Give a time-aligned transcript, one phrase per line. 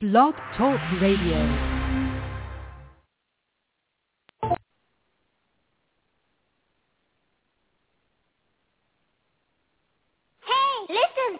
[0.00, 1.44] Blog Talk Radio.
[10.44, 11.38] Hey, listen!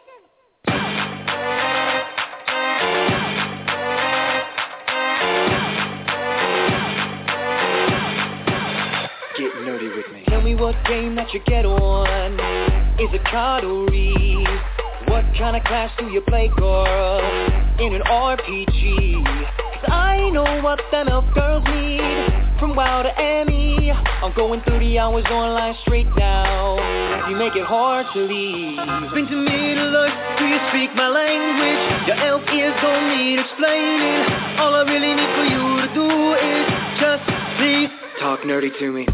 [9.37, 10.25] Get nerdy with me.
[10.27, 12.33] Tell me what game that you get on.
[12.99, 14.49] Is it card or Eve?
[15.07, 17.58] What kind of class do you play, girl?
[17.79, 19.25] In an RPG.
[19.25, 22.01] Cause I know what them elf girls need.
[22.59, 23.91] From WoW to Emmy.
[23.93, 26.75] I'm going 30 hours online straight now.
[27.29, 28.77] You make it hard to leave.
[29.13, 32.09] Bring to Middle Earth, do you speak my language?
[32.09, 34.27] Your elf ears don't need explaining.
[34.59, 36.67] All I really need for you to do is
[36.99, 37.23] just
[37.59, 39.07] please Talk nerdy to me.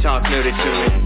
[0.00, 0.97] Talk nerdy to me.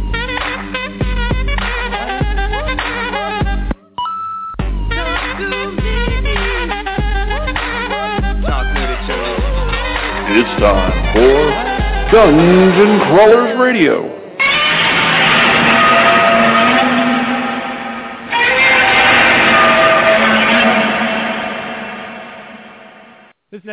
[10.35, 14.22] It's time for Dungeon Crawlers Radio.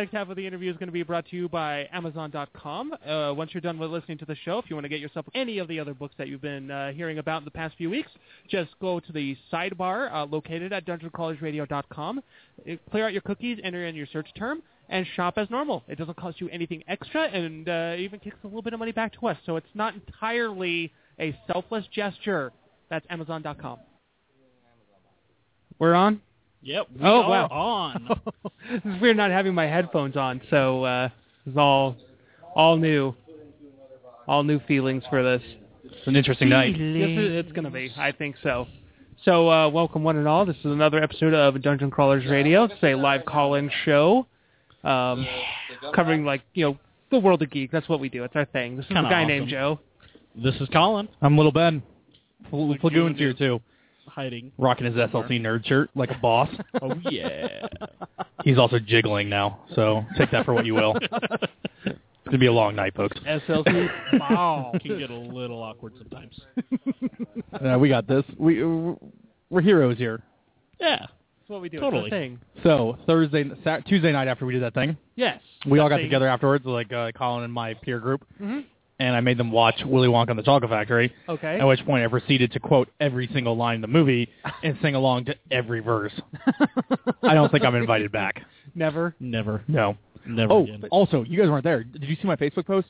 [0.00, 2.94] Next half of the interview is going to be brought to you by Amazon.com.
[3.06, 5.26] Uh, once you're done with listening to the show, if you want to get yourself
[5.34, 7.90] any of the other books that you've been uh, hearing about in the past few
[7.90, 8.10] weeks,
[8.48, 12.18] just go to the sidebar uh, located at DungeonCrawlersRadio.com.
[12.18, 15.84] Uh, Clear out your cookies, enter in your search term, and shop as normal.
[15.86, 18.92] It doesn't cost you anything extra, and uh, even kicks a little bit of money
[18.92, 19.36] back to us.
[19.44, 22.52] So it's not entirely a selfless gesture.
[22.88, 23.78] That's Amazon.com.
[25.78, 26.22] We're on.
[26.62, 26.86] Yep.
[26.94, 27.48] We Oh, are wow.
[27.50, 28.20] on.
[28.70, 31.08] it's weird not having my headphones on, so uh,
[31.46, 31.96] it's all
[32.54, 33.14] all new,
[34.28, 35.42] all new feelings for this.
[35.84, 36.76] It's an interesting night.
[36.76, 37.08] Yes,
[37.46, 37.90] it's going to be.
[37.96, 38.66] I think so.
[39.24, 40.46] So, uh, welcome one and all.
[40.46, 42.64] This is another episode of Dungeon Crawlers Radio.
[42.64, 44.26] It's a live call-in show,
[44.82, 45.26] um,
[45.94, 46.78] covering like you know
[47.10, 47.70] the world of geek.
[47.70, 48.24] That's what we do.
[48.24, 48.76] It's our thing.
[48.76, 49.28] This is Kinda a guy awesome.
[49.28, 49.78] named Joe.
[50.34, 51.08] This is Colin.
[51.22, 51.82] I'm Little Ben.
[52.52, 53.60] Lagoon Lagoon's here too,
[54.06, 54.52] Hiding.
[54.58, 56.48] rocking his SLC nerd shirt like a boss.
[56.82, 57.66] Oh yeah.
[58.44, 60.96] He's also jiggling now, so take that for what you will.
[61.84, 63.18] it's gonna be a long night, folks.
[63.20, 63.88] SLC.
[64.18, 64.72] wow.
[64.82, 66.38] Can get a little awkward sometimes.
[67.52, 68.24] Uh, we got this.
[68.38, 68.62] We
[69.50, 70.22] we're heroes here.
[70.80, 70.98] Yeah.
[71.00, 71.10] That's
[71.48, 71.80] what we do.
[71.80, 72.04] Totally.
[72.04, 72.38] It's thing.
[72.62, 75.40] So Thursday, Sat- Tuesday night after we did that thing, Yes.
[75.66, 76.06] we all got Thing.
[76.06, 78.64] together afterwards, like uh, Colin and my peer group, Mhm.
[79.00, 81.12] And I made them watch Willy Wonka and the Chocolate Factory.
[81.28, 81.58] Okay.
[81.58, 84.28] At which point I proceeded to quote every single line in the movie
[84.62, 86.12] and sing along to every verse.
[87.22, 88.42] I don't think I'm invited back.
[88.74, 89.64] Never Never.
[89.66, 89.96] No.
[90.26, 90.84] Never Oh, again.
[90.90, 91.82] also, you guys weren't there.
[91.82, 92.88] Did you see my Facebook post?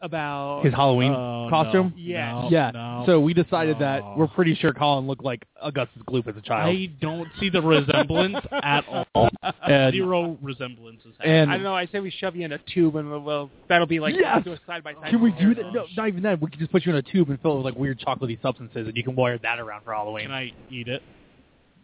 [0.00, 1.92] About His Halloween Oh, costume?
[1.96, 2.02] no.
[2.02, 2.32] Yes.
[2.32, 2.70] No, yeah.
[2.72, 3.02] no.
[3.06, 6.68] So we decided that we're pretty sure Colin looked like Augustus Gloop as a child.
[6.74, 9.28] I don't see the resemblance at all.
[9.66, 11.14] And- Zero resemblances.
[11.20, 11.74] and I don't know.
[11.74, 14.44] I say we shove you in a tube, and we'll, we'll that'll be like Yes!
[14.44, 15.10] do a side by side.
[15.10, 15.72] Can we do that?
[15.72, 16.40] No, not even that.
[16.40, 18.40] We can just put you in a tube and fill it with like weird chocolatey
[18.40, 20.24] substances, and you can wear that around for Halloween.
[20.26, 21.02] Can I eat it?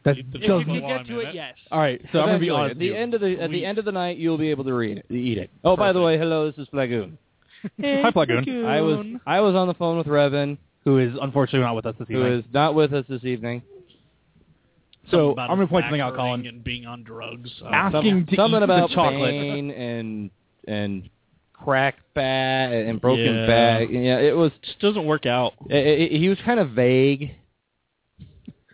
[0.05, 0.65] that the If you doesn't.
[0.67, 1.35] can While get I'm to in it, it.
[1.35, 1.55] yes.
[1.73, 2.73] All right, so I'm gonna be honest.
[2.73, 4.65] At the end of the at We- the end of the night, you'll be able
[4.65, 5.51] to read it, eat it.
[5.65, 7.17] Oh, by the way, hello, this is Flagoon.
[7.81, 11.77] Hi, Plagoon, I was I was on the phone with Revan, who is unfortunately not
[11.77, 12.23] with us this evening.
[12.27, 13.63] who is not with us this evening.
[15.11, 16.47] So about I'm his gonna point back something out, hurting Colin.
[16.47, 17.51] And being on drugs.
[17.63, 19.31] Uh, Asking to Something eat about the chocolate.
[19.31, 20.31] pain and
[20.67, 21.11] and
[21.53, 23.47] cracked back and broken Yeah.
[23.47, 23.89] back.
[23.91, 24.51] Yeah, it was.
[24.63, 25.53] just doesn't work out.
[25.69, 27.33] It, it, he was kind of vague.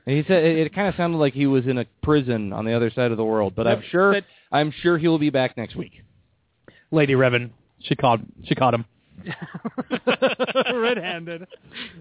[0.07, 2.73] He said it, it kind of sounded like he was in a prison on the
[2.73, 3.55] other side of the world.
[3.55, 6.03] But I'm Yep, sure but- I'm sure he will be back next week.
[6.91, 7.51] Lady Revan,
[7.81, 8.85] she caught she caught him.
[10.73, 11.47] Red-handed,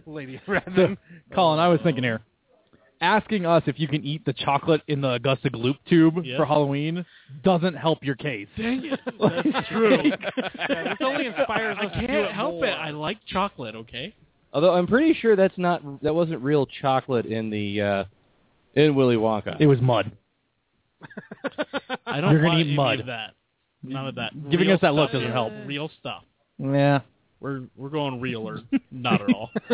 [0.05, 0.97] Lady So, Revan.
[1.33, 2.21] Colin, I was thinking here,
[3.01, 6.37] asking us if you can eat the chocolate in the Augustus Gloop tube Yeah.
[6.37, 7.05] for Halloween
[7.43, 8.47] doesn't help your case.
[8.57, 8.99] Dang it.
[9.53, 9.97] That's true.
[10.69, 12.65] Yeah, this only inspires I us to do can't it help more.
[12.67, 12.71] it.
[12.71, 14.13] I like chocolate, okay?
[14.53, 18.03] Although I'm pretty sure that's not that wasn't real chocolate in the uh
[18.75, 19.57] in Willy Wonka.
[19.59, 20.11] It was mud.
[22.05, 22.99] I don't You're gonna eat mud.
[23.01, 23.33] of that.
[23.83, 24.33] None of that.
[24.49, 25.53] Giving Real us that look stuff doesn't is help.
[25.65, 26.23] Real stuff.
[26.57, 27.01] Yeah.
[27.39, 28.59] We're we're going real or
[28.91, 29.49] not at all.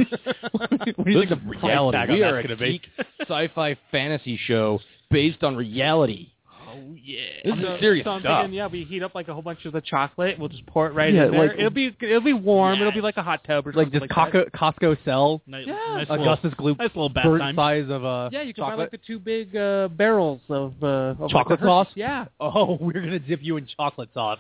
[0.52, 1.98] what do you think the price reality.
[1.98, 2.72] tag on We are that's a gonna be?
[2.80, 2.88] geek
[3.22, 4.80] sci-fi fantasy show
[5.10, 6.30] based on reality.
[6.75, 7.19] Oh yeah.
[7.44, 8.42] This is So- serious so I'm stuff.
[8.44, 10.38] thinking, yeah, we heat up like a whole bunch of the chocolate.
[10.39, 11.48] We'll just pour it right Yeah, in there.
[11.48, 12.74] like- it'll be it'll be warm.
[12.75, 12.81] Yes.
[12.81, 14.51] It'll be like a hot tub or Like something just like that.
[14.51, 15.74] Costco, Costco sell Nice, Yeah.
[15.94, 17.56] nice little, Augustus Gloop nice little bath time.
[17.56, 21.16] size of uh, Yeah, you can buy like the two big uh, barrels of, uh,
[21.19, 21.88] of Chocolate the sauce?
[21.95, 22.25] Yeah.
[22.39, 24.39] oh, we're gonna dip you in chocolate sauce.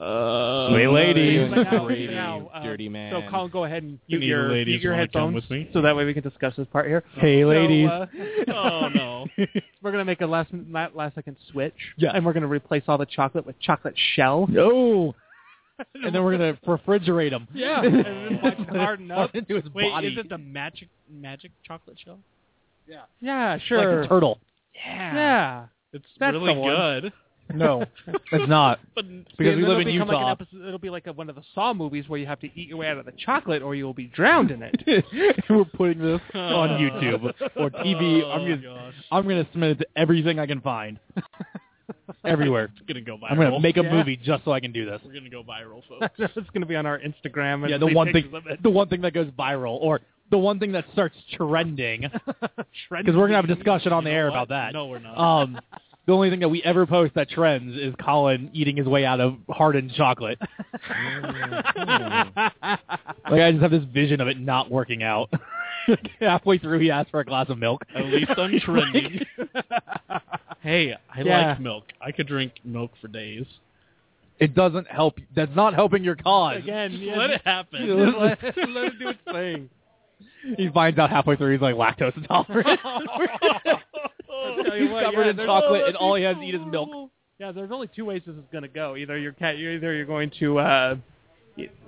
[0.00, 1.50] Uh, Sweet ladies.
[1.50, 3.12] But now- Dirty, now, uh, dirty man.
[3.12, 5.34] So Colin, go ahead and You mute need your, ladies mute your wanna come headphones
[5.34, 5.68] with me?
[5.74, 7.04] so that way we can discuss this part here.
[7.16, 7.88] Hey, So, ladies.
[7.90, 8.06] uh,
[8.48, 9.26] oh no.
[9.82, 11.74] we're gonna make a last last, last second switch.
[11.98, 12.12] Yeah.
[12.14, 14.46] And we're gonna replace all the chocolate with chocolate shell.
[14.48, 15.14] No.
[15.94, 17.46] and then we're gonna refrigerate them.
[17.52, 17.82] Yeah.
[17.82, 19.34] and then watch it harden up.
[19.34, 20.08] into his Wait, body.
[20.08, 22.18] is it the magic magic chocolate shell?
[23.20, 24.00] Yeah, like sure.
[24.02, 24.38] a turtle?
[24.74, 25.14] Yeah.
[25.14, 25.64] yeah.
[25.92, 26.70] It's That's really the one.
[27.00, 27.12] good.
[27.54, 27.84] No,
[28.32, 28.80] it's not.
[28.94, 29.06] But
[29.38, 30.12] Because we live in become Utah.
[30.12, 32.40] Like an episode, it'll be like a, one of the Saw movies where you have
[32.40, 35.04] to eat your way out of the chocolate or you will be drowned in it.
[35.50, 38.22] we're putting this on YouTube or TV.
[38.24, 38.94] Oh, I'm gonna gosh.
[39.10, 40.98] I'm gonna submit it to everything I can find.
[42.24, 42.70] Everywhere.
[42.76, 43.30] It's gonna go viral.
[43.30, 43.92] I'm gonna make a Yeah.
[43.92, 45.00] movie just so I can do this.
[45.04, 46.14] We're gonna go viral, folks.
[46.18, 47.62] it's going to be on our Instagram.
[47.62, 48.62] And Yeah, the one thing, some of it.
[48.62, 50.00] the one thing that goes viral, or
[50.30, 54.14] the one thing that starts trending, because we're gonna have a discussion on the You
[54.16, 54.36] know air what?
[54.36, 54.72] about that.
[54.74, 55.18] No, we're not.
[55.18, 55.60] Um,
[56.10, 59.20] the only thing that we ever post that trends is Colin eating his way out
[59.20, 60.38] of hardened chocolate.
[60.40, 60.50] like
[63.30, 65.32] I just have this vision of it not working out.
[66.20, 67.82] Halfway through, he asked for a glass of milk.
[67.94, 69.24] At least I'm trending.
[70.60, 71.48] hey, I Yeah.
[71.50, 71.84] like milk.
[72.00, 73.46] I could drink milk for days.
[74.38, 75.18] It doesn't help.
[75.36, 76.56] That's not helping your cause.
[76.58, 78.12] Again, Just yeah, let it just happen.
[78.18, 79.68] let, let it do its thing.
[80.56, 82.80] He finds out halfway through he's like lactose intolerant.
[84.64, 86.54] tell you he's what, covered yeah, in there's- chocolate, and all he has to eat
[86.54, 87.10] is milk.
[87.38, 88.96] Yeah, there's only two ways this is going to go.
[88.96, 90.96] Either your cat, either you're going to uh,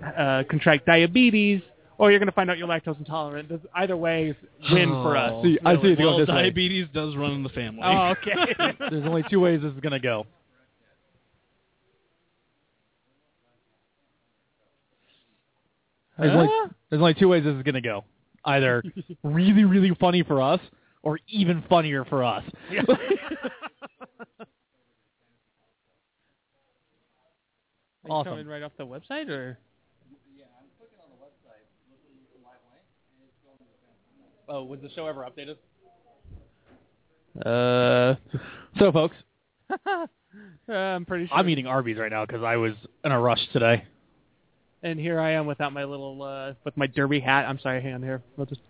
[0.03, 1.61] uh, contract diabetes,
[1.99, 3.49] or you're going to find out you're lactose intolerant.
[3.51, 4.37] There's- Either way, is
[4.73, 5.45] win for us.
[5.45, 6.43] See, I see it well, going this way.
[6.45, 7.83] diabetes does run in the family.
[7.85, 8.75] Oh, okay.
[8.91, 10.27] There's only two ways this is gonna go.
[16.19, 16.49] There's, only,
[16.91, 18.05] there's only two ways this is gonna go.
[18.45, 18.83] Either
[19.23, 20.61] really, really funny for us,
[21.03, 22.45] or even funnier for us.
[28.05, 28.33] Are you Awesome.
[28.33, 29.59] coming right off the website, or
[34.49, 35.57] oh, was the show ever updated?
[37.45, 38.17] uh,
[38.79, 39.17] So, folks,
[39.87, 40.07] uh,
[40.73, 41.37] I'm pretty sure.
[41.37, 42.73] I'm eating Arby's right now because I was
[43.05, 43.85] in a rush today.
[44.83, 47.47] and here I am without my little uh with my derby hat.
[47.49, 48.23] I'm sorry, hang on here.
[48.37, 48.61] We'll just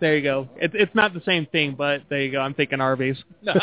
[0.00, 0.48] there you go.
[0.56, 2.40] It's it's not the same thing, but there you go.
[2.40, 3.16] I'm thinking Arby's.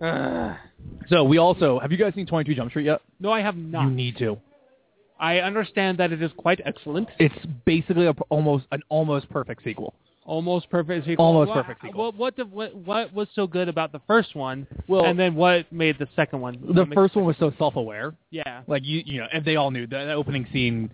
[1.08, 3.00] So we also have you guys seen 22 Jump Street yet?
[3.20, 3.84] no, I have not.
[3.84, 4.38] You need to.
[5.18, 7.08] I understand that it is quite excellent.
[7.18, 7.34] It's
[7.64, 9.94] basically a, almost an almost perfect sequel.
[10.26, 11.24] Almost perfect sequel.
[11.24, 12.04] Almost What- perfect sequel.
[12.04, 14.66] What what, the, what what was so good about the first one?
[14.88, 16.58] Well- and then what made the second one?
[16.74, 18.14] The first one was so self-aware.
[18.30, 18.62] yeah.
[18.66, 20.90] Like you, you know, and they all knew that, that opening scene,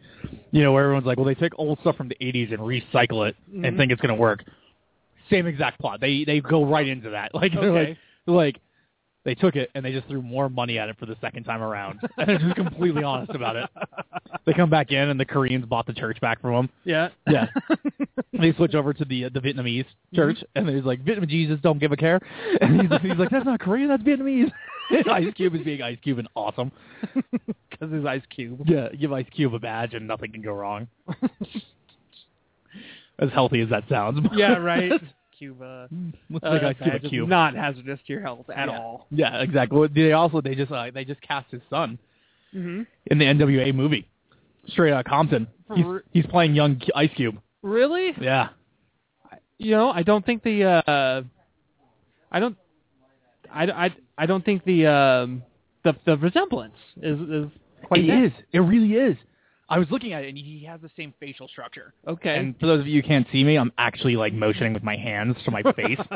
[0.50, 3.28] you know, where everyone's like, well, they take old stuff from the '80s and recycle
[3.28, 3.66] it Mhm.
[3.68, 4.42] and think it's gonna work.
[5.30, 6.00] Same exact plot.
[6.00, 7.30] They they go right into that.
[7.34, 8.60] Like they're like like
[9.24, 11.62] they took it and they just threw more money at it for the second time
[11.62, 12.00] around.
[12.16, 13.68] and they're just completely honest about it.
[14.46, 16.70] They come back in and the Koreans bought the church back from them.
[16.84, 17.08] Yeah.
[17.28, 17.46] Yeah.
[18.32, 19.84] they switch over to the uh, the Vietnamese
[20.14, 22.20] church, and he's like, Vietnamese Jesus don't give a care.
[22.60, 24.50] And he's, he's like, that's not Korean, that's Vietnamese.
[24.90, 26.72] And Ice Cube is being Ice Cube and awesome.
[27.14, 28.62] Because it's Ice Cube.
[28.66, 30.88] Yeah, give Ice Cube a badge and nothing can go wrong.
[33.18, 34.26] as healthy as that sounds.
[34.34, 34.56] Yeah.
[34.56, 34.92] Right.
[35.40, 35.88] Cuba.
[36.30, 37.28] Let's Uh, make Ice Cube a badge is.
[37.28, 38.78] Not hazardous to your health at yeah.
[38.78, 39.06] all.
[39.10, 39.76] Yeah, exactly.
[39.78, 41.98] Well, They also they just uh, they just cast his son
[42.52, 44.06] hmm in the NWA movie.
[44.68, 45.48] Straight out of Compton.
[45.74, 47.40] He's, For- he's playing young Ice Cube.
[47.62, 48.12] Really?
[48.20, 48.50] Yeah.
[49.58, 51.22] You know, I don't think the uh
[52.32, 52.56] I don't
[53.52, 55.42] I, I, I don't think the um
[55.84, 57.46] the the resemblance is is
[57.84, 58.32] quite it is.
[58.52, 59.16] It really is.
[59.72, 61.94] I was looking at it, and he has the same facial structure.
[62.06, 62.36] Okay.
[62.36, 64.96] And for those of you who can't see me, I'm actually like motioning with my
[64.96, 65.98] hands to my face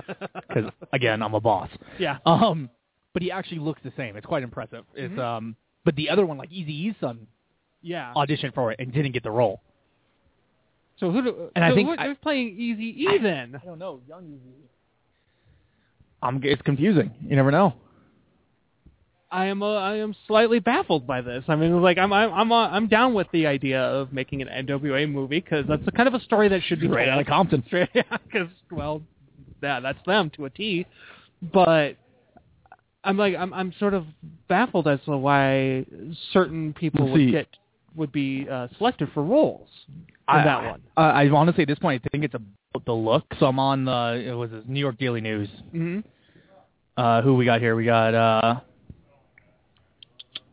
[0.49, 1.71] because again, I'm a boss.
[1.99, 2.19] yeah.
[2.27, 2.69] Um,
[3.13, 4.17] but he actually looks the same.
[4.17, 4.85] It's quite impressive.
[4.95, 5.21] It's Mm-hmm.
[5.21, 7.27] um, but the other one, like Eazy-E's son,
[7.81, 8.13] Yeah.
[8.17, 9.61] auditioned for it and didn't get the role.
[10.99, 13.59] So who do, And I think who- I- who's playing Easy E then?
[13.63, 14.55] I don't know, young Easy.
[16.23, 16.41] I'm.
[16.43, 17.11] It's confusing.
[17.23, 17.75] You never know.
[19.35, 21.43] I am uh, I am slightly baffled by this.
[21.49, 24.67] I mean, like I'm I'm I'm, uh, I'm down with the idea of making an
[24.67, 27.27] NWA movie because that's the kind of a story that should be Straight out of
[27.27, 27.65] Compton.
[27.67, 29.03] Straight, because well,
[29.61, 30.87] yeah, that's them to a T.
[31.53, 31.97] But
[33.03, 34.07] I'm like I'm I'm sort of
[34.49, 35.85] baffled as to why
[36.33, 37.49] certain people See- would get
[37.97, 40.83] would be uh, selected for roles in I, that one.
[40.97, 43.25] I, I honestly, at this point, I think it's about the look.
[43.41, 45.49] So I'm on the it was New York Daily News.
[45.73, 46.01] hmm
[46.97, 47.75] Uh, who we got here?
[47.75, 48.15] We got.
[48.15, 48.61] uh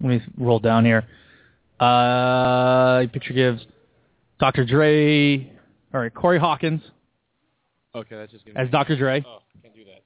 [0.01, 1.05] Let me roll down here.
[1.79, 3.65] Uh, picture gives
[4.39, 4.65] Dr.
[4.65, 5.51] Dre.
[5.93, 6.81] All right, Corey Hawkins
[7.93, 8.95] Okay, that's just gonna as Dr.
[8.95, 9.23] Dre.
[9.27, 10.03] Oh, can't do that.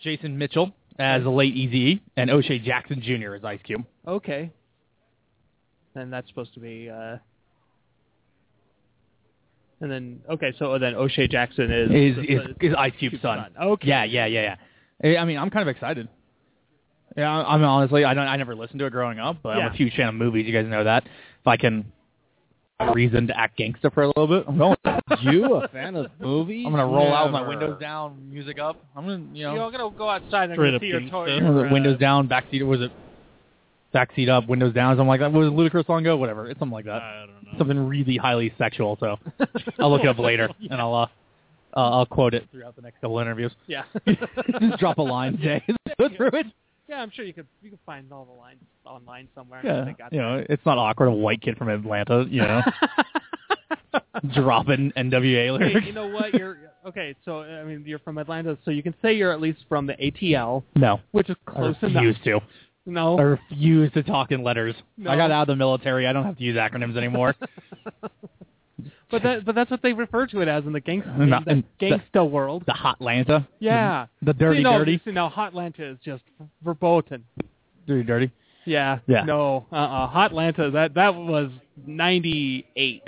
[0.00, 3.34] Jason Mitchell as the late Easy, and O'Shea Jackson Jr.
[3.34, 3.84] as Ice Cube.
[4.06, 4.50] Okay.
[5.94, 6.88] And that's supposed to be.
[6.90, 7.16] uh
[9.80, 13.46] And then okay, so then O'Shea Jackson is Is the- is, is Ice Cube's son?
[13.60, 13.88] Okay.
[13.88, 14.56] Yeah, yeah, yeah,
[15.02, 15.20] yeah.
[15.20, 16.08] I mean, I'm kind of excited.
[17.16, 18.26] Yeah, I I mean, honestly, I don't.
[18.26, 20.46] I never listened to it growing up, but I'm a huge fan of movies.
[20.46, 21.04] You guys know that.
[21.04, 21.90] If I can
[22.78, 24.76] have a reason to act gangster for a little bit, I'm going.
[25.22, 26.64] you a fan of movies?
[26.66, 28.76] I'm gonna roll out with my windows down, music up.
[28.94, 31.24] I'm gonna, you know, You're gonna go outside and Straight go up see your toy.
[31.34, 32.62] was your, uh, windows down, back seat.
[32.62, 32.92] Was it
[33.92, 34.92] back seat up, windows down?
[34.92, 35.32] Something like that.
[35.32, 36.16] What was Ludacris song ago?
[36.16, 36.48] Whatever.
[36.48, 37.02] It's something like that.
[37.02, 37.58] I don't know.
[37.58, 38.96] Something really highly sexual.
[39.00, 39.16] So
[39.78, 41.06] I'll look it up later, and I'll uh,
[41.76, 43.52] uh, I'll quote it throughout the next couple interviews.
[43.66, 43.84] Yeah.
[44.06, 45.64] Just drop a line, Jay.
[45.98, 46.46] Go through it.
[46.88, 49.60] Yeah, I'm sure you could you could find all the lines online somewhere.
[49.64, 51.06] Yeah, you know, it's not awkward.
[51.06, 52.62] A white kid from Atlanta, you know,
[54.34, 55.80] dropping NWA lyrics.
[55.80, 56.34] Hey, you know what?
[56.34, 57.14] You're okay.
[57.24, 59.94] So I mean, you're from Atlanta, so you can say you're at least from the
[59.94, 61.94] ATL, no, which is I close enough.
[62.02, 62.40] refuse to.
[62.86, 63.18] No.
[63.18, 64.74] I refuse to talk in letters.
[64.96, 65.10] No.
[65.10, 66.06] I got out of the military.
[66.06, 67.34] I don't have to use acronyms anymore.
[69.10, 71.42] but that but that's what they refer to it as in the gangsta in the
[71.46, 72.64] and the- gangsta world.
[72.66, 73.46] the hot Lanta.
[73.58, 74.06] Yeah.
[74.20, 76.22] The, the dirty, see, no, dirty, See, now Hotlanta is just
[76.62, 77.24] verboten.
[77.86, 78.30] dirty, dirty.
[78.64, 78.98] Yeah.
[79.06, 79.24] Yeah.
[79.24, 79.66] No.
[79.72, 79.76] Uh.
[79.76, 80.72] uh Hotlanta.
[80.72, 81.50] That that was
[81.86, 83.02] ninety eight.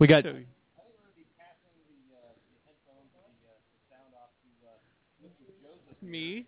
[0.00, 0.24] We got
[6.02, 6.46] Me.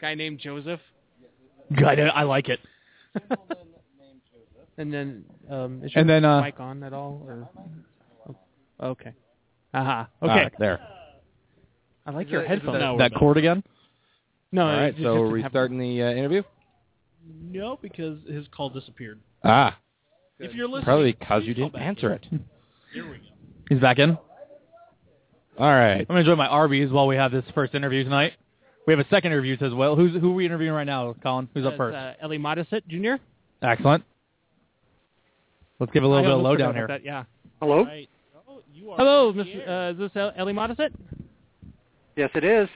[0.00, 0.80] Guy named Joseph.
[1.80, 2.60] God, I like it.
[4.78, 7.22] And then, um, is your And then, uh, mic on at all?
[7.26, 7.48] Or?
[8.28, 8.36] oh,
[8.90, 9.14] Okay.
[9.72, 10.08] Aha.
[10.22, 10.44] Okay.
[10.46, 10.80] Ah, there.
[12.04, 12.78] I like your headphones.
[12.80, 13.62] No, that cord again.
[14.52, 14.66] No.
[14.66, 16.42] All right, so just we're restarting the uh, interview.
[17.26, 19.20] No, because his call disappeared.
[19.42, 19.76] Ah,
[20.38, 22.24] If you're listening, probably because you didn't answer it.
[22.92, 23.24] Here we go.
[23.68, 24.10] He's back in.
[25.58, 26.00] All right.
[26.00, 28.34] I'm gonna enjoy my Arby's while we have this first interview tonight.
[28.86, 29.96] We have a second interview as well.
[29.96, 31.48] Who's who are we interviewing right now, Colin?
[31.54, 31.96] Who's up first?
[31.96, 32.38] Uh, L.E.
[32.38, 33.20] Modesitt Jr.
[33.62, 34.04] Excellent.
[35.78, 36.86] Let's give a little I bit of lowdown here.
[36.86, 37.24] That, yeah.
[37.60, 37.84] Hello?
[37.84, 38.08] Right.
[38.48, 39.54] Oh, you are Hello, on the Miss.
[39.68, 40.90] Uh, is this Ellie Modisett?
[42.16, 42.68] Yes, it is.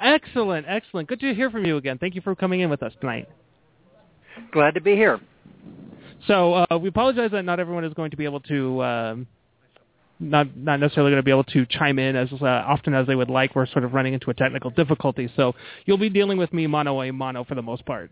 [0.00, 1.08] Excellent, excellent.
[1.08, 1.98] Good to hear from you again.
[1.98, 3.28] Thank you for coming in with us tonight.
[4.52, 5.18] Glad to be here.
[6.28, 9.26] So uh, we apologize that not everyone is going to be able to, um,
[10.20, 13.14] not not necessarily going to be able to chime in as uh, often as they
[13.14, 13.54] would like.
[13.54, 15.54] We're sort of running into a technical difficulty, so
[15.86, 18.10] you'll be dealing with me mono a mono for the most part.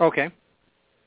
[0.00, 0.30] Okay.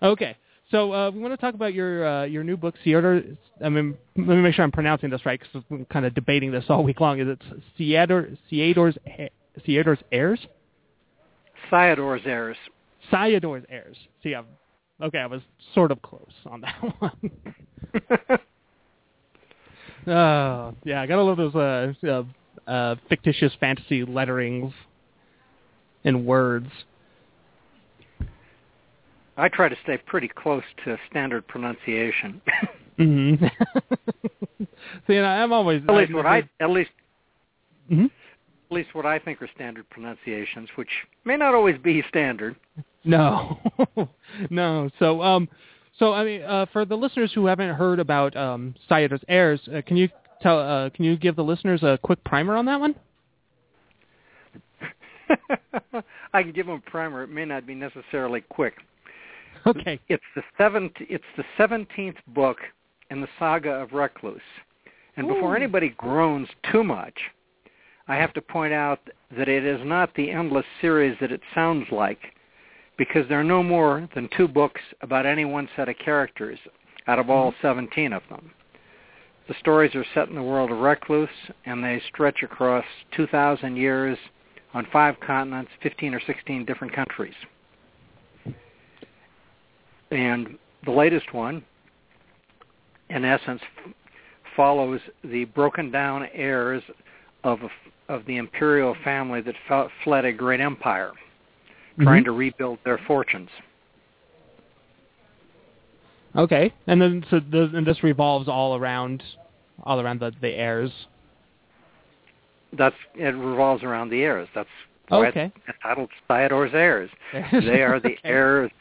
[0.01, 0.36] Okay.
[0.71, 3.21] So uh, we want to talk about your uh, your new book, Theodore.
[3.63, 6.51] I mean, let me make sure I'm pronouncing this right because I'm kind of debating
[6.51, 7.19] this all week long.
[7.19, 7.41] Is it
[7.77, 8.98] Theodore Theodore's
[9.65, 10.39] Theodore's heirs?
[11.69, 12.57] Theodore's heirs.
[13.12, 13.98] Theodore's heirs.
[14.21, 14.45] See, I'm,
[15.01, 15.41] okay, I was
[15.74, 17.31] sort of close on that one.
[20.10, 22.24] Oh, yeah, I gotta love those uh, uh,
[22.70, 24.74] uh, fictitious fantasy letterings
[26.04, 26.70] and words.
[29.38, 32.42] I try to stay pretty close to standard pronunciation.
[32.98, 33.36] hmm
[35.08, 36.92] See, and I'm always at least what I at least
[37.92, 38.06] Mhm.
[38.06, 40.89] at least what I think are standard pronunciations, which
[41.24, 42.56] may not always be standard.
[43.04, 43.60] No,
[44.50, 44.89] no.
[45.00, 45.48] So, um,
[46.00, 49.82] so I mean, uh, for the listeners who haven't heard about um, Cyador's heirs, uh,
[49.86, 50.10] can you
[50.41, 50.60] tell?
[50.60, 52.96] Uh, can you give the listeners a quick primer on that one?
[56.34, 57.24] I can give them a primer.
[57.24, 58.75] It may not be necessarily quick.
[59.68, 60.00] Okay.
[60.08, 60.94] It's the seventh.
[61.00, 62.58] It's the seventeenth book
[63.12, 64.39] in the saga of Recluce.
[65.18, 67.15] And before anybody groans too much,
[68.08, 69.00] I have to point out
[69.38, 72.20] that it is not the endless series that it sounds like,
[73.00, 76.60] because there are no more than two books about any one set of characters
[77.08, 77.68] out of all mm-hmm.
[77.68, 78.51] 17 of them.
[79.48, 81.29] The stories are set in the world of Recluce,
[81.65, 82.84] and they stretch across
[83.15, 84.18] 2,000 years
[84.75, 87.34] on five continents, 15 or 16 different countries.
[90.12, 91.63] And the latest one,
[93.10, 93.62] in essence,
[94.56, 96.84] follows the broken down heirs
[97.44, 97.60] of
[98.10, 99.53] of the imperial family that
[100.03, 101.12] fled a great empire,
[102.01, 103.50] trying to rebuild their fortunes.
[106.36, 106.74] Okay.
[106.88, 109.24] And then so the, and this revolves all around
[109.84, 110.91] all around the the heirs.
[112.77, 114.48] That's it revolves around the heirs.
[114.53, 114.70] That's
[115.12, 115.51] Okay.
[115.68, 117.10] entitled Theodore's heirs.
[117.51, 118.20] They are the Okay.
[118.24, 118.72] heirs.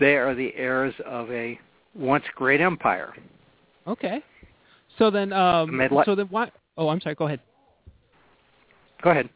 [0.00, 1.58] They are the heirs of a
[1.94, 3.14] once great empire.
[3.86, 4.22] Okay.
[4.98, 6.50] So then, um, so then why?
[6.76, 7.14] Oh, I'm sorry.
[7.14, 7.40] Go ahead.
[9.02, 9.28] Go ahead.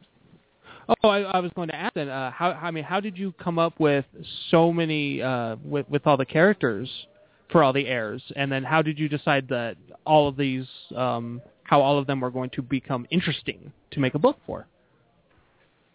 [0.88, 2.08] Oh, I, I was going to ask then.
[2.08, 2.52] Uh, how?
[2.52, 4.06] I mean, how did you come up with
[4.50, 6.88] so many uh, with with all the characters
[7.50, 11.40] for all the heirs, and then how did you decide that all of these, um,
[11.64, 14.66] how all of them were going to become interesting to make a book for?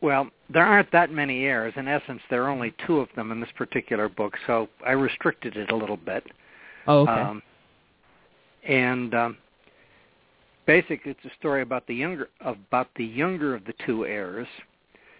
[0.01, 1.73] Well, there aren't that many heirs.
[1.77, 5.55] In essence, there are only two of them in this particular book, so I restricted
[5.55, 6.25] it a little bit.
[6.88, 7.12] Oh, okay.
[7.12, 7.41] Um,
[8.67, 9.38] and um,
[10.65, 14.47] basically, it's a story about the younger about the younger of the two heirs,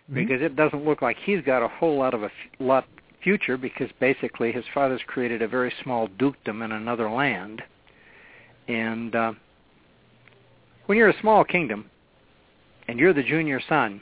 [0.10, 0.16] Mhm.
[0.16, 2.86] because it doesn't look like he's got a whole lot of a f- lot
[3.22, 7.64] future because basically his father's created a very small dukedom in another land,
[8.68, 9.34] and uh,
[10.88, 11.90] when you're a small kingdom
[12.88, 14.02] and you're the junior son,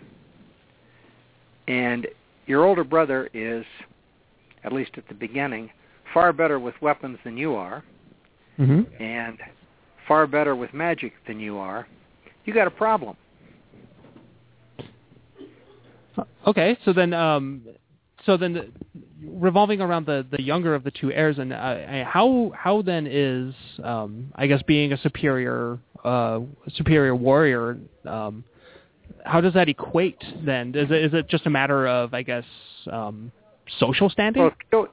[1.67, 2.08] and
[2.48, 3.63] your older brother is,
[4.63, 5.70] at least at the beginning,
[6.13, 7.84] far better with weapons than you are,
[8.58, 9.38] hmm and
[10.08, 11.88] far better with magic than you are,
[12.46, 13.15] you got a problem.
[16.47, 17.61] Okay, so then, um,
[18.25, 18.71] so then, the,
[19.23, 23.53] revolving around the the younger of the two heirs, and uh, how how then is,
[23.83, 26.39] um, I guess, being a superior uh,
[26.75, 28.43] superior warrior, um,
[29.25, 30.73] how does that equate then?
[30.75, 32.45] Is it is it just a matter of, I guess,
[32.91, 33.31] um,
[33.79, 34.51] social standing?
[34.71, 34.87] Well,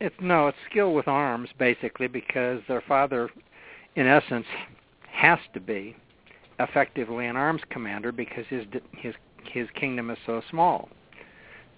[0.00, 3.30] it's no, it's skill with arms basically because their father,
[3.96, 4.46] in essence,
[5.10, 5.96] has to be
[6.60, 9.14] effectively an arms commander because his his
[9.44, 10.88] his kingdom is so small.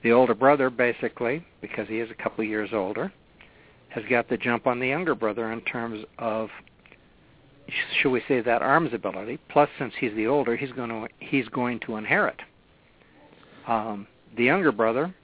[0.02, 3.12] The older brother, basically, because he is a couple of years older,
[3.90, 6.48] has got the jump on the younger brother in terms of,
[8.00, 9.38] should we say, that arms ability.
[9.50, 12.40] Plus, since he's the older, he's going to he's going to inherit.
[13.66, 15.14] Um, the younger brother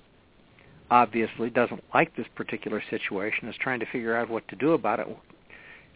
[0.90, 5.00] obviously doesn't like this particular situation, is trying to figure out what to do about
[5.00, 5.06] it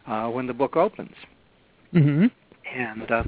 [0.07, 1.15] uh, when the book opens.
[1.93, 2.27] hmm
[2.75, 3.25] And uh,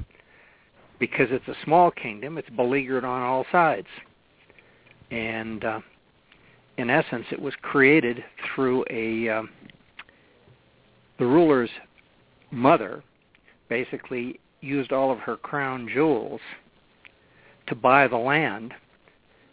[0.99, 3.87] because it's a small kingdom, it's beleaguered on all sides.
[5.11, 5.79] And uh,
[6.77, 8.23] in essence, it was created
[8.55, 9.49] through a um,
[11.19, 11.69] the ruler's
[12.51, 13.03] mother
[13.69, 16.41] basically used all of her crown jewels
[17.67, 18.73] to buy the land.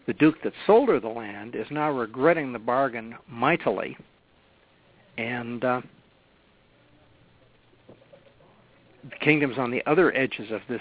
[0.06, 3.96] The duke that sold her the land is now regretting the bargain mightily,
[5.18, 5.80] and uh,
[9.04, 10.80] the kingdoms on the other edges of this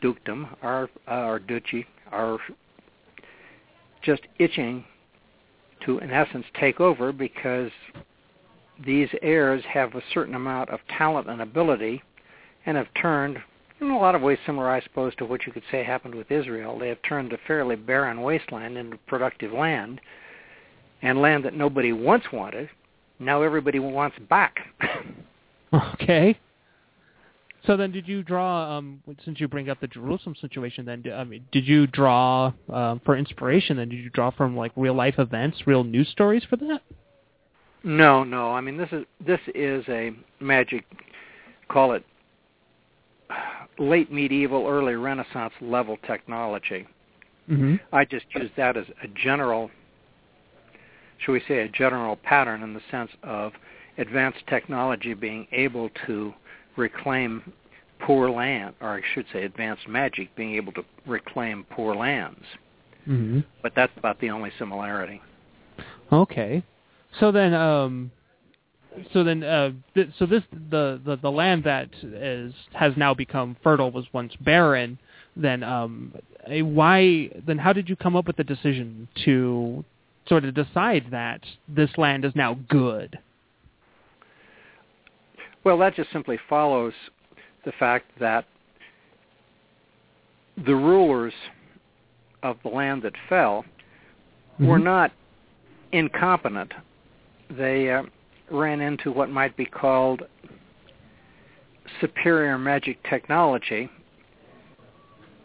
[0.00, 2.38] dukedom uh, or duchy are
[4.02, 4.84] just itching
[5.84, 7.70] to, in essence, take over because
[8.84, 12.02] these heirs have a certain amount of talent and ability
[12.66, 13.38] and have turned,
[13.80, 16.30] in a lot of ways similar, I suppose, to what you could say happened with
[16.30, 16.78] Israel.
[16.78, 20.00] They have turned a fairly barren wasteland into productive land
[21.02, 22.68] and land that nobody once wanted.
[23.18, 24.58] Now everybody wants back.
[25.70, 26.38] Okay.
[27.66, 28.78] So then, did you draw?
[28.78, 33.00] Um, since you bring up the Jerusalem situation, then I mean, did you draw um,
[33.04, 33.76] for inspiration?
[33.76, 36.80] Then did you draw from like real life events, real news stories for that?
[37.84, 38.52] No, no.
[38.52, 40.84] I mean, this is this is a magic,
[41.68, 42.04] call it
[43.78, 46.86] late medieval, early Renaissance level technology.
[47.50, 47.76] Mm-hmm.
[47.92, 49.70] I just use that as a general,
[51.18, 53.52] shall we say, a general pattern in the sense of
[53.96, 56.34] advanced technology being able to
[56.78, 57.52] reclaim
[58.00, 62.44] poor land, or I should say advanced magic being able to reclaim poor lands.
[63.06, 63.40] Mm-hmm.
[63.62, 65.20] But that's about the only similarity.
[66.12, 66.62] Okay.
[67.20, 68.10] So then, um,
[69.12, 73.56] so then, uh, th- so this the, the the land that is has now become
[73.62, 74.98] fertile was once barren.
[75.36, 76.14] Then, um,
[76.46, 77.30] eh, why?
[77.46, 79.84] Then, how did you come up with the decision to
[80.28, 83.18] sort of decide that this land is now good?
[85.68, 86.94] Well, that just simply follows
[87.66, 88.46] the fact that
[90.56, 91.34] the rulers
[92.42, 93.66] of the land that fell
[94.58, 94.84] were Mhm.
[94.84, 95.12] not
[95.92, 96.72] incompetent.
[97.50, 98.04] They uh,
[98.48, 100.26] ran into what might be called
[102.00, 103.90] superior magic technology,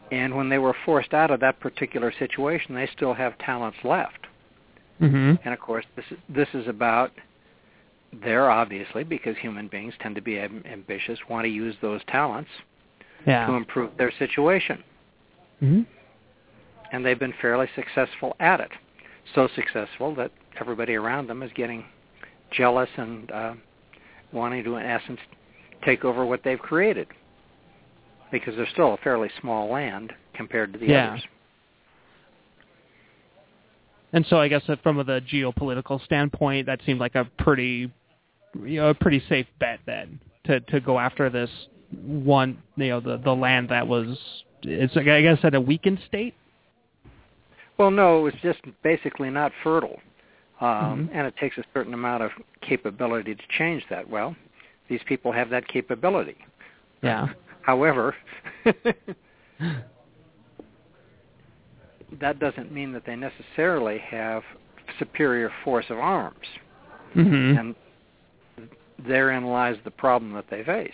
[0.10, 4.28] and when they were forced out of that particular situation, they still have talents left.
[5.02, 5.34] Mm-hmm.
[5.44, 7.12] And of course, this is, this is about
[8.22, 12.50] there obviously because human beings tend to be am- ambitious, want to use those talents
[13.26, 13.48] Yeah.
[13.48, 14.84] to improve their situation,
[15.62, 15.82] Mm-hmm.
[16.92, 18.72] and they've been fairly successful at it.
[19.34, 21.86] So successful that everybody around them is getting
[22.52, 23.54] jealous and uh,
[24.34, 25.20] wanting to, in essence,
[25.86, 27.08] take over what they've created
[28.32, 31.10] because they're still a fairly small land compared to the Yeah.
[31.12, 31.24] others.
[34.12, 37.92] And so I guess that from the geopolitical standpoint, that seemed like a pretty,
[38.62, 41.50] you know, a pretty safe bet then to to go after this
[42.02, 44.18] one, you know, the the land that was,
[44.64, 46.36] it's I guess at a weakened state.
[47.78, 50.00] Well, no, it was just basically not fertile.
[50.62, 51.10] Um, Mhm.
[51.14, 54.08] And it takes a certain amount of capability to change that.
[54.08, 54.36] Well,
[54.88, 56.38] these people have that capability.
[57.02, 57.30] Yeah.
[57.62, 58.16] However,
[62.20, 64.44] that doesn't mean that they necessarily have
[65.00, 66.46] superior force of arms.
[67.16, 67.58] Mm-hmm.
[67.58, 67.76] And
[69.08, 70.92] therein lies the problem that they face.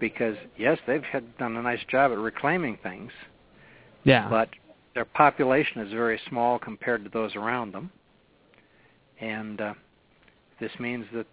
[0.00, 3.12] Because yes, they've had, done a nice job at reclaiming things,
[4.04, 4.28] Yeah.
[4.28, 4.48] but
[4.94, 7.90] their population is very small compared to those around them.
[9.20, 9.74] And uh,
[10.60, 11.26] this means that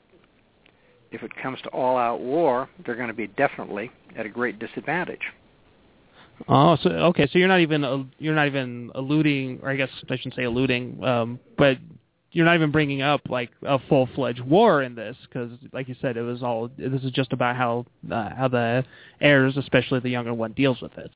[1.12, 5.21] if it comes to all-out war, they're going to be definitely at a great disadvantage.
[6.47, 9.89] Oh, so okay, so you're not even uh, you're not even alluding, or I guess
[10.10, 11.77] I shouldn't say alluding, um, but
[12.32, 16.15] you're not even bringing up like a full-fledged war in this because, like you said,
[16.17, 18.86] it was all this is just about how uh, how the
[19.20, 21.12] heirs, especially the younger one, deals with it.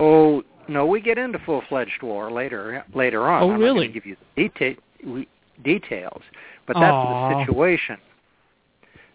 [0.00, 3.42] Oh no, we get into full-fledged war later later on.
[3.42, 3.86] Oh, I'm really?
[3.88, 5.28] Not going to give you the deta- we-
[5.62, 6.22] details,
[6.66, 7.28] but that's Aw.
[7.28, 7.98] the situation.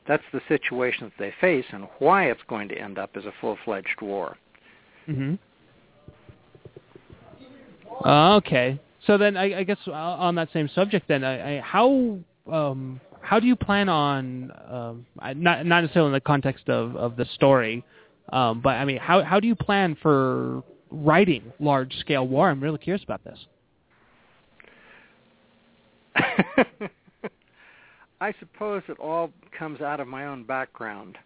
[0.08, 3.34] That's the situation that they face, and why it's going to end up as a
[3.42, 4.38] full-fledged war.
[5.06, 5.36] hmm
[8.04, 8.80] Uh, okay.
[9.08, 12.20] So then, I, I guess uh, on that same subject, then, I, I, how
[12.52, 16.96] um, how do you plan on um, I- not not necessarily in the context of,
[16.96, 17.84] of the story,
[18.34, 22.50] um, but I mean, how how do you plan for writing large scale war?
[22.50, 23.40] I'm really curious about this.
[28.22, 31.18] I suppose it all comes out of my own background.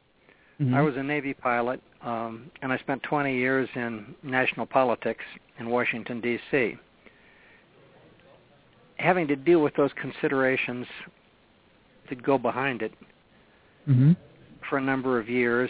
[0.61, 0.75] Mhm.
[0.75, 5.23] I was a Navy pilot, um, and I spent 20 years in national politics
[5.59, 6.77] in Washington, D.C.
[9.03, 10.87] Having to deal with those considerations
[12.07, 12.93] that go behind it
[13.85, 14.15] Mhm.
[14.61, 15.69] for a number of years,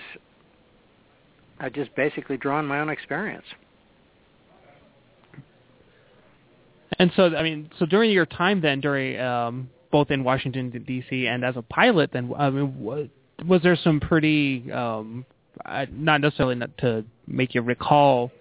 [1.60, 3.46] I just basically drawn my own experience.
[7.00, 11.28] And so, I mean, so during your time then, during um, both in Washington D.C.
[11.28, 13.06] and as a pilot, then I mean, wa-
[13.48, 15.26] was there some pretty um,
[15.92, 18.32] not necessarily not to make you recall,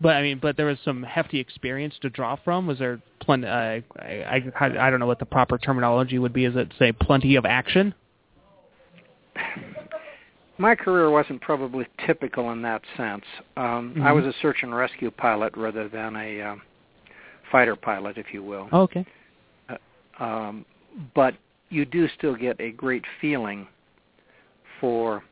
[0.00, 2.66] but I mean, but there was some hefty experience to draw from.
[2.66, 3.46] Was there plenty?
[3.46, 6.44] Uh, I, I I don't know what the proper terminology would be.
[6.44, 7.94] Is it say plenty of action?
[10.58, 13.24] My career wasn't probably typical in that sense.
[13.56, 14.14] Um, I Mhm.
[14.16, 16.62] was a search and rescue pilot rather than a um,
[17.52, 18.68] fighter pilot, if you will.
[18.72, 19.06] Oh, okay.
[20.18, 20.64] um,
[21.14, 21.36] but
[21.68, 23.68] you do still get a great feeling
[24.80, 25.22] for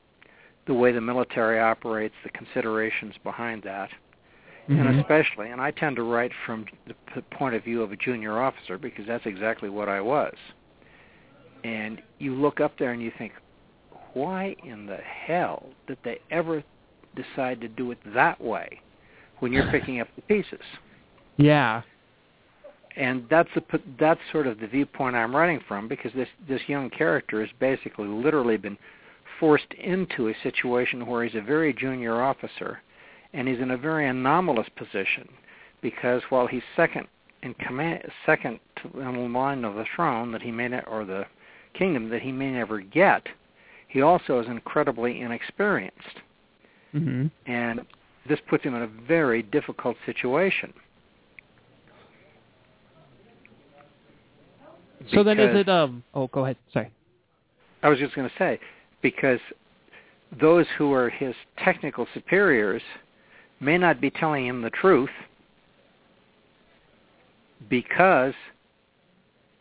[0.67, 3.91] the way the military operates, the considerations behind that,
[4.69, 4.99] and Mhm.
[5.01, 8.41] especially, and I tend to write from the p- point of view of a junior
[8.41, 10.35] officer because that's exactly what I was.
[11.65, 13.33] And you look up there and you think,
[14.13, 16.63] why in the hell did they ever
[17.15, 18.81] decide to do it that way
[19.39, 20.65] when you're picking up the pieces?
[21.37, 21.83] Yeah.
[22.97, 23.63] and that's the
[23.99, 28.09] that's sort of the viewpoint I'm writing from because this this young character has basically
[28.09, 28.79] literally been
[29.39, 32.81] forced into a situation where he's a very junior officer
[33.37, 35.29] and he's in a very anomalous position
[35.83, 37.07] because while he's second
[37.42, 41.05] in command second to, in the line of the throne that he may ne- or
[41.05, 41.25] the
[41.75, 43.27] kingdom that he may never get
[43.87, 46.20] he also is incredibly inexperienced
[46.94, 47.31] Mhm.
[47.46, 47.85] and
[48.27, 50.72] this puts him in a very difficult situation
[55.12, 56.03] So then, is it um?
[56.14, 56.57] Oh, go ahead.
[56.72, 56.90] Sorry.
[57.83, 58.59] I was just going to say,
[59.03, 59.38] because
[60.40, 62.83] those who are his technical superiors
[63.61, 65.11] may not be telling him the truth
[67.69, 68.35] because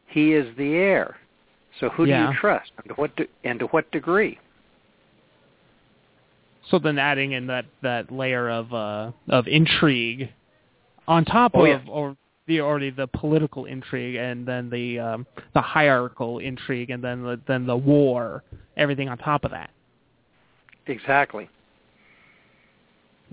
[0.08, 1.18] he is the heir.
[1.80, 3.12] So who do you trust, and to what
[3.44, 4.40] and to what degree?
[6.70, 10.30] So then, adding in that that layer of uh of intrigue
[11.08, 11.92] on top Oh, of yeah.
[11.92, 12.16] or
[12.48, 17.40] the already the political intrigue and then the um the hierarchical intrigue and then the
[17.48, 18.44] then the war
[18.78, 19.72] everything on top of that
[20.88, 21.50] Exactly.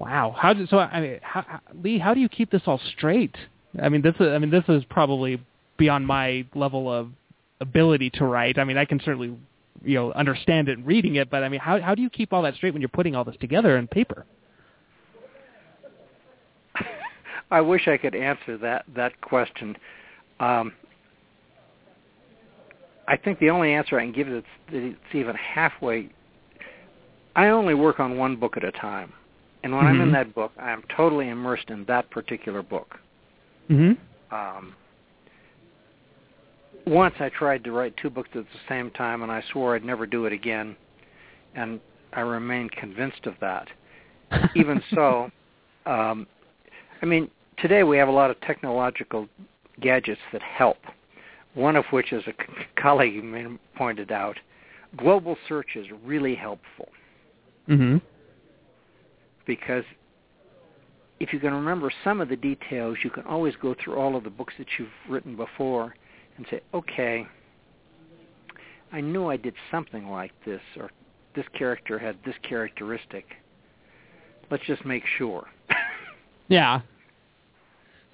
[0.03, 0.35] Wow.
[0.37, 3.37] How did so i mean how, how, lee how do you keep this all straight?
[3.81, 5.41] I mean this is i mean this is probably
[5.79, 7.11] beyond my level of
[7.61, 8.59] ability to write.
[8.59, 9.37] I mean i can certainly
[9.85, 12.33] you know understand it and reading it but i mean how how do you keep
[12.33, 14.27] all that straight when you're putting all this together in paper?
[17.51, 19.77] I wish I could answer that that question.
[20.41, 20.73] Um,
[23.07, 26.11] I think the only answer I can give is that it's even halfway.
[27.37, 29.13] I only work on one book at a time,
[29.63, 30.13] and when I'm in Mhm.
[30.13, 32.99] that book, I am totally immersed in that particular book.
[33.69, 33.97] mhm
[34.31, 34.75] Um,
[36.87, 39.85] once I tried to write two books at the same time, and I swore I'd
[39.85, 40.77] never do it again,
[41.55, 41.81] and
[42.13, 43.69] I remain convinced of that.
[44.55, 45.31] Even so,
[45.87, 46.27] um,
[47.03, 49.29] I mean, today we have a lot of technological
[49.81, 50.79] gadgets that help.
[51.55, 52.33] one of which, as a
[52.81, 53.23] colleague
[53.77, 54.39] pointed out,
[54.97, 56.89] global search is really helpful
[57.69, 57.99] Mm-hmm.
[59.47, 59.85] Because
[61.21, 64.25] if you can remember some of the details, you can always go through all of
[64.25, 65.95] the books that you've written before
[66.37, 67.27] and say, okay,
[68.93, 70.91] I knew I did something like this, or
[71.35, 73.25] this character had this characteristic.
[74.51, 75.47] Let's just make sure.
[76.49, 76.83] Yeah.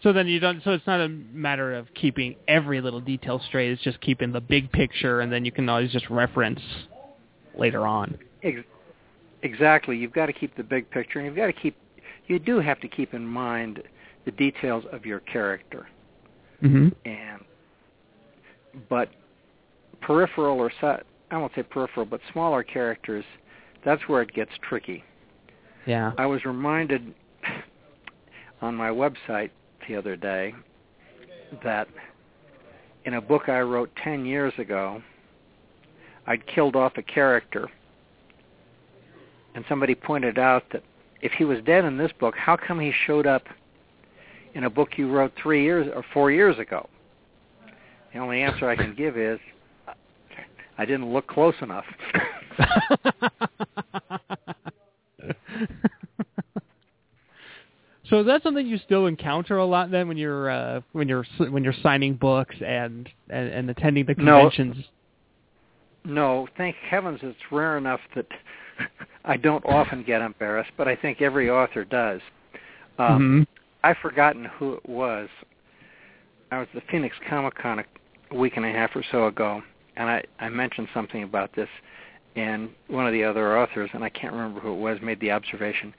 [0.02, 0.62] So then you don't.
[0.62, 3.72] So it's not a matter of keeping every little detail straight.
[3.72, 6.60] It's just keeping the big picture, and then you can always just reference
[7.58, 8.16] later on.
[8.44, 8.60] Ex-
[9.42, 9.96] exactly.
[9.96, 11.76] You've got to keep the big picture, and you've got to keep.
[12.26, 13.82] You do have to keep in mind
[14.24, 15.88] the details of your character,
[16.62, 16.88] Mm-hmm.
[17.08, 17.44] and
[18.88, 19.08] but
[20.00, 23.24] peripheral or I won't say peripheral, but smaller characters.
[23.84, 25.04] That's where it gets tricky.
[25.86, 26.12] Yeah.
[26.18, 27.14] I was reminded
[28.60, 29.50] on my website
[29.88, 30.54] the other day
[31.62, 31.88] that
[33.04, 35.02] in a book I wrote 10 years ago,
[36.26, 37.70] I'd killed off a character.
[39.54, 40.82] And somebody pointed out that
[41.20, 43.44] if he was dead in this book, how come he showed up
[44.54, 46.88] in a book you wrote 3 years or 4 years ago?
[48.12, 49.38] The only answer I can give is
[50.78, 51.84] I didn't look close enough.
[58.08, 61.24] so is that something you still encounter a lot then when you're uh, when you're
[61.50, 64.48] when you're signing books and and, and attending the No.
[64.50, 64.84] conventions?
[66.04, 68.26] No, thank heavens it's rare enough that
[69.24, 72.20] I don't often get embarrassed, but I think every author does.
[72.98, 73.46] Um, Mhm.
[73.84, 75.28] I've forgotten who it was.
[76.50, 77.84] I was at the Phoenix Comic Con
[78.30, 79.62] a week and a half or so ago,
[79.96, 81.68] and I, I mentioned something about this,
[82.36, 85.30] and one of the other authors, and I can't remember who it was, made the
[85.30, 85.94] observation,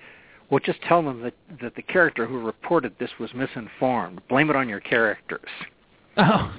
[0.50, 4.22] well, just tell them that, that the character who reported this was misinformed.
[4.28, 5.50] Blame it on your characters.
[6.18, 6.52] Oh.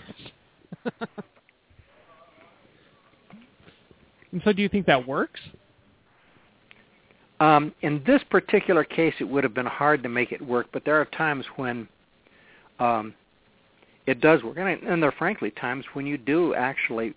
[4.33, 5.41] and so do you think that works?
[7.41, 10.85] Um, in this particular case, it would have been hard to make it work, but
[10.85, 11.89] there are times when
[12.79, 13.15] um,
[14.07, 17.15] it does work, and, I- and there are frankly times when you do actually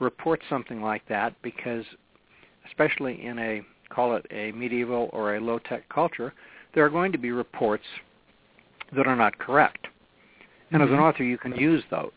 [0.00, 1.84] report something like that because,
[2.66, 6.32] especially in a call it a medieval or a low-tech culture,
[6.74, 7.84] there are going to be reports
[8.96, 9.86] that are not correct,
[10.72, 11.02] and as an Mhm.
[11.02, 12.10] author, you can use those.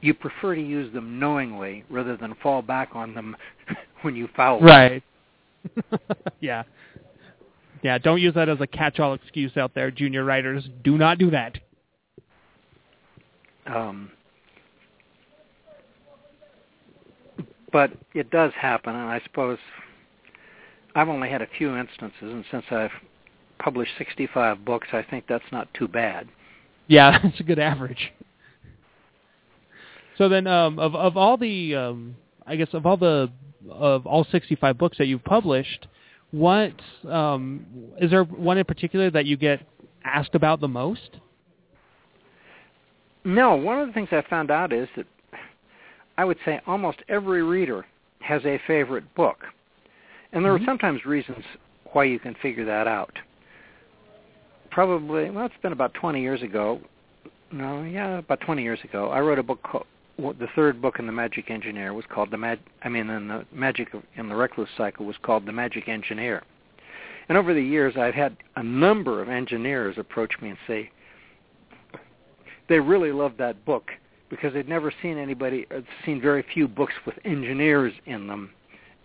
[0.00, 3.36] You prefer to use them knowingly rather than fall back on them
[4.02, 4.58] when you foul.
[4.60, 4.68] them.
[4.68, 5.02] Right.
[6.40, 6.62] yeah.
[7.82, 10.68] Yeah, don't use that as a catch-all excuse out there, junior writers.
[10.84, 11.58] Do not do that.
[13.66, 14.10] Um,
[17.72, 19.58] but it does happen, and I suppose
[20.94, 22.90] I've only had a few instances, and since I've
[23.58, 26.28] published 65 books, I think that's not too bad.
[26.88, 28.12] Yeah, that's a good average.
[30.18, 33.30] So then, um, of of all the, um, I guess of all the
[33.68, 35.86] of all 65 books that you've published,
[36.30, 36.72] what
[37.08, 37.66] um,
[38.00, 39.66] is there one in particular that you get
[40.04, 41.18] asked about the most?
[43.24, 45.06] No, one of the things I found out is that
[46.16, 47.84] I would say almost every reader
[48.20, 49.44] has a favorite book.
[50.32, 50.62] And there Mhm.
[50.62, 51.44] are sometimes reasons
[51.92, 53.18] why you can figure that out.
[54.70, 56.80] Probably, well, it's been about 20 years ago.
[57.50, 59.10] No, yeah, about 20 years ago.
[59.10, 59.86] I wrote a book called,
[60.20, 63.44] the third book in the Magic Engineer was called the Mag, I mean, in the
[63.52, 66.42] Magic in the Recluce cycle was called the Magic Engineer.
[67.28, 70.90] And over the years, I've had a number of engineers approach me and say,
[72.68, 73.90] they really loved that book
[74.28, 78.50] because they'd never seen anybody, or seen very few books with engineers in them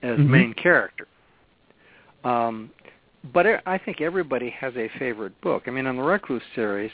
[0.01, 0.27] as Mhm.
[0.27, 1.07] main characters.
[2.23, 2.71] Um,
[3.33, 5.67] but I- I think everybody has a favorite book.
[5.67, 6.91] I mean, in the Recluce series,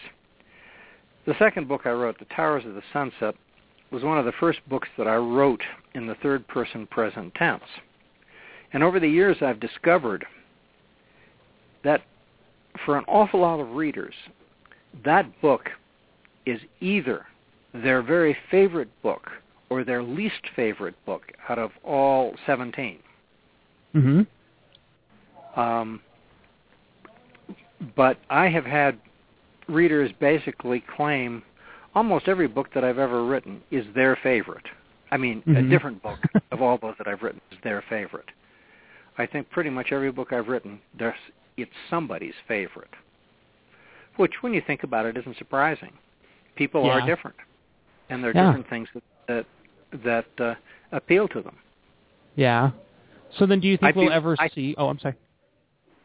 [1.25, 3.35] the second book I wrote, The Towers of the Sunset,
[3.91, 5.61] was one of the first books that I wrote
[5.93, 7.63] in the third person present tense.
[8.73, 10.25] And over the years, I've discovered
[11.83, 12.01] that
[12.85, 14.13] for an awful lot of readers,
[15.03, 15.69] that book
[16.45, 17.25] is either
[17.73, 19.29] their very favorite book
[19.69, 22.99] or their least favorite book out of all 17.
[23.95, 25.59] Mm-hmm.
[25.59, 26.01] Um,
[27.95, 28.99] but I have had
[29.67, 31.43] readers basically claim
[31.95, 34.65] almost every book that I've ever written is their favorite.
[35.11, 35.69] I mean, a Mhm.
[35.69, 36.19] different book
[36.51, 38.29] of all those that I've written is their favorite.
[39.17, 41.15] I think pretty much every book I've written, there's
[41.57, 42.89] it's somebody's favorite.
[44.15, 45.91] Which, when you think about it, isn't surprising.
[46.55, 47.35] People are different,
[48.09, 48.45] and there are Yeah.
[48.47, 49.45] different things that that,
[50.03, 50.55] that uh,
[50.91, 51.55] appeal to them.
[52.35, 52.71] Yeah.
[53.37, 54.75] So then, do you think I'd we'll be- ever I- see?
[54.77, 55.15] Oh, I'm sorry.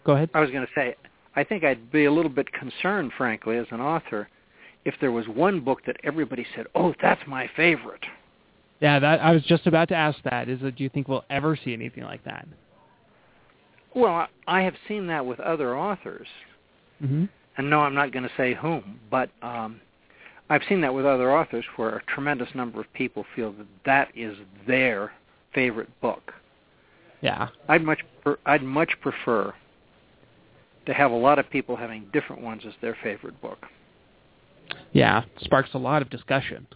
[0.04, 0.30] Go ahead.
[0.34, 0.94] I was going to say,
[1.34, 4.28] I think I'd be a little bit concerned, frankly, as an author,
[4.86, 8.04] if there was one book that everybody said, "Oh, that's my favorite."
[8.80, 10.48] Yeah, that I was just about to ask that.
[10.48, 12.46] Is that do you think we'll ever see anything like that?
[13.94, 16.28] Well, I- I have seen that with other authors,
[17.02, 17.24] Mm-hmm.
[17.56, 19.80] and no, I'm not going to say whom, but um,
[20.48, 24.08] I've seen that with other authors where a tremendous number of people feel that that
[24.14, 25.12] is their
[25.54, 26.32] favorite book.
[27.22, 27.48] Yeah.
[27.68, 29.52] I'd much pre- I'd much prefer
[30.86, 33.66] to have a lot of people having different ones as their favorite book.
[34.92, 35.24] Yeah.
[35.40, 36.66] Sparks a lot of discussion.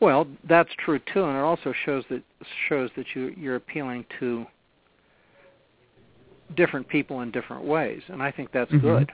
[0.00, 2.22] Well, that's true too, and it also shows that
[2.68, 4.46] shows that you you're appealing to
[6.56, 8.80] different people in different ways, and I think that's Mhm.
[8.80, 9.12] good.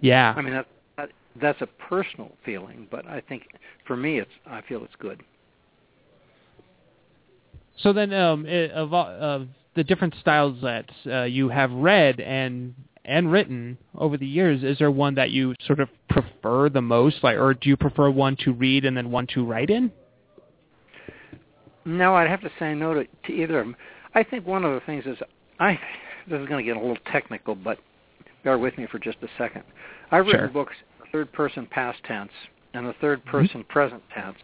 [0.00, 0.32] Yeah.
[0.36, 3.48] I mean that, that that's a personal feeling, but I think
[3.84, 5.20] for me it's I feel it's good.
[7.78, 12.20] So then, um, i of, all- of the different styles that uh, you have read
[12.20, 16.82] and and written over the years, is there one that you sort of prefer the
[16.82, 19.90] most, like, or do you prefer one to read and then one to write in?
[21.84, 23.76] No, I'd have to say no to, to either of them.
[24.14, 25.16] I think one of the things is
[25.58, 25.78] I
[26.28, 27.78] this is going to get a little technical, but
[28.44, 29.64] bear with me for just a second.
[30.10, 30.48] I've written Sure.
[30.48, 30.74] books
[31.10, 32.32] third person past tense
[32.74, 33.30] and the third mm-hmm.
[33.30, 34.38] person present tense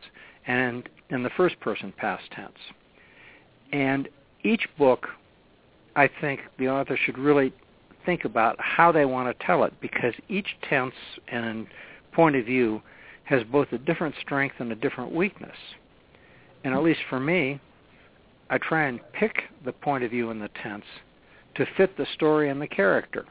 [0.46, 2.58] and in the first person past tense.
[3.72, 4.08] And
[4.44, 5.06] each book
[5.96, 7.52] I think the author should really
[8.08, 10.94] think about how they want to tell it because each tense
[11.30, 11.66] and
[12.14, 12.80] point of view
[13.24, 15.56] has both a different strength and a different weakness.
[16.64, 17.60] And at least for me,
[18.48, 20.86] I try and pick the point of view in the tense
[21.56, 23.26] to fit the story and the character.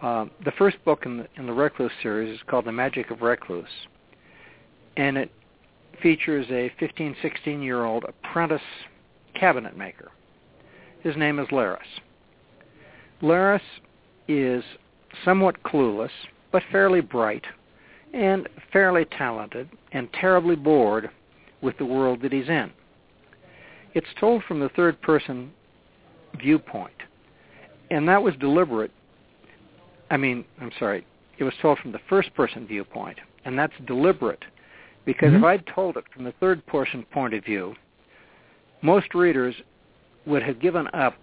[0.00, 3.18] Um, the first book in the, in the Recluce series is called The Magic of
[3.18, 3.66] Recluce,
[4.96, 5.32] and it
[6.00, 8.62] features a 15, 16-year-old apprentice
[9.34, 10.12] cabinet maker.
[11.02, 11.78] His name is Lerris.
[13.22, 13.60] Lerris
[14.28, 14.64] is
[15.24, 16.10] somewhat clueless,
[16.50, 17.44] but fairly bright,
[18.12, 21.10] and fairly talented, and terribly bored
[21.62, 22.70] with the world that he's in.
[23.94, 25.52] It's told from the third person
[26.40, 26.92] viewpoint.
[27.90, 28.90] And that was deliberate.
[30.10, 31.06] I mean, I'm sorry.
[31.38, 34.44] It was told from the first person viewpoint, and that's deliberate
[35.04, 35.38] because Mhm.
[35.38, 37.76] if I'd told it from the third person point of view,
[38.82, 39.60] most readers
[40.26, 41.14] would have given up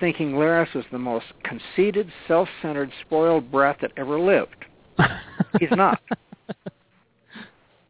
[0.00, 4.64] thinking Lerris was the most conceited, self-centered, spoiled brat that ever lived.
[5.60, 6.00] He's not.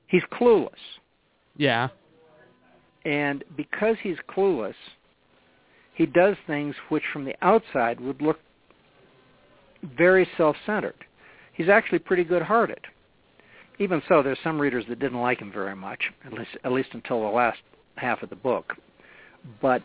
[0.07, 0.71] He's clueless.
[1.57, 1.89] Yeah.
[3.05, 4.75] And because he's clueless,
[5.95, 8.39] he does things which from the outside would look
[9.97, 10.95] very self-centered.
[11.53, 12.81] He's actually pretty good-hearted.
[13.79, 16.89] Even so, there's some readers that didn't like him very much, at least at least
[16.93, 17.59] until the last
[17.97, 18.73] half of the book.
[19.61, 19.83] But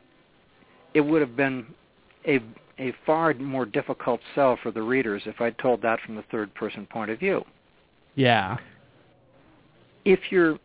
[0.94, 1.66] it would have been
[2.28, 2.40] a
[2.80, 6.54] a far more difficult sell for the readers if I'd told that from the third
[6.56, 7.46] person point of view.
[8.16, 8.58] Yeah.
[10.04, 10.58] If your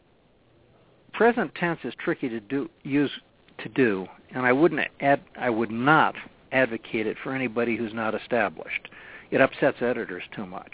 [1.12, 3.11] present tense is tricky to do use
[3.59, 6.14] to do, and I wouldn't ad, I would not
[6.53, 8.88] advocate it for anybody who's not established.
[9.31, 10.73] It upsets editors too much.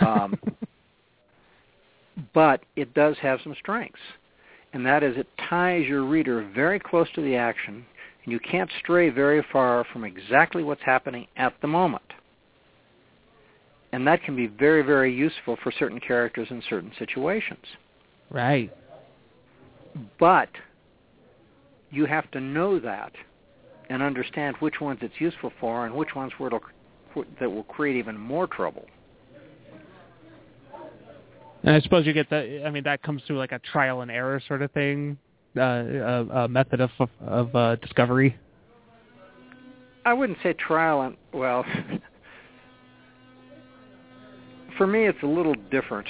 [0.00, 0.38] Um,
[2.34, 4.00] but it does have some strengths,
[4.72, 7.84] and that is it ties your reader very close to the action,
[8.30, 12.02] you can't stray very far from exactly what's happening at the moment.
[13.92, 17.64] And that can be very, very useful for certain characters in certain situations.
[18.30, 18.70] Right.
[20.18, 20.50] But
[21.90, 23.12] you have to know that
[23.88, 26.60] and understand which ones it's useful for and which ones where it'll,
[27.40, 28.84] that will create even more trouble.
[31.62, 32.62] And I suppose you get that.
[32.64, 35.18] I mean, that comes through like a trial and error sort of thing,
[36.48, 36.90] method of
[37.20, 38.36] of uh, discovery.
[40.04, 41.64] I wouldn't say trial and well.
[44.78, 46.08] for me, it's a little different.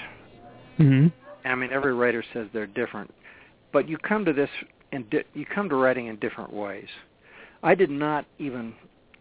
[0.79, 1.09] Mm-hmm.
[1.49, 3.13] I mean, every writer says they're different,
[3.73, 4.51] but you come to this
[4.93, 6.89] and di- you come to writing in different ways.
[7.63, 8.75] I did not even.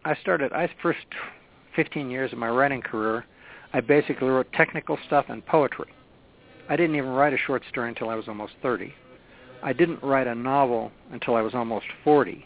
[0.05, 0.53] I started.
[0.53, 1.05] I first
[1.75, 3.25] 15 years of my writing career,
[3.73, 5.91] I basically wrote technical stuff and poetry.
[6.69, 8.93] I didn't even write a short story until I was almost 30.
[9.63, 12.45] I didn't write a novel until I was almost 40.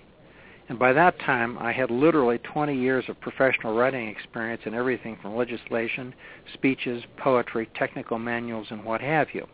[0.70, 5.18] And by that time, I had literally 20 years of professional writing experience in everything
[5.22, 6.14] from legislation,
[6.54, 9.48] speeches, poetry, technical manuals, and what have you.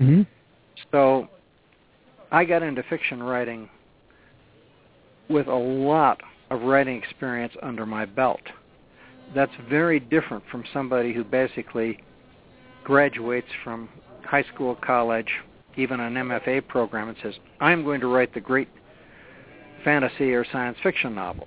[0.00, 0.22] Mm-hmm.
[0.90, 1.28] So
[2.32, 3.68] I got into fiction writing
[5.28, 8.40] with a lot of writing experience under my belt.
[9.34, 12.02] That's very different from somebody who basically
[12.82, 13.88] graduates from
[14.24, 15.30] high school, college,
[15.76, 18.68] even an MFA program and says, I'm going to write the great
[19.84, 21.46] fantasy or science fiction novel.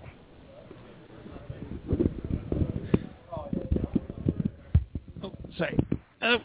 [5.24, 5.78] Oh, sorry.
[6.22, 6.38] Oh,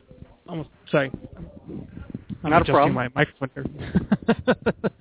[0.49, 0.71] almost.
[0.91, 1.11] Sorry.
[2.45, 2.95] I'm Not a problem.
[2.95, 3.51] My microphone.
[3.55, 4.57] here.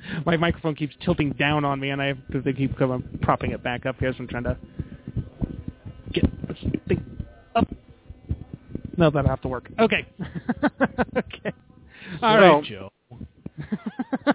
[0.25, 3.51] my microphone keeps tilting down on me, and I have to they keep I'm propping
[3.51, 4.11] it back up here.
[4.13, 4.57] So I'm trying to
[6.13, 6.57] get this
[6.87, 7.03] thing
[7.55, 7.67] up.
[8.97, 9.69] No, that'll have to work.
[9.79, 10.07] Okay.
[11.17, 11.53] okay.
[12.21, 12.91] All right, Joe.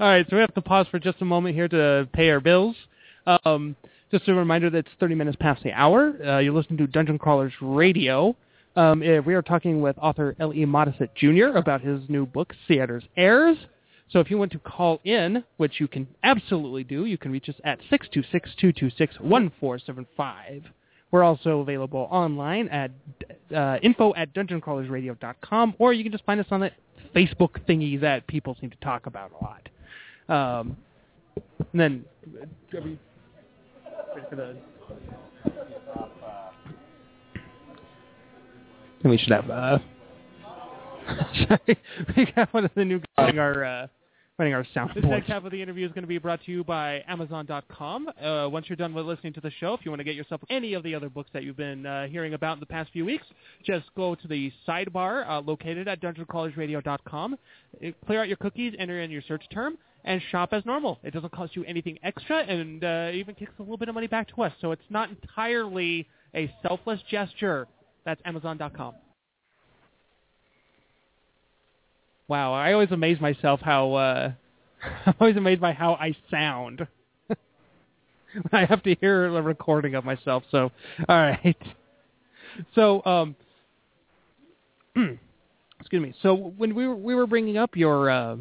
[0.00, 2.74] right, so we have to pause for just a moment here to pay our bills.
[3.44, 3.76] Um,
[4.10, 6.14] just a reminder that it's 30 minutes past the hour.
[6.24, 8.34] Uh, you're listening to Dungeon Crawlers Radio.
[8.76, 10.64] Um, eh, we are talking with author L.E.
[10.64, 11.56] Modesitt Jr.
[11.56, 13.56] about his new book, Cyador's Heirs.
[14.10, 17.48] So if you want to call in, which you can absolutely do, you can reach
[17.48, 20.64] us at 626-226-1475.
[21.14, 22.90] We're also available online at
[23.54, 26.72] uh, info at dungeoncrawlersradio.com, or you can just find us on the
[27.14, 29.68] Facebook thingy that people seem to talk about a lot.
[30.28, 30.76] Um,
[31.72, 32.04] and then,
[39.04, 39.48] And we should have.
[39.48, 39.78] Uh,
[41.46, 41.78] sorry,
[42.16, 43.86] we got one of the new guys our uh,
[44.38, 44.64] running our.
[44.94, 48.08] This next half of the interview is going to be brought to you by Amazon.com.
[48.20, 50.40] Uh, once you're done with listening to the show, if you want to get yourself
[50.50, 53.04] any of the other books that you've been uh, hearing about in the past few
[53.04, 53.24] weeks,
[53.64, 57.34] just go to the sidebar uh, located at DungeonCrawlersRadio.com.
[57.34, 60.98] Uh, Clear out your cookies, enter in your search term, and shop as normal.
[61.04, 64.08] It doesn't cost you anything extra, and uh, even kicks a little bit of money
[64.08, 64.52] back to us.
[64.60, 67.68] So it's not entirely a selfless gesture.
[68.04, 68.94] That's Amazon.com.
[72.28, 74.32] Wow, I always amaze myself how uh,
[75.06, 76.86] I'm always amazed by how I sound.
[78.52, 80.42] I have to hear a recording of myself.
[80.50, 80.70] So,
[81.08, 81.56] all right.
[82.74, 83.36] So, um,
[85.80, 86.14] excuse me.
[86.22, 88.36] So when we were we were bringing up your uh,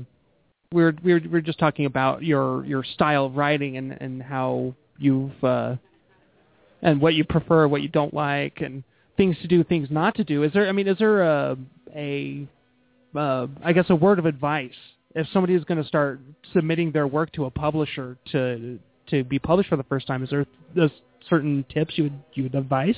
[0.71, 3.91] we were, we were we were just talking about your your style of writing and
[3.99, 5.75] and how you've uh,
[6.81, 8.83] and what you prefer, what you don't like, and
[9.17, 10.43] things to do, things not to do.
[10.43, 10.69] Is there?
[10.69, 11.57] I mean, is there a
[11.95, 12.47] a
[13.15, 14.71] uh, I guess a word of advice
[15.15, 16.19] if somebody is going to start
[16.53, 20.23] submitting their work to a publisher to to be published for the first time?
[20.23, 20.45] Is there
[21.29, 22.95] certain tips you would you would advise?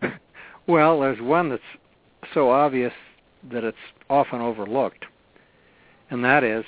[0.68, 1.60] Well, there's one that's
[2.34, 2.92] so obvious
[3.50, 3.76] that it's
[4.08, 5.04] often overlooked,
[6.08, 6.64] and that is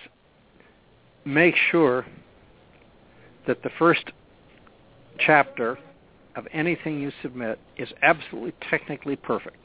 [1.25, 2.05] make sure
[3.47, 4.11] that the first
[5.19, 5.79] chapter
[6.35, 9.65] of anything you submit is absolutely technically perfect.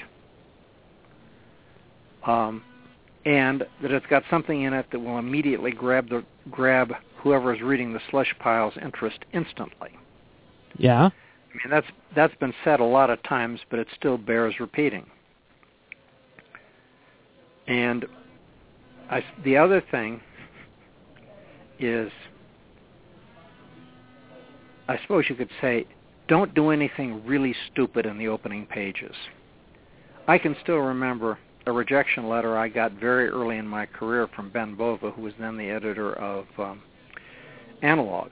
[2.26, 2.64] Um,
[3.26, 7.62] and that it's got something in it that will immediately grab the grab whoever is
[7.62, 9.90] reading the slush pile's interest instantly.
[10.78, 11.06] Yeah.
[11.06, 15.06] I mean that's that's been said a lot of times, but it still bears repeating.
[17.68, 18.06] And
[19.12, 20.22] I, the other thing
[21.80, 22.12] is,
[24.88, 25.86] I suppose you could say,
[26.28, 29.16] don't do anything really stupid in the opening pages.
[30.28, 34.50] I can still remember a rejection letter I got very early in my career from
[34.50, 36.82] Ben Bova, who was then the editor of um,
[37.82, 38.30] Analog.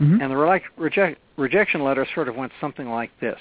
[0.00, 0.20] Mm-hmm.
[0.20, 3.38] And the reject, rejection letter sort of went something like this.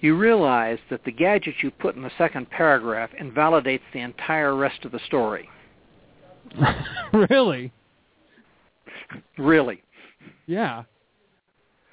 [0.00, 4.84] You realize that the gadget you put in the second paragraph invalidates the entire rest
[4.84, 5.48] of the story.
[7.30, 7.72] really?
[9.38, 9.82] Really.
[10.46, 10.84] Yeah.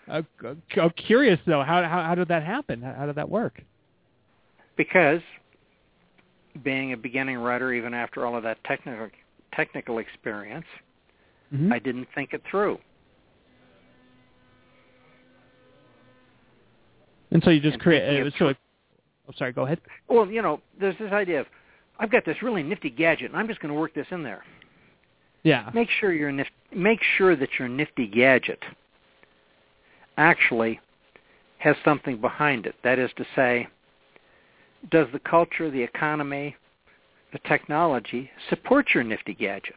[0.09, 1.63] Uh, I'm curious though.
[1.63, 2.81] How, how how did that happen?
[2.81, 3.61] How, how did that work?
[4.75, 5.21] Because
[6.63, 9.09] being a beginning writer, even after all of that technical
[9.53, 10.65] technical experience,
[11.53, 11.73] Mhm.
[11.73, 12.79] I didn't think it through.
[17.31, 18.21] And so you just And create.
[18.21, 18.57] Uh, it so, it,
[19.27, 19.51] oh, sorry.
[19.51, 19.81] Go ahead.
[20.07, 21.47] Well, you know, there's this idea of
[21.99, 24.43] I've got this really nifty gadget, and I'm just going to work this in there.
[25.43, 25.69] Yeah.
[25.73, 28.63] Make sure your nif- make sure that your nifty gadget
[30.17, 30.79] actually
[31.57, 32.75] has something behind it.
[32.83, 33.67] That is to say,
[34.89, 36.55] does the culture, the economy,
[37.33, 39.75] the technology support your nifty gadget?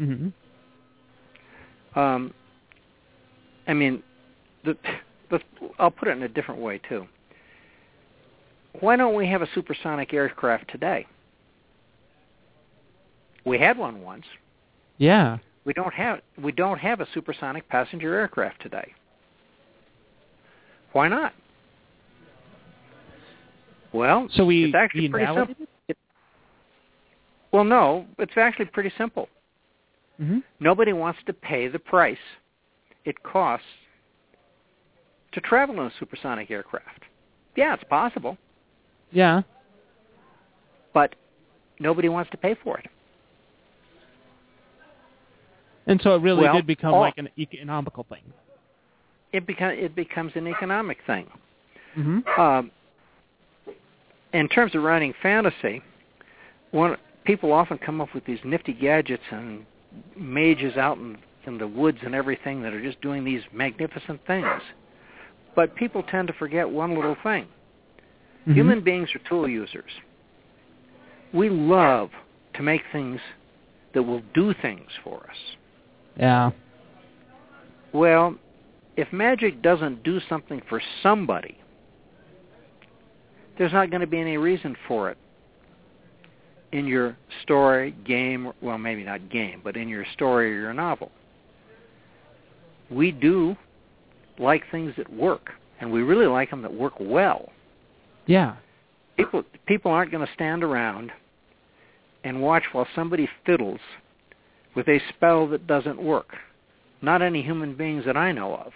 [0.00, 0.28] Mm-hmm.
[1.98, 2.34] Um,
[3.66, 4.02] I mean,
[4.64, 4.76] the,
[5.30, 5.44] let's,
[5.78, 7.06] I'll put it in a different way too.
[8.80, 11.06] Why don't we have a supersonic aircraft today?
[13.44, 14.24] We had one once.
[14.98, 15.38] Yeah.
[15.64, 18.92] We don't have we don't have a supersonic passenger aircraft today.
[20.92, 21.32] Why not?
[23.92, 25.54] Well, So we it's actually pretty simple.
[25.88, 25.98] It-
[27.52, 29.28] well, no, it's actually pretty simple.
[30.20, 30.38] Mm-hmm.
[30.60, 32.16] Nobody wants to pay the price
[33.04, 33.66] it costs
[35.32, 37.02] to travel in a supersonic aircraft.
[37.56, 38.38] Yeah, it's possible,
[39.10, 39.42] Yeah.
[40.94, 41.14] but
[41.80, 42.86] nobody wants to pay for it.
[45.86, 48.22] And so it really Well, did become all- like an economical thing.
[49.32, 51.26] It becomes it becomes an economic thing.
[51.98, 52.40] Mm-hmm.
[52.40, 52.70] Um,
[54.32, 55.82] in terms of writing fantasy,
[56.70, 59.64] one people often come up with these nifty gadgets and
[60.16, 64.62] mages out in, in the woods and everything that are just doing these magnificent things.
[65.54, 67.46] But people tend to forget one little thing.
[68.46, 68.54] Mhm.
[68.54, 69.90] Human beings are tool users.
[71.32, 72.10] We love
[72.54, 73.20] to make things
[73.92, 75.56] that will do things for us.
[76.16, 76.50] Yeah.
[77.92, 78.36] Well,
[78.96, 81.56] if magic doesn't do something for somebody,
[83.58, 85.18] there's not going to be any reason for it
[86.72, 91.10] in your story, game, well, maybe not game, but in your story or your novel.
[92.90, 93.56] We do
[94.38, 95.50] like things that work,
[95.80, 97.50] and we really like them that work well.
[98.26, 98.56] Yeah.
[99.16, 101.10] People people aren't going to stand around
[102.24, 103.80] and watch while somebody fiddles
[104.74, 106.36] with a spell that doesn't work.
[107.02, 108.72] Not any human beings that I know of.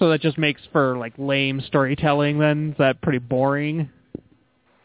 [0.00, 2.38] So that just makes for like lame storytelling.
[2.38, 3.90] Then is that pretty boring?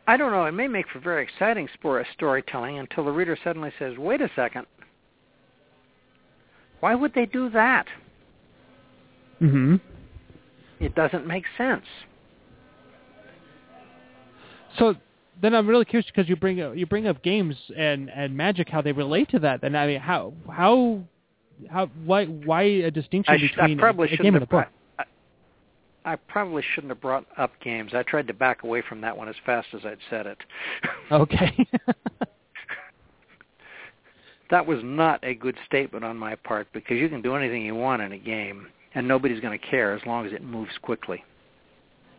[0.08, 0.44] I don't know.
[0.44, 4.30] It may make for very exciting spor- storytelling until the reader suddenly says, "Wait a
[4.36, 4.68] second.
[6.82, 7.88] Why would they do that?
[9.42, 9.78] Mm-hmm.
[10.82, 11.86] It doesn't make sense."
[14.78, 14.96] So
[15.42, 18.68] then I'm really curious because you bring up, you bring up games and and magic,
[18.68, 19.62] how they relate to that.
[19.62, 21.00] Then I mean, how how
[21.70, 24.68] how why why a distinction I, between I probably a, a game and a book?
[26.06, 27.92] Brought, I, I probably shouldn't have brought up games.
[27.94, 30.38] I tried to back away from that one as fast as I'd said it.
[31.12, 31.68] Okay.
[34.50, 37.76] that was not a good statement on my part because you can do anything you
[37.76, 41.24] want in a game and nobody's going to care as long as it moves quickly.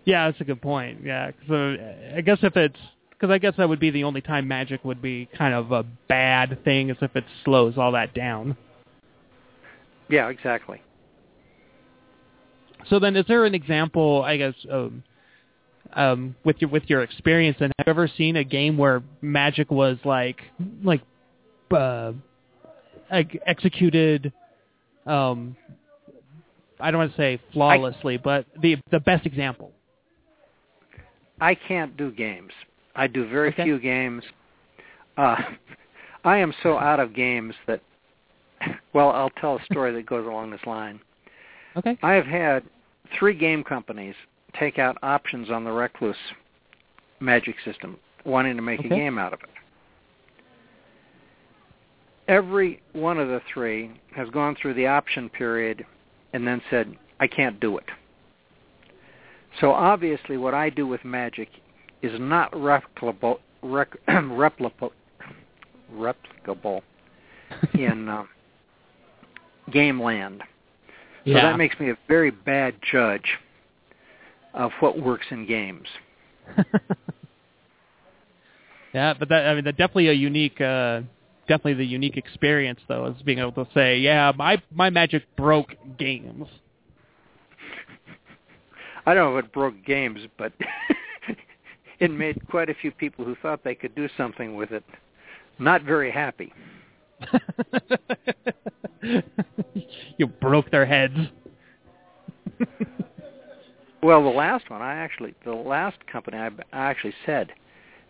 [0.04, 1.00] yeah, that's a good point.
[1.02, 1.76] Yeah, 'cause, uh,
[2.16, 2.78] I guess if it's
[3.10, 5.84] because I guess that would be the only time magic would be kind of a
[6.06, 8.56] bad thing, is if it slows all that down.
[10.10, 10.82] Yeah, exactly.
[12.88, 14.22] So then, is there an example?
[14.22, 15.02] I guess um,
[15.94, 19.70] um, with your with your experience, and have you ever seen a game where magic
[19.70, 20.40] was like
[20.82, 21.02] like
[21.70, 22.12] uh,
[23.10, 24.32] executed?
[25.06, 25.56] Um,
[26.78, 29.72] I don't want to say flawlessly, but the the best example.
[31.40, 32.52] I can't do games.
[32.94, 33.64] I do very Okay.
[33.64, 34.24] few games.
[35.16, 35.36] Uh,
[36.24, 37.80] I am so out of games that,
[38.92, 40.98] well, I'll tell a story that goes along this line.
[41.76, 41.98] Okay.
[42.02, 42.64] I have had
[43.18, 44.14] three game companies
[44.58, 46.16] take out options on the Recluce
[47.20, 49.48] magic system, wanting to make a game out of it.
[52.28, 55.86] Every one of the three has gone through the option period
[56.32, 57.84] and then said, I can't do it.
[59.60, 61.48] So obviously what I do with magic
[62.02, 64.90] is not replicable, rec, replicable,
[65.94, 66.82] replicable
[67.74, 68.28] in um,
[69.72, 70.42] game land.
[71.26, 71.50] So yeah.
[71.50, 73.38] that makes me a very bad judge
[74.54, 75.88] of what works in games.
[78.94, 81.00] yeah, but that I mean, that definitely a unique, uh,
[81.48, 85.74] definitely the unique experience though, is being able to say, yeah, my my magic broke
[85.98, 86.46] games.
[89.04, 90.52] I don't know if it broke games, but
[92.00, 94.84] it made quite a few people who thought they could do something with it
[95.58, 96.52] not very happy.
[100.18, 101.16] You broke their heads.
[104.02, 107.52] Well, the last one, I actually, the last company, I, I actually said,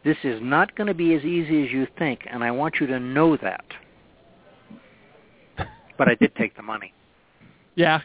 [0.04, 2.86] this is not going to be as easy as you think, and I want you
[2.88, 3.64] to know that.
[5.98, 6.92] But I did take the money.
[7.76, 8.00] Yeah.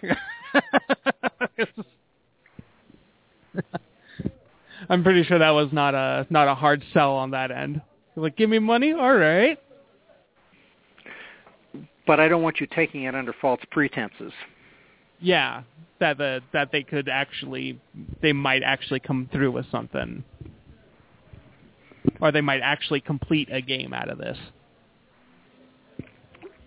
[4.90, 7.82] I'm pretty sure that was not a not a hard sell on that end.
[8.16, 9.60] Like, give me money, all right.
[12.08, 14.34] But I don't want you taking it under false pretenses.
[15.20, 15.62] Yeah,
[16.00, 17.80] that the that they could actually
[18.22, 20.24] they might actually come through with something,
[22.20, 24.38] or they might actually complete a game out of this.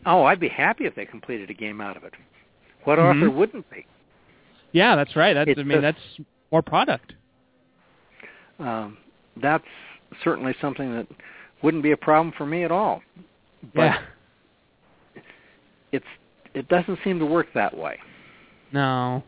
[0.07, 2.15] Oh, I'd be happy if they completed a game out of it.
[2.85, 3.17] What Mhm.
[3.17, 3.87] author wouldn't be?
[4.73, 5.33] Yeah, that's right.
[5.33, 7.15] That's It's I mean just- that's more product.
[8.59, 8.99] Um,
[9.37, 9.67] that's
[10.23, 11.07] certainly something that
[11.63, 13.03] wouldn't be a problem for me at all.
[13.75, 14.03] But yeah.
[15.95, 16.05] It's
[16.55, 17.99] it doesn't seem to work that way.
[18.73, 19.23] No.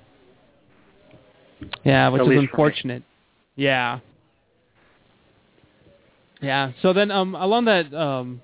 [1.85, 2.49] Yeah, which At is least for me.
[2.49, 3.03] unfortunate.
[3.57, 3.99] Yeah.
[6.41, 6.73] Yeah.
[6.83, 8.41] So then, um, along that, um,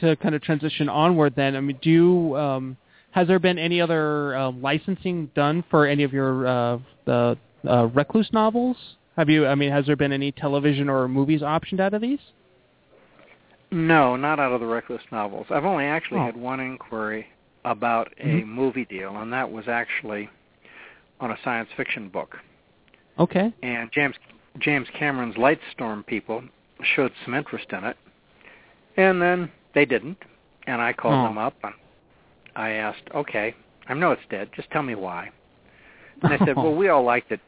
[0.00, 2.76] to kind of transition onward, then, I mean, do you, um,
[3.10, 7.36] has there been any other um, licensing done for any of your uh, the
[7.66, 8.76] uh, Recluce novels?
[9.16, 9.46] Have you?
[9.46, 12.18] I mean, has there been any television or movies optioned out of these?
[13.72, 15.46] No, not out of the Recluce novels.
[15.50, 16.26] I've only actually Oh.
[16.26, 17.26] had one inquiry
[17.66, 18.46] about a Mhm.
[18.46, 20.30] movie deal, and that was actually
[21.20, 22.40] on a science fiction book.
[23.18, 23.52] Okay.
[23.62, 24.16] and James
[24.58, 26.44] James Cameron's Lightstorm people
[26.82, 27.96] showed some interest in it,
[28.96, 30.22] and then they didn't,
[30.66, 31.24] and I called Oh.
[31.24, 31.74] them up and
[32.54, 33.54] I asked, okay,
[33.88, 35.30] I know it's dead, just tell me why.
[36.22, 37.40] And they said, well, we all liked it.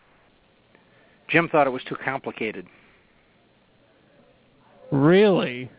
[1.28, 2.66] Jim thought it was too complicated.
[4.90, 5.70] Really?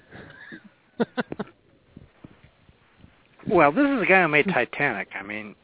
[3.50, 5.10] Well, this is the guy who made Titanic.
[5.20, 5.56] I mean,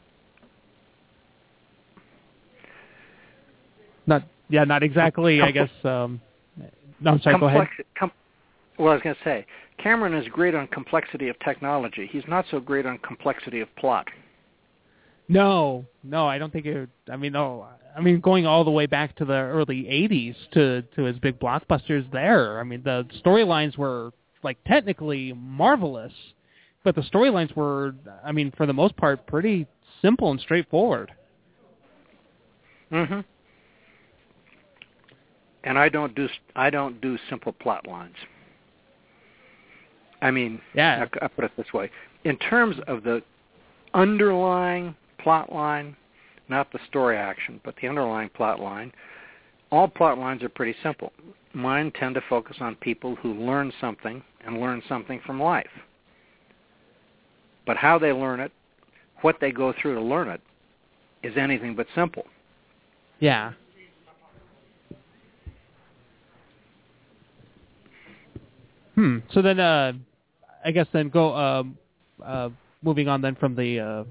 [4.07, 5.41] not yeah, not exactly.
[5.41, 5.69] I guess.
[5.83, 6.21] Um,
[6.99, 7.39] no, I'm sorry.
[7.39, 7.67] Go ahead.
[7.97, 8.11] com-
[8.77, 9.45] well, I was going to say,
[9.81, 12.09] Cameron is great on complexity of technology.
[12.11, 14.07] He's not so great on complexity of plot.
[15.27, 16.89] No, no, I don't think it.
[17.11, 17.67] I mean, no.
[17.97, 21.39] I mean, going all the way back to the early '80s to to his big
[21.39, 22.09] blockbusters.
[22.11, 24.11] There, I mean, the storylines were
[24.43, 26.13] like technically marvelous,
[26.85, 29.67] but the storylines were, I mean, for the most part, pretty
[30.01, 31.11] simple and straightforward.
[32.89, 33.21] hmm
[35.63, 38.15] And I don't do I don't do simple plot lines.
[40.21, 41.07] I mean, Yeah.
[41.21, 41.89] I, I put it this way:
[42.23, 43.23] in terms of the
[43.95, 45.95] underlying plot line,
[46.49, 48.93] not the story action, but the underlying plot line,
[49.71, 51.11] all plot lines are pretty simple.
[51.53, 55.71] Mine tend to focus on people who learn something and learn something from life.
[57.65, 58.51] But how they learn it,
[59.21, 60.41] what they go through to learn it,
[61.23, 62.25] is anything but simple.
[63.19, 63.53] Yeah.
[68.95, 69.17] Hmm.
[69.33, 69.93] So then, uh,
[70.63, 71.77] I guess then go um,
[72.23, 72.49] uh,
[72.81, 74.03] moving on then from the uh,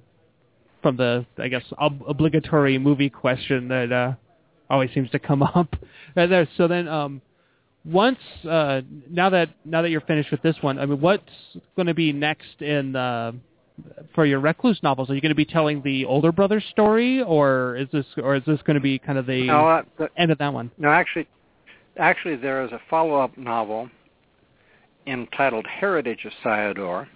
[0.82, 4.12] from the I guess ob- obligatory movie question that uh,
[4.68, 5.74] always seems to come up.
[6.14, 6.48] There.
[6.56, 7.22] So then, um,
[7.84, 8.18] once
[8.48, 8.80] uh,
[9.10, 11.22] now that now that you're finished with this one, I mean, what's
[11.76, 13.32] going to be next in uh,
[14.14, 15.10] for your Recluce novels?
[15.10, 18.42] Are you going to be telling the older brother story, or is this or is
[18.46, 20.70] this going to be kind of the No, uh, the, end of that one?
[20.78, 21.28] no, actually,
[21.98, 23.90] actually, there is a follow-up novel
[25.06, 27.06] entitled Heritage of Cyador,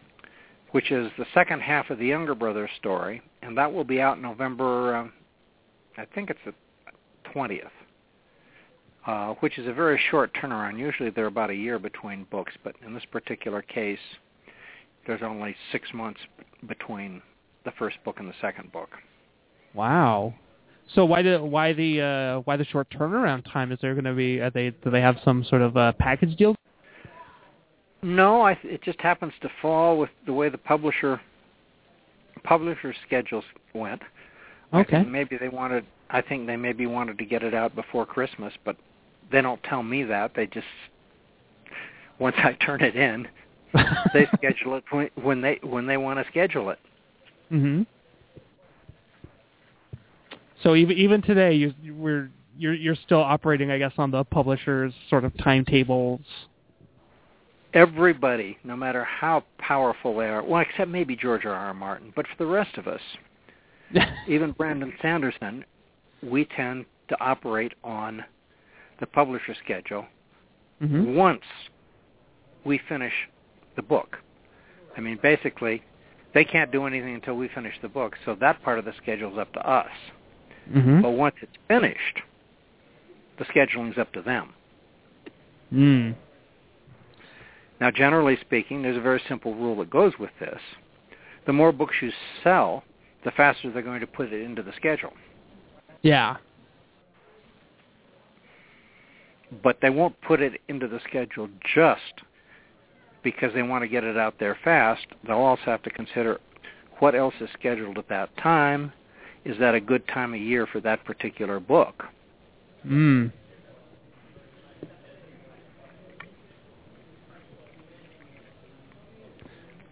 [0.73, 4.21] which is the second half of the younger brother story, and that will be out
[4.21, 4.97] November.
[4.97, 5.13] Um,
[5.97, 6.53] I think it's the
[7.33, 7.73] twentieth,
[9.09, 10.79] uh, which is a very short turnaround.
[10.79, 13.99] Usually, they're about a year between books, but in this particular case,
[15.07, 16.21] there's only six months
[16.69, 17.23] between
[17.65, 18.91] the first book and the second book.
[19.73, 20.35] Wow.
[20.95, 23.73] So why the why the uh, why the short turnaround time?
[23.73, 24.41] Is there going to be?
[24.41, 26.55] Are they do they have some sort of uh, package deal?
[28.03, 31.19] No, I, it just happens to fall with the way the publisher
[32.45, 33.45] publisher schedules
[33.75, 34.03] went.
[34.71, 34.99] I Okay.
[34.99, 35.87] think maybe they wanted.
[36.11, 38.77] I think they maybe wanted to get it out before Christmas, but
[39.31, 40.33] they don't tell me that.
[40.35, 40.67] They just
[42.19, 43.29] once I turn it in,
[44.13, 46.79] they schedule it when, when they when they want to schedule it.
[47.49, 47.83] hmm
[50.63, 54.25] So even even today, you you- we're you're you're still operating, I guess, on the
[54.25, 56.21] publisher's sort of timetables.
[57.75, 61.53] Everybody, no matter how powerful they are, well, except maybe George R.
[61.55, 61.75] R.
[61.75, 63.01] Martin, but for the rest of us,
[64.29, 65.65] even Brandon Sanderson,
[66.23, 68.25] we tend to operate on
[69.01, 70.07] the publisher schedule
[70.81, 71.43] hmm once
[72.65, 73.13] we finish
[73.77, 74.19] the book.
[74.97, 75.83] I mean, basically,
[76.35, 79.33] they can't do anything until we finish the book, so that part of the schedule
[79.33, 79.91] is up to us.
[80.73, 82.21] hmm But once it's finished,
[83.39, 84.53] the scheduling's up to them.
[85.73, 86.15] Mm.
[87.81, 90.61] Now, generally speaking, there's a very simple rule that goes with this.
[91.47, 92.11] The more books you
[92.43, 92.83] sell,
[93.25, 95.13] the faster they're going to put it into the schedule.
[96.03, 96.37] Yeah.
[99.63, 102.23] But they won't put it into the schedule just
[103.23, 105.07] because they want to get it out there fast.
[105.27, 106.41] They'll also have to consider
[106.99, 108.93] what else is scheduled at that time.
[109.45, 112.05] Is that a good time of year for that particular book?
[112.87, 113.33] Mm.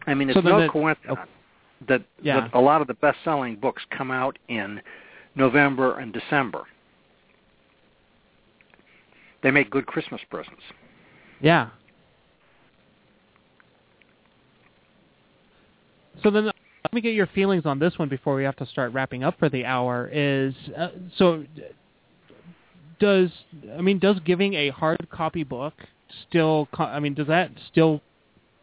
[0.07, 1.18] I mean, it's then no it- coincidence
[1.88, 2.40] that, Yeah.
[2.40, 4.80] that a lot of the best-selling books come out in
[5.34, 6.64] November and December.
[9.47, 10.61] They make good Christmas presents.
[11.40, 11.68] Yeah.
[16.24, 18.92] So then, let me get your feelings on this one before we have to start
[18.92, 20.11] wrapping up for the hour.
[20.12, 21.44] Is uh, so
[22.99, 23.30] does
[23.78, 25.74] I mean does giving a hard copy book
[26.28, 26.66] still?
[26.76, 28.01] I mean, does that still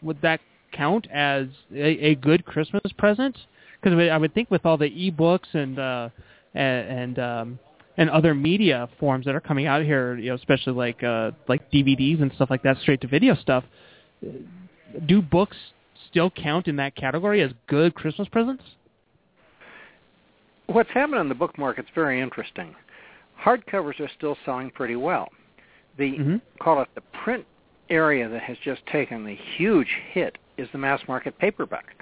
[0.01, 0.41] would that
[0.73, 3.37] count as a, a good Christmas present?
[3.81, 6.09] Because I would think with all the e-books and uh,
[6.53, 7.59] and, and um,
[7.97, 11.71] and other media forms that are coming out here, you know, especially like uh, like
[11.71, 13.63] DVDs and stuff like that, straight to video stuff.
[15.05, 15.57] Do books
[16.09, 18.63] still count in that category as good Christmas presents?
[20.67, 22.75] What's happened in the book market's very interesting.
[23.43, 25.27] hardcovers are still selling pretty well.
[25.97, 26.41] The Mhm.
[26.59, 27.45] call it the print
[27.89, 31.95] area that has just taken the huge hit is the mass market paperback.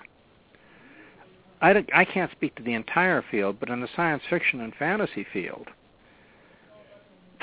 [1.62, 5.24] I, I can't speak to the entire field, but in the science fiction and fantasy
[5.24, 5.70] field,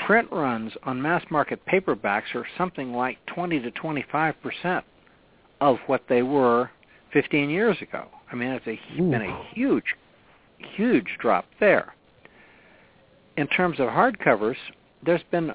[0.05, 4.85] print runs on mass market paperbacks are something like 20 to 25 percent
[5.61, 6.69] of what they were
[7.13, 8.07] 15 years ago.
[8.31, 9.95] I mean, it's a, been a huge,
[10.75, 11.93] huge drop there.
[13.37, 14.55] In terms of hardcovers,
[15.05, 15.51] there's been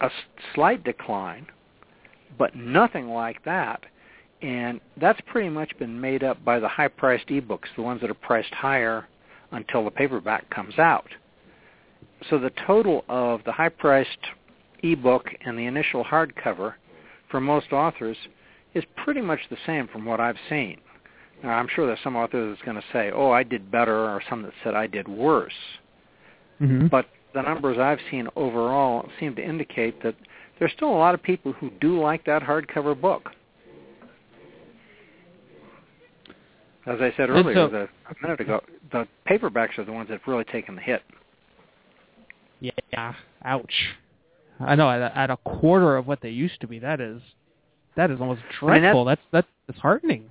[0.00, 0.10] a
[0.54, 1.46] slight decline,
[2.38, 3.84] but nothing like that.
[4.42, 8.14] And that's pretty much been made up by the high-priced ebooks, the ones that are
[8.14, 9.06] priced higher
[9.52, 11.06] until the paperback comes out.
[12.30, 14.18] So the total of the high-priced
[14.82, 16.74] ebook and the initial hardcover
[17.30, 18.16] for most authors
[18.74, 20.78] is pretty much the same from what I've seen.
[21.42, 24.22] Now, I'm sure there's some author that's going to say, "Oh, I did better," or
[24.30, 25.52] some that said I did worse.
[26.60, 26.88] Mhm.
[26.88, 30.14] But the numbers I've seen overall seem to indicate that
[30.58, 33.32] there's still a lot of people who do like that hardcover book.
[36.86, 40.18] As I said earlier, so- the, a minute ago, the paperbacks are the ones that
[40.20, 41.02] have really taken the hit.
[42.62, 43.14] Yeah.
[43.44, 43.72] Ouch.
[44.60, 46.78] I know at a, at a quarter of what they used to be.
[46.78, 47.20] That is
[47.96, 49.04] that is almost I mean, dreadful.
[49.04, 50.30] that's that's disheartening.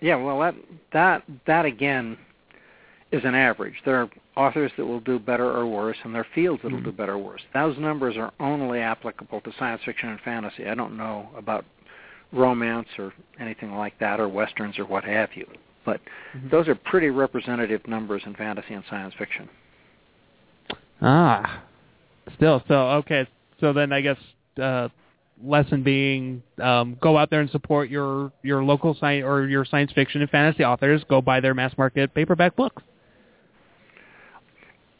[0.00, 0.54] Yeah, well, that
[0.92, 2.18] that that again
[3.12, 3.74] is an average.
[3.84, 6.80] There are authors that will do better or worse, and there are fields that will
[6.80, 6.84] Mhm.
[6.84, 7.42] do better or worse.
[7.54, 10.66] Those numbers are only applicable to science fiction and fantasy.
[10.68, 11.64] I don't know about
[12.32, 15.46] romance or anything like that, or westerns or what have you.
[15.84, 16.00] But
[16.34, 16.50] Mhm.
[16.50, 19.48] those are pretty representative numbers in fantasy and science fiction.
[21.02, 21.62] Ah.
[22.36, 23.26] Still, so okay.
[23.60, 24.16] So then I guess
[24.60, 24.88] uh,
[25.42, 29.92] lesson being um, go out there and support your your local science or your science
[29.92, 31.02] fiction and fantasy authors.
[31.08, 32.82] Go buy their mass market paperback books.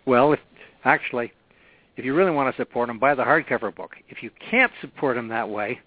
[0.05, 0.41] Well, if
[0.85, 1.33] actually,
[1.97, 3.93] if you really want to support them, buy the hardcover book.
[4.09, 5.81] If you can't support them that way,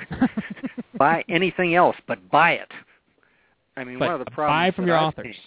[0.98, 2.68] buy anything else, but buy it.
[3.76, 5.26] I mean, But one of the problems buy from your I've authors.
[5.36, 5.44] seen-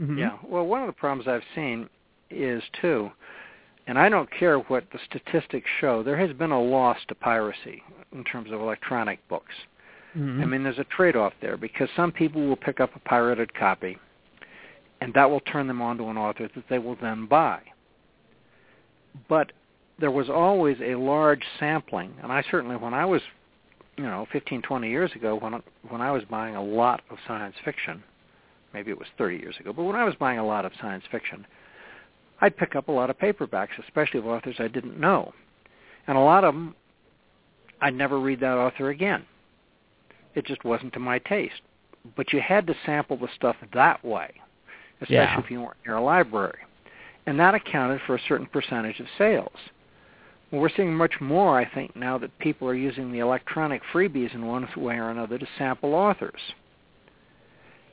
[0.00, 0.18] Mhm.
[0.18, 0.38] Yeah.
[0.44, 1.88] Well, one of the problems I've seen
[2.30, 3.10] is too,
[3.86, 6.02] and I don't care what the statistics show.
[6.02, 9.54] There has been a loss to piracy in terms of electronic books.
[10.16, 10.42] Mhm.
[10.42, 13.98] I mean, there's a trade-off there because some people will pick up a pirated copy,
[15.00, 17.60] and that will turn them on to an author that they will then buy.
[19.28, 19.52] But
[19.98, 23.22] there was always a large sampling, and I certainly, when I was,
[23.96, 27.56] you know, 15, 20 years ago, when when I was buying a lot of science
[27.64, 28.02] fiction,
[28.72, 31.04] maybe it was 30 years ago, but when I was buying a lot of science
[31.06, 31.46] fiction,
[32.40, 35.32] I'd pick up a lot of paperbacks, especially of authors I didn't know,
[36.06, 36.74] and a lot of them,
[37.80, 39.24] I'd never read that author again
[40.38, 41.60] it just wasn't to my taste.
[42.16, 44.32] But you had to sample the stuff that way,
[45.00, 45.38] especially Yeah.
[45.38, 46.60] if you weren't near a library.
[47.26, 49.58] And that accounted for a certain percentage of sales.
[50.50, 54.32] Well, we're seeing much more, I think, now that people are using the electronic freebies
[54.32, 56.54] in one way or another to sample authors.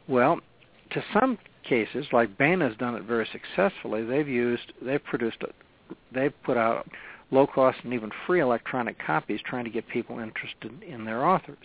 [0.07, 0.39] Well,
[0.91, 1.37] to some
[1.67, 5.37] cases, like Baen has done it very successfully, they've used, they've produced,
[6.13, 6.87] they've put out
[7.31, 11.57] low-cost and even free electronic copies trying to get people interested in their authors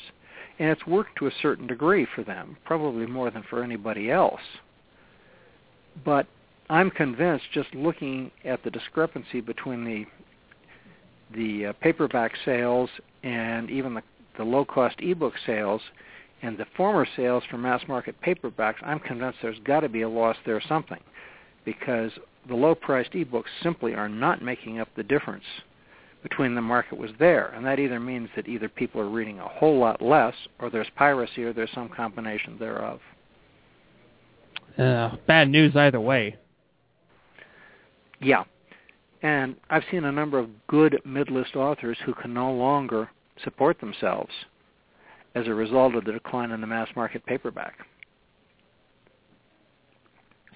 [0.60, 4.42] and it's worked to a certain degree for them, probably more than for anybody else.
[6.04, 6.26] But
[6.68, 10.06] I'm convinced, just looking at the discrepancy between the
[11.32, 12.90] the uh, paperback sales
[13.22, 14.02] and even the,
[14.36, 15.80] the low-cost ebook sales
[16.42, 20.08] and the former sales for mass market paperbacks, I'm convinced there's got to be a
[20.08, 21.00] loss there something,
[21.64, 22.10] because
[22.48, 25.44] the low-priced ebooks simply are not making up the difference
[26.22, 27.48] between the market was there.
[27.48, 30.88] And that either means that either people are reading a whole lot less or there's
[30.96, 33.00] piracy or there's some combination thereof.
[34.78, 36.36] Uh, bad news either way.
[38.20, 38.44] Yeah.
[39.22, 43.10] And I've seen a number of good mid-list authors who can no longer
[43.44, 44.32] support themselves
[45.34, 47.86] as a result of the decline in the mass market paperback.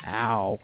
[0.07, 0.59] Ow.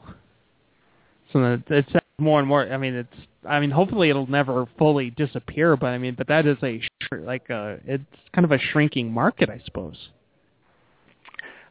[1.32, 2.70] So it's more and more.
[2.70, 3.14] I mean, it's.
[3.48, 5.76] I mean, hopefully it'll never fully disappear.
[5.76, 6.80] But I mean, but that is a
[7.12, 7.78] like a.
[7.86, 8.04] It's
[8.34, 10.11] kind of a shrinking market, I suppose.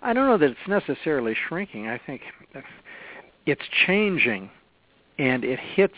[0.02, 1.88] I don't know that it's necessarily shrinking.
[1.88, 2.22] I think
[3.46, 4.50] it's changing,
[5.18, 5.94] and it hits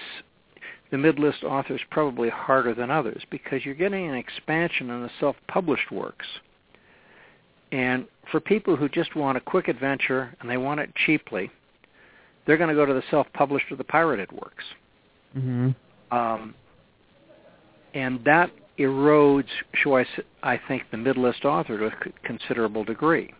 [0.92, 5.92] the mid-list authors probably harder than others because you're getting an expansion in the self-published
[5.92, 6.26] works.
[7.72, 11.50] And for people who just want a quick adventure and they want it cheaply,
[12.46, 14.64] they're going to go to the self-published or the pirated works.
[15.38, 15.70] Mm-hmm.
[16.16, 16.54] Um,
[17.94, 20.06] and that erodes, shall I,
[20.44, 23.34] I think, the mid-list author to a considerable degree.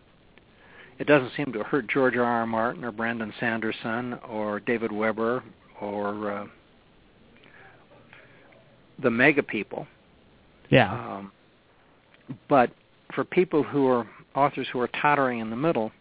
[0.98, 2.22] It doesn't seem to hurt George R.
[2.22, 2.46] R.
[2.46, 5.42] Martin or Brandon Sanderson or David Weber
[5.80, 6.46] or uh,
[9.02, 9.86] the mega people.
[10.70, 10.92] Yeah.
[10.92, 11.32] Um,
[12.48, 12.70] but
[13.14, 15.92] for people who are authors who are tottering in the middle,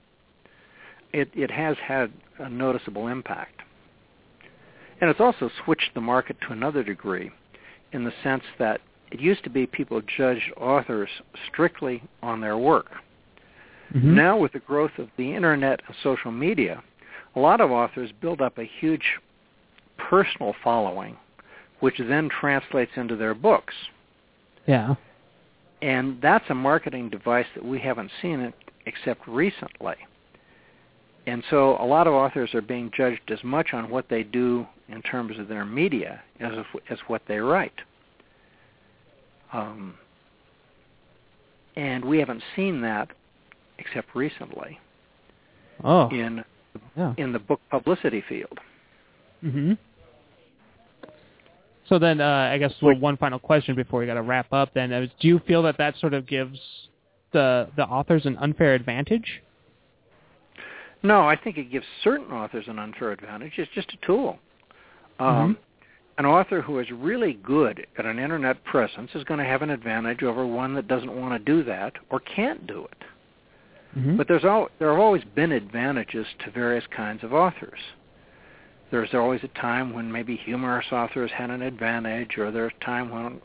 [1.13, 3.61] it, it has had a noticeable impact.
[5.01, 7.31] And it's also switched the market to another degree
[7.91, 8.81] in the sense that
[9.11, 11.09] it used to be people judged authors
[11.51, 12.91] strictly on their work.
[13.93, 14.03] Mhm.
[14.03, 16.81] Now with the growth of the internet and social media,
[17.35, 19.19] a lot of authors build up a huge
[19.97, 21.17] personal following,
[21.81, 23.73] which then translates into their books.
[24.65, 24.95] Yeah.
[25.81, 28.53] And that's a marketing device that we haven't seen it
[28.85, 29.95] except recently.
[31.27, 34.65] And so a lot of authors are being judged as much on what they do
[34.89, 37.73] in terms of their media as of, as what they write.
[39.53, 39.95] Um,
[41.75, 43.09] and we haven't seen that
[43.77, 44.79] except recently
[45.83, 46.09] Oh.
[46.09, 46.43] in
[46.95, 47.13] Yeah.
[47.17, 48.59] in the book publicity field.
[49.41, 49.73] hmm
[51.91, 54.73] So then, uh, I guess well, one final question before we got to wrap up.
[54.73, 56.57] Then, is, do you feel that that sort of gives
[57.33, 59.41] the the authors an unfair advantage?
[61.03, 63.51] No, I think it gives certain authors an unfair advantage.
[63.57, 64.39] It's just a tool.
[65.19, 65.57] Um,
[66.17, 69.69] An author who is really good at an internet presence is going to have an
[69.69, 73.99] advantage over one that doesn't want to do that or can't do it.
[73.99, 74.15] Mm-hmm.
[74.15, 77.79] But there's al- there have always been advantages to various kinds of authors.
[78.91, 83.09] There's always a time when maybe humorous authors had an advantage, or there's a time
[83.09, 83.41] when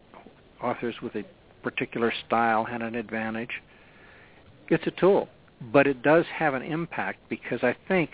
[0.61, 1.24] authors with a
[1.62, 3.62] particular style had an advantage.
[4.68, 5.28] It's a tool,
[5.72, 8.11] but it does have an impact because I think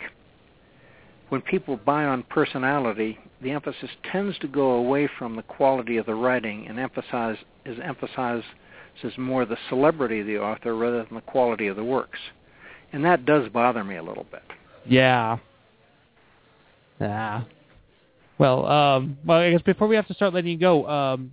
[1.30, 6.04] when people buy on personality, the emphasis tends to go away from the quality of
[6.04, 8.44] the writing and emphasize is emphasizes
[9.16, 12.18] more the celebrity of the author rather than the quality of the works.
[12.92, 14.42] And that does bother me a little bit.
[14.84, 15.38] Yeah.
[17.02, 17.42] Yeah.
[18.38, 21.30] Well, um, well, I guess before we have to start letting you go, um,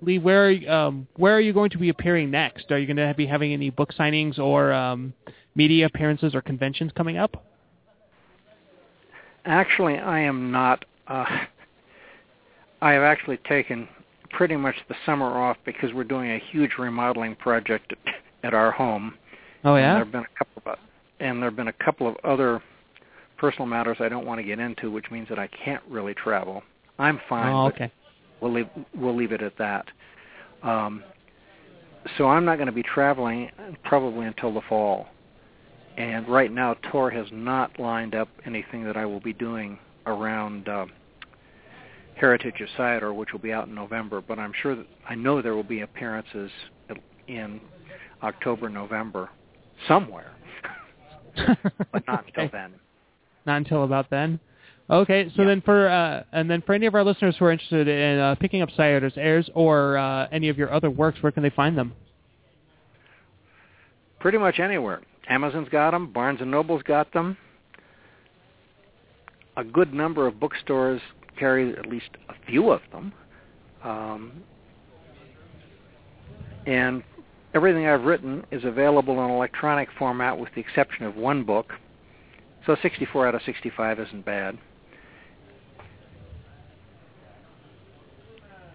[0.00, 2.70] Lee, where um, where are you going to be appearing next?
[2.70, 5.12] Are you going to be having any book signings or um,
[5.54, 7.44] media appearances or conventions coming up?
[9.44, 10.84] Actually, I am not.
[11.08, 11.24] Uh,
[12.80, 13.88] I have actually taken
[14.30, 18.14] pretty much the summer off because we're doing a huge remodeling project at,
[18.44, 19.14] at our home.
[19.64, 19.94] Oh And yeah.
[19.94, 20.78] there have been a couple of,
[21.20, 22.62] and there have been a couple of other
[23.36, 26.62] personal matters I don't want to get into, which means that I can't really travel.
[26.98, 27.54] I'm fine.
[27.54, 27.92] Oh, okay.
[28.40, 29.86] We'll leave we'll leave it at that.
[30.62, 31.02] Um,
[32.16, 33.50] so I'm not going to be traveling
[33.84, 35.08] probably until the fall.
[35.96, 40.68] And right now, Tor has not lined up anything that I will be doing around
[40.68, 40.86] uh,
[42.16, 44.20] Heritage of Cyador, which will be out in November.
[44.20, 46.50] But I'm sure that I know there will be appearances
[47.28, 47.60] in
[48.22, 49.30] October, November,
[49.88, 50.32] somewhere,
[51.92, 52.50] but not until Okay.
[52.52, 52.74] then.
[53.46, 54.40] Not until about then.
[54.88, 57.88] Okay, so then for uh, and then for any of our listeners who are interested
[57.88, 61.42] in uh, picking up Cyador's Heirs or uh, any of your other works, where can
[61.42, 61.92] they find them?
[64.20, 65.00] Pretty much anywhere.
[65.28, 66.12] Amazon's got them.
[66.12, 67.36] Barnes and Noble's got them.
[69.56, 71.00] A good number of bookstores
[71.36, 73.12] carry at least a few of them.
[73.82, 74.32] Um,
[76.66, 77.02] and
[77.54, 81.72] everything I've written is available in electronic format with the exception of one book.
[82.66, 84.58] So 64 out of 65 isn't bad.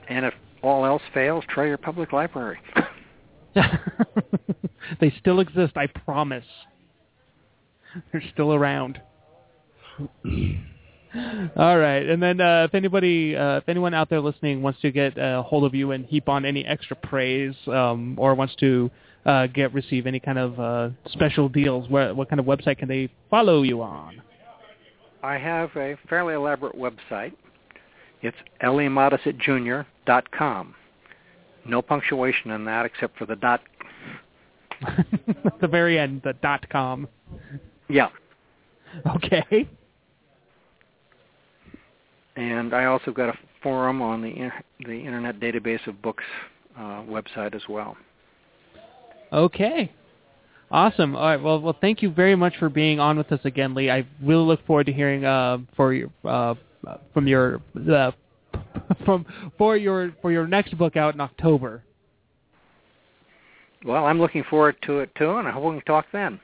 [0.08, 2.60] And if all else fails, try your public library.
[5.00, 6.46] they still exist, I promise.
[8.12, 9.02] They're still around.
[11.58, 14.92] All right, and then uh, if anybody, uh, if anyone out there listening wants to
[14.92, 18.90] get a hold of you and heap on any extra praise, um, or wants to
[19.26, 22.88] uh, get receive any kind of uh, special deals, where, what kind of website can
[22.88, 24.22] they follow you on?
[25.24, 27.34] I have a fairly elaborate website.
[28.22, 28.38] It's
[30.38, 30.76] com.
[31.66, 33.62] No punctuation in that except for the dot.
[35.62, 37.08] The very end, the dot com.
[37.88, 38.10] Yeah.
[39.06, 39.70] Okay.
[42.36, 44.50] And I also got a forum on the
[44.86, 46.24] the Internet Database of Books
[46.76, 47.96] uh, website as well.
[49.32, 49.92] Okay.
[50.70, 51.16] Awesome.
[51.16, 51.42] All right.
[51.42, 53.90] Well, well, thank you very much for being on with us again, Lee.
[53.90, 56.56] I really look forward to hearing uh, for your uh,
[57.14, 58.12] from your uh,
[59.06, 59.26] from
[59.58, 61.84] for your for your next book out in October.
[63.86, 66.40] Well, I'm looking forward to it too, and I hope we can talk then.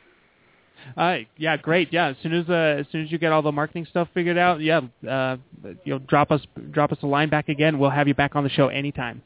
[0.97, 1.27] All right.
[1.37, 1.55] Yeah.
[1.57, 1.93] Great.
[1.93, 2.07] Yeah.
[2.07, 4.59] As soon as uh, as soon as you get all the marketing stuff figured out,
[4.59, 5.37] yeah, uh,
[5.85, 7.79] you know, drop us drop us a line back again.
[7.79, 9.21] We'll have you back on the show anytime.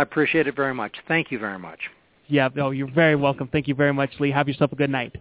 [0.00, 0.96] I appreciate it very much.
[1.08, 1.78] Thank you very much.
[2.26, 2.48] Yeah.
[2.54, 3.48] No, you're very welcome.
[3.48, 4.30] Thank you very much, Lee.
[4.30, 5.14] Have yourself a good night.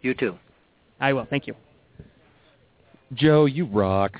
[0.00, 0.34] You too.
[1.00, 1.26] I will.
[1.30, 1.54] Thank you.
[3.14, 4.16] Joe, you rock.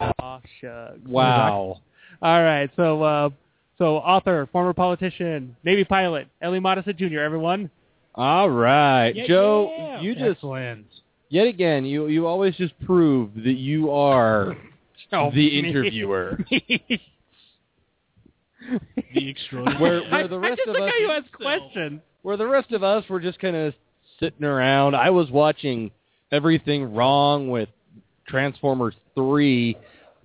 [0.00, 0.98] Aw, shucks.
[1.06, 1.80] Wow.
[2.22, 3.28] All right, so uh,
[3.76, 6.58] so author, former politician, Navy pilot, L.E.
[6.58, 7.18] Modesitt Jr.
[7.20, 7.68] Everyone.
[8.14, 10.00] All right, Yeah, Joe, yeah.
[10.00, 10.86] you just Excellent.
[11.28, 14.56] yet again you you always just prove that you are
[15.12, 16.38] Oh, the interviewer.
[19.14, 19.80] The extraordinary.
[19.80, 22.00] where where the I rest just of like us how you ask questions.
[22.22, 23.74] where the rest of us were just kind of
[24.20, 24.94] sitting around.
[24.96, 25.90] I was watching
[26.32, 27.68] everything wrong with
[28.26, 29.76] Transformers 3.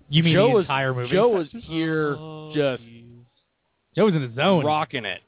[0.10, 1.12] You mean Joe the was, entire movie?
[1.14, 2.82] Joe was here Oh, just
[3.96, 4.66] Joe was in the zone.
[4.66, 5.22] rocking it.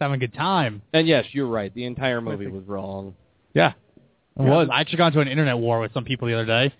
[0.00, 0.82] having a good time.
[0.92, 1.72] And yes, you're right.
[1.74, 3.14] The entire movie was wrong.
[3.54, 3.72] Yeah.
[4.38, 4.48] It Yeah.
[4.50, 4.68] was.
[4.70, 6.74] I actually got into an internet war with some people the other day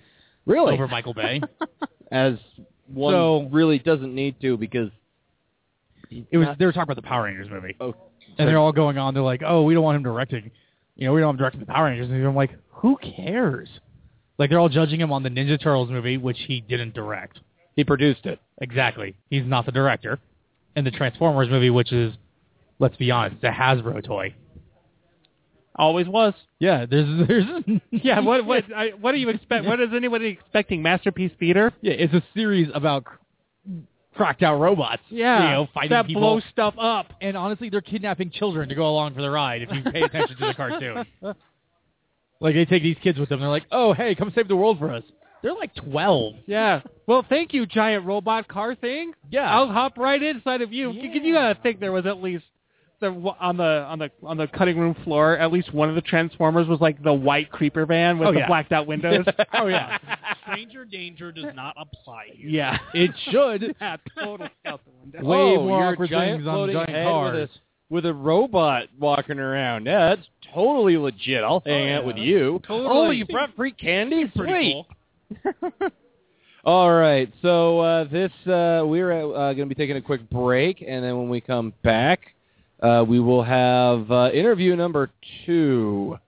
[0.44, 0.74] Really?
[0.74, 1.40] over Michael Bay.
[2.12, 2.34] As
[2.86, 4.90] one So- really doesn't need to because
[6.10, 7.94] It was they were talking about the Power Rangers movie, oh,
[8.38, 9.14] and they're all going on.
[9.14, 10.50] They're like, "Oh, we don't want him directing.
[10.96, 13.68] You know, we don't want him directing the Power Rangers." And I'm like, "Who cares?"
[14.38, 17.40] Like they're all judging him on the Ninja Turtles movie, which he didn't direct.
[17.74, 18.38] he produced it.
[18.60, 20.18] Exactly, he's not the director.
[20.74, 22.12] And the Transformers movie, which is,
[22.78, 24.34] let's be honest, it's a Hasbro toy.
[25.78, 26.32] Always was.
[26.58, 27.44] Yeah, there's there's
[27.90, 28.20] Yeah.
[28.20, 29.66] What what I, what do you expect?
[29.66, 30.82] What is anybody expecting?
[30.82, 31.72] Masterpiece Theater?
[31.82, 33.16] yeah, it's a series about cr-
[34.16, 35.02] cracked out robots.
[35.08, 35.44] Yeah.
[35.44, 36.22] you know, fighting that people.
[36.22, 37.12] blow stuff up.
[37.20, 39.62] and honestly, they're kidnapping children to go along for the ride.
[39.62, 41.04] If you pay attention to the cartoon,
[42.40, 43.40] like they take these kids with them.
[43.40, 45.04] They're like, "Oh, hey, come save the world for us."
[45.42, 46.34] They're like twelve.
[46.46, 46.80] Yeah.
[47.06, 49.12] Well, thank you, giant robot car thing.
[49.30, 49.48] Yeah.
[49.48, 50.90] I'll hop right inside of you.
[50.90, 52.44] You, you gotta think there was at least
[53.00, 53.08] the
[53.40, 55.36] on the on the on the cutting room floor.
[55.36, 58.40] At least one of the Transformers was like the white creeper van with Oh, the
[58.40, 58.46] yeah.
[58.46, 59.24] blacked out windows.
[59.54, 59.98] oh yeah,
[60.42, 62.48] Stranger danger does not apply here.
[62.48, 62.78] yeah.
[62.94, 63.74] it should.
[63.80, 63.96] yeah.
[64.18, 65.28] Total out the window.
[65.28, 67.32] Way oh, more awkward giant things on giant cars.
[67.34, 67.50] with a
[67.88, 69.86] with a robot walking around.
[69.86, 71.44] Yeah, that's totally legit.
[71.44, 72.60] I'll hang out with you.
[72.66, 72.88] Totally.
[72.90, 74.24] Oh, you brought free candy?
[74.34, 74.86] Pretty
[75.32, 75.56] Sweet.
[75.60, 75.90] cool.
[76.64, 80.82] All right, so uh, this uh, we're uh, going to be taking a quick break,
[80.84, 82.34] and then when we come back,
[82.82, 85.10] uh, we will have uh, interview number
[85.44, 86.18] two.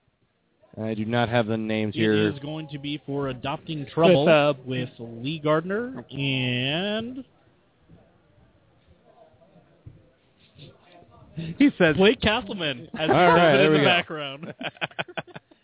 [0.82, 2.28] I do not have the names It here.
[2.30, 7.24] is going to be for adopting trouble With, uh, with Lee Gardner and
[11.56, 13.88] He says Blake Castleman as All right, in there we the go.
[13.88, 14.54] background.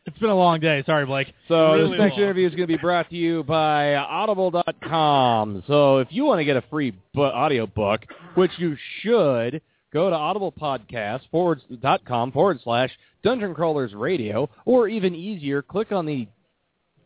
[0.07, 0.81] It's been a long day.
[0.87, 1.35] Sorry, Blake.
[1.49, 2.23] So Really this next long.
[2.23, 5.65] interview is going to be brought to you by Audible.com.
[5.67, 8.03] So if you want to get a free bu- audio book,
[8.37, 9.61] which you should,
[9.95, 12.91] go to audiblepodcast forward dot com forward slash
[13.23, 16.29] Dungeon Crawlers Radio, or even easier, click on the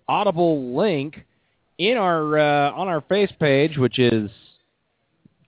[0.09, 1.25] Audible link
[1.79, 4.31] in our uh, on our face page, which is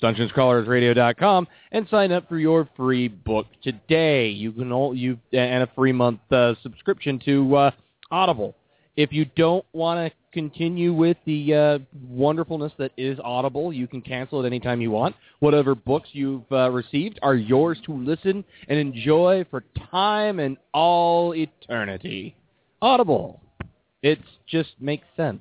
[0.03, 4.29] DungeonsCrawlersRadio.com, and sign up for your free book today.
[4.29, 7.71] You can all you and a free month uh, subscription to uh,
[8.11, 8.55] Audible.
[9.01, 14.03] If you don't want to continue with the uh, wonderfulness that is Audible, you can
[14.03, 15.17] cancel it anytime you want.
[15.39, 21.35] Whatever books you've uh, received are yours to listen and enjoy for time and all
[21.35, 22.37] eternity.
[22.83, 23.41] Audible.
[24.03, 25.41] It just makes sense.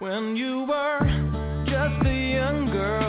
[0.00, 1.00] When you were
[1.66, 2.99] just a young girl.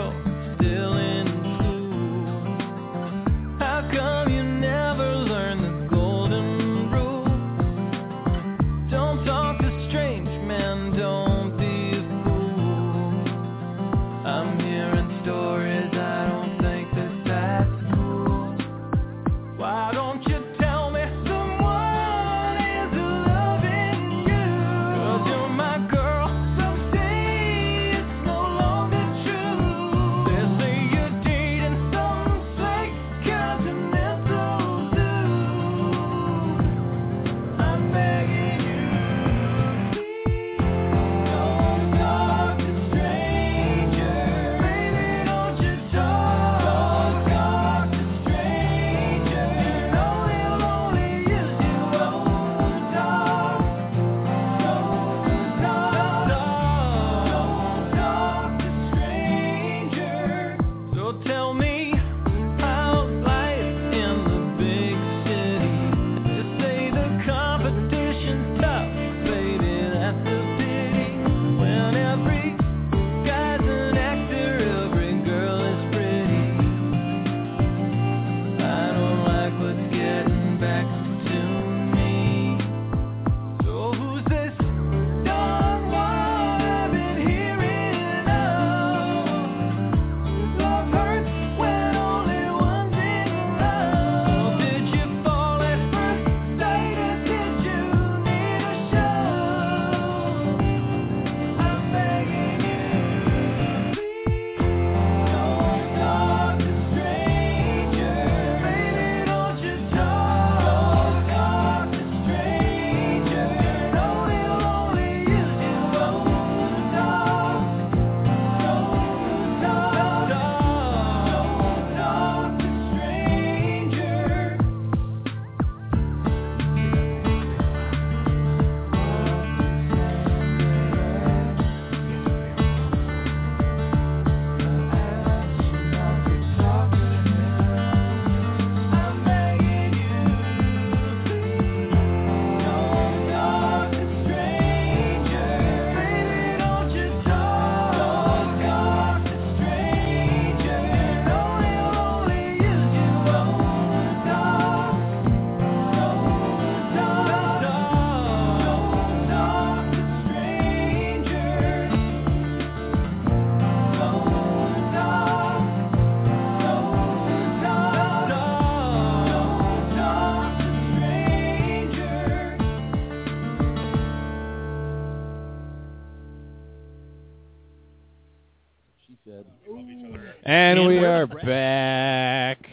[181.22, 182.66] are back.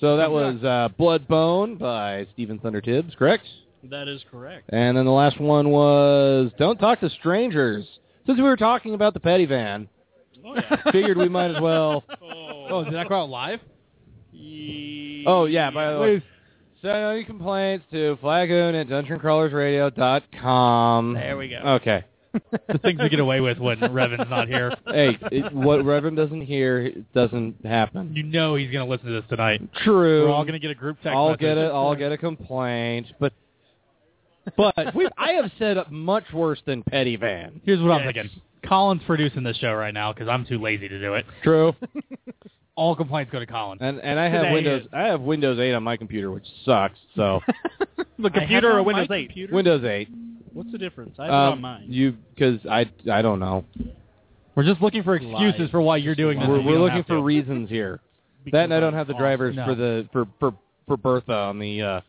[0.00, 3.44] So that was uh, Bloodbone by Stephen Thunder Tibbs, correct?
[3.84, 4.70] That is correct.
[4.70, 7.84] And then the last one was Don't Talk to Strangers.
[8.26, 9.88] Since we were talking about the petty van,
[10.44, 10.76] oh, yeah.
[10.92, 12.02] figured we might as well.
[12.22, 13.60] Oh, oh did that go out live?
[14.32, 15.24] Yeah.
[15.26, 16.22] Oh, yeah, by the way.
[16.82, 21.14] Send any complaints to flagoon at dungeoncrawlersradio.com.
[21.14, 21.56] There we go.
[21.56, 24.74] Okay the things we get away with when Revan's not here.
[24.86, 28.14] Hey, it, what Revan doesn't hear doesn't happen.
[28.14, 29.62] You know he's going to listen to this tonight.
[29.82, 30.26] True.
[30.26, 31.40] We're all going to get a group text I'll message.
[31.40, 31.70] get it.
[31.70, 33.32] I'll get a complaint, but
[34.56, 37.60] but we, I have said much worse than Petty Van.
[37.64, 38.30] Here's what I'm thinking.
[38.66, 41.26] Colin's producing this show right now because I'm too lazy to do it.
[41.42, 41.74] True.
[42.76, 43.78] All complaints go to Colin.
[43.80, 44.82] And and I have Today Windows.
[44.82, 46.98] is- I have Windows 8 on my computer, which sucks.
[47.16, 47.40] So
[48.18, 49.50] The computer or Windows 8?
[49.52, 50.08] Windows 8.
[50.52, 51.14] What's the difference?
[51.18, 51.86] I have it on Um, mine.
[51.88, 53.64] you because I I don't know.
[54.54, 55.70] We're just looking for excuses Lies.
[55.70, 56.48] for why you're doing this.
[56.48, 57.22] We're, and we we're don't looking have for to.
[57.22, 58.00] reasons here.
[58.52, 59.64] That and I don't have the drivers No.
[59.66, 60.54] for the for for
[60.86, 61.82] for Bertha on the.
[61.82, 62.00] uh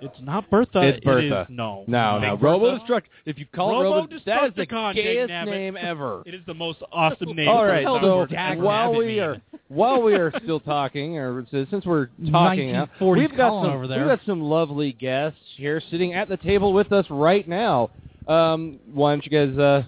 [0.00, 0.80] It's not Bertha.
[0.82, 1.42] It's Bertha.
[1.42, 1.84] is- no.
[1.86, 2.36] No, no.
[2.36, 2.84] Robo Bertha?
[2.84, 3.02] Destruct.
[3.26, 5.46] If you call it Robo Robo, that is the gayest dangnabbit.
[5.46, 6.22] name ever.
[6.26, 7.48] It is the most awesome name.
[7.48, 12.72] All for so while we are while we are still talking, or since we're talking,
[12.72, 14.00] now, we've got some over there.
[14.00, 17.90] we've got some lovely guests here sitting at the table with us right now.
[18.26, 19.82] Um, why don't you guys uh,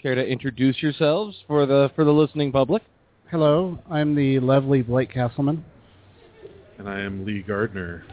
[0.00, 2.82] care to introduce yourselves for the for the listening public?
[3.30, 5.64] Hello, I'm the lovely Blake Castleman.
[6.78, 8.04] And I am Lee Gardner.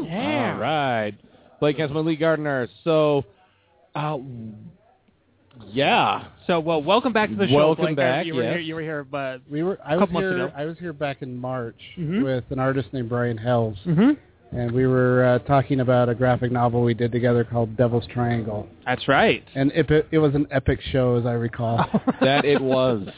[0.00, 0.08] Woo!
[0.08, 1.12] All right,
[1.60, 2.68] Blake Castleman, Lee Gardner.
[2.84, 3.24] So,
[3.94, 4.18] uh,
[5.68, 6.28] yeah.
[6.46, 7.54] So, well, welcome back to the show.
[7.54, 7.96] Welcome Blake.
[7.96, 8.52] back, You were yes.
[8.52, 8.60] here.
[8.60, 10.52] You were here, but We were I a was months here ago.
[10.56, 12.22] I was here back in March Mhm.
[12.24, 14.12] with an artist named Brian Hells, hmm
[14.52, 18.68] and we were uh, talking about a graphic novel we did together called Devil's Triangle.
[18.86, 19.42] That's right.
[19.56, 21.84] And it, it was an epic show, as I recall.
[22.20, 23.08] That it was.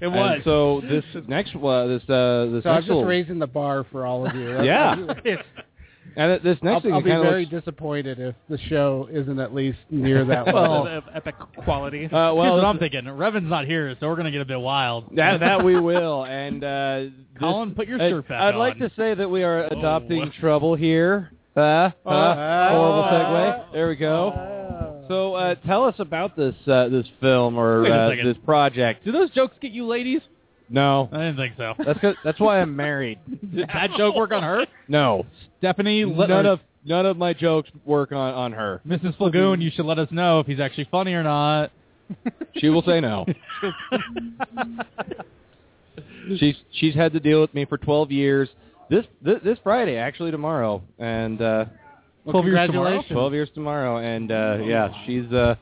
[0.00, 0.32] It was.
[0.36, 3.84] And so this next uh, this uh, this so I'm just little, raising the bar
[3.92, 4.48] for all of you.
[4.56, 5.36] That's- Yeah.
[6.16, 9.38] And this next I'll, thing I'll be kind of very disappointed if the show isn't
[9.38, 10.98] at least near that Well, level.
[10.98, 11.34] Of epic
[11.64, 12.06] quality.
[12.06, 13.06] Uh, Here's well, what I'm thinking.
[13.06, 15.14] Revan's not here, so we're going to get a bit wild.
[15.16, 16.24] That that we will.
[16.24, 18.58] And uh, this- Colin, put your I- shirt back I'd on.
[18.58, 21.30] like to say that we are adopting trouble here.
[21.56, 23.72] Uh, uh, horrible segue.
[23.72, 25.04] There we go.
[25.08, 29.04] So uh, tell us about this uh, this film or uh, this project.
[29.04, 30.20] Do those jokes get you ladies?
[30.72, 31.74] No, I didn't think so.
[31.84, 33.18] that's 'cause- that's why I'm married.
[33.54, 34.66] Did that joke work on her?
[34.88, 35.26] No,
[35.58, 38.80] Stephanie, let, none or of none of my jokes work on on her.
[38.86, 39.16] Mrs.
[39.16, 41.72] Flagoon, you should let us know if he's actually funny or not.
[42.56, 43.24] She will say no.
[46.38, 48.48] she's she's had to deal with me for 12 years.
[48.88, 51.64] This this, this Friday, actually tomorrow, and uh,
[52.24, 52.66] Well, 12 years tomorrow?
[52.66, 53.12] congratulations.
[53.12, 55.54] 12 years tomorrow, and uh, yeah, she's uh,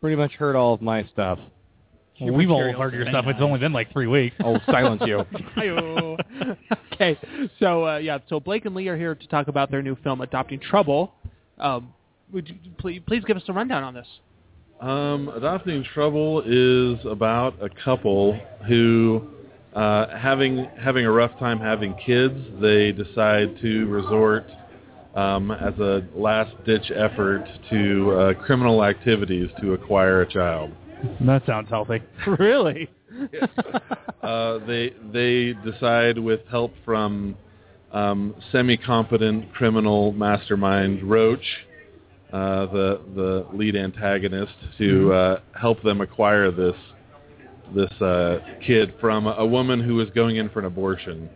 [0.00, 1.38] pretty much heard all of my stuff.
[2.20, 3.24] Well, we've all heard your and stuff.
[3.26, 4.36] It's only been like three weeks.
[4.44, 5.24] Oh, silence you.
[6.92, 7.18] Okay,
[7.58, 10.20] so uh, yeah, so Blake and Lee are here to talk about their new film,
[10.20, 11.12] Adopting Trouble.
[11.58, 11.92] Um,
[12.32, 14.06] would you please, please give us a rundown on this?
[14.80, 19.26] Um, Adopting Trouble is about a couple who,
[19.74, 24.46] uh, having having a rough time having kids, they decide to resort
[25.14, 30.72] um, as a last ditch effort to uh, criminal activities to acquire a child.
[31.26, 32.00] That sounds healthy.
[32.38, 32.88] really?
[34.22, 37.36] uh, they they decide with help from
[37.92, 41.44] um, semi-competent criminal mastermind Roach,
[42.32, 46.76] uh, the the lead antagonist, to uh, help them acquire this
[47.74, 51.28] this uh, kid from a woman who is going in for an abortion.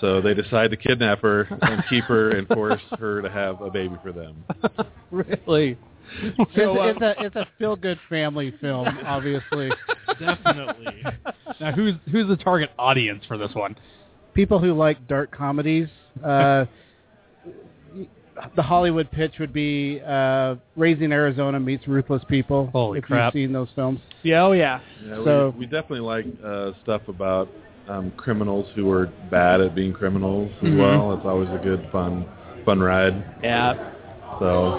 [0.00, 3.70] So they decide to kidnap her and keep her and force her to have a
[3.70, 4.44] baby for them.
[5.10, 5.76] really?
[6.22, 9.70] It's, uh, it's a it's a feel good family film, obviously.
[10.18, 11.04] Definitely.
[11.60, 13.76] Now, who's who's the target audience for this one?
[14.34, 15.88] People who like dark comedies.
[16.24, 16.64] Uh,
[18.54, 22.68] the Hollywood pitch would be uh, Raising Arizona meets Ruthless People.
[22.72, 23.34] Holy if crap.
[23.34, 23.98] you've seen those films.
[24.22, 24.80] Yeah, oh yeah.
[25.04, 27.48] Yeah, So- we, we definitely like uh, stuff about
[27.88, 30.78] um, criminals who are bad at being criminals as Mhm.
[30.78, 31.14] well.
[31.14, 32.26] It's always a good fun
[32.64, 33.24] fun ride.
[33.42, 33.74] Yeah.
[34.38, 34.78] So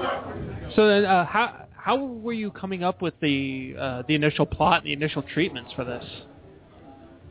[0.75, 4.83] So then, uh, how how were you coming up with the uh, the initial plot,
[4.83, 6.03] the initial treatments for this?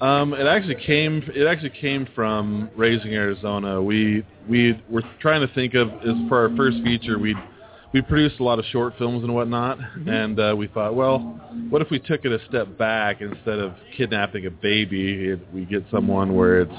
[0.00, 3.82] um, it actually came it actually came from Raising Arizona.
[3.82, 7.34] We we were trying to think of as for our first feature we
[7.92, 11.20] we produced a lot of short films and whatnot, and uh, we thought, well,
[11.70, 15.64] what if we took it a step back instead of kidnapping a baby, it, we
[15.64, 16.74] get someone where it's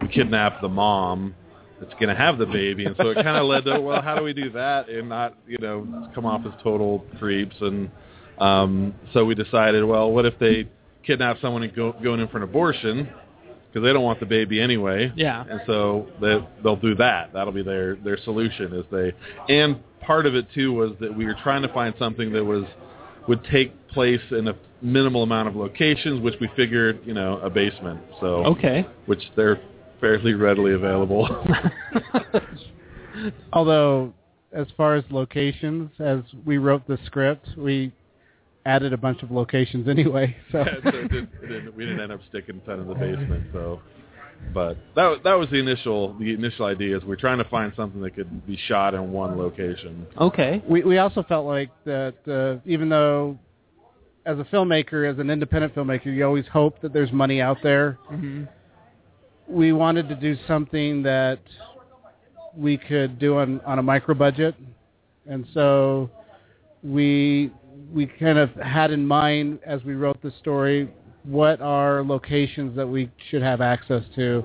[0.00, 1.34] we kidnap the mom
[1.80, 4.14] that's going to have the baby, and so it kind of led to, well, how
[4.16, 7.56] do we do that and not, you know, come off as total creeps?
[7.60, 7.90] And
[8.38, 10.68] um, so we decided, well, what if they
[11.06, 13.08] kidnap someone and go going in for an abortion?
[13.68, 15.12] Because they don't want the baby anyway.
[15.16, 15.44] Yeah.
[15.48, 17.32] And so they they'll do that.
[17.34, 18.72] That'll be their their solution.
[18.72, 19.12] Is they
[19.52, 22.64] and part of it too was that we were trying to find something that was
[23.28, 27.50] would take place in a minimal amount of locations, which we figured, you know, a
[27.50, 28.00] basement.
[28.20, 28.86] So Okay.
[29.06, 29.60] which they're
[30.00, 31.28] fairly readily available.
[33.52, 34.12] Although
[34.52, 37.92] as far as locations, as we wrote the script, we
[38.64, 40.36] added a bunch of locations anyway.
[40.52, 43.46] So, so it did, it didn't, we didn't end up sticking ton in the basement.
[43.52, 43.80] So,
[44.52, 47.72] but that was- that was the initial the initial idea is we're trying to find
[47.76, 50.06] something that could be shot in one location.
[50.20, 50.62] Okay.
[50.68, 53.38] we we also felt like that uh, even though
[54.26, 57.96] as a filmmaker, as an independent filmmaker, you always hope that there's money out there.
[58.10, 58.44] Mm-hmm.
[59.48, 61.38] We wanted to do something that
[62.56, 64.54] we could do on on a micro budget,
[65.26, 66.10] and so
[66.82, 67.52] we
[67.92, 70.90] we kind of had in mind as we wrote the story
[71.24, 74.44] what are locations that we should have access to.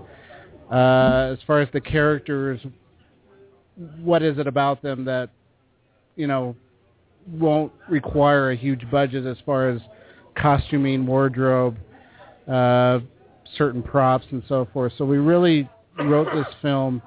[0.71, 2.59] Uh, as far as the characters,
[4.01, 5.29] what is it about them that
[6.15, 6.55] you know
[7.27, 9.81] won't require a huge budget as far as
[10.35, 11.77] costuming, wardrobe,
[12.47, 12.99] uh,
[13.57, 14.93] certain props, and so forth.
[14.97, 15.69] So we really
[15.99, 17.01] wrote this film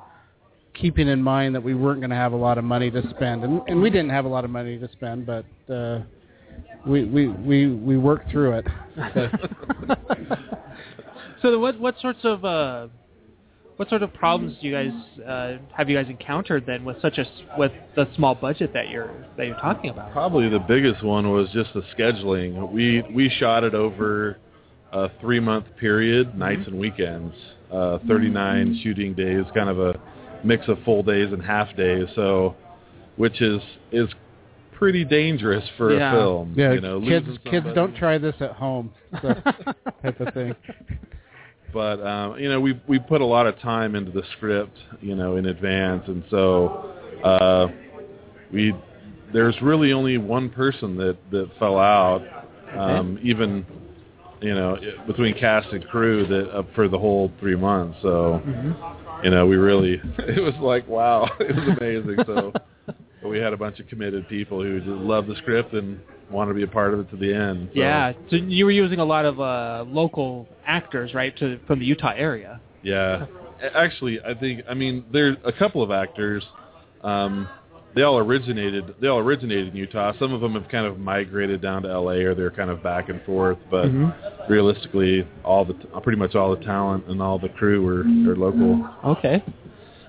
[0.75, 3.45] keeping in mind that we weren't going to have a lot of money to spend,
[3.45, 6.01] and, and we didn't have a lot of money to spend, but uh,
[6.87, 8.67] we we we we worked through it.
[11.45, 12.89] So what what sorts of uh,
[13.77, 14.93] what sort of problems do you guys
[15.29, 17.27] uh, have you guys encountered then with such a
[17.59, 20.11] with the small budget that you're that you're talking about?
[20.11, 22.73] Probably the biggest one was just the scheduling.
[22.73, 24.39] We we shot it over
[24.95, 27.35] a three month period, nights and weekends,
[27.71, 30.01] uh, 39 shooting days, kind of a
[30.45, 32.07] mix of full days and half days.
[32.15, 32.55] So,
[33.17, 33.61] which is
[33.91, 34.09] is
[34.73, 36.13] pretty dangerous for Yeah.
[36.13, 36.55] a film.
[36.57, 39.35] Yeah, you know, kids kids don't try this at home, so,
[40.03, 40.55] type of thing.
[41.73, 45.17] but um, you know we we put a lot of time into the script you
[45.17, 46.69] know in advance and so
[47.25, 47.67] uh,
[48.53, 48.73] we
[49.33, 52.23] there's really only one person that that fell out
[52.79, 53.67] um, even
[54.45, 58.43] you know between cast and crew that uh, for the whole three months so
[59.23, 62.53] you know we really it was like wow it was amazing so
[63.23, 65.99] but we had a bunch of committed people who just loved the script and
[66.31, 67.81] wanted to be a part of it to the end so.
[67.81, 71.87] Yeah, so you were using a lot of uh, local actors, right, to from the
[71.87, 72.61] Utah area.
[72.83, 73.27] Yeah,
[73.75, 76.45] actually, I think I mean there's a couple of actors.
[77.03, 77.49] Um,
[77.95, 78.95] they all originated.
[79.01, 80.13] They all originated in Utah.
[80.19, 83.09] Some of them have kind of migrated down to LA, or they're kind of back
[83.09, 83.59] and forth.
[83.71, 84.49] But Mhm.
[84.49, 88.01] realistically, all the pretty much all the talent and all the crew were
[88.31, 88.89] are local.
[89.05, 89.43] Okay.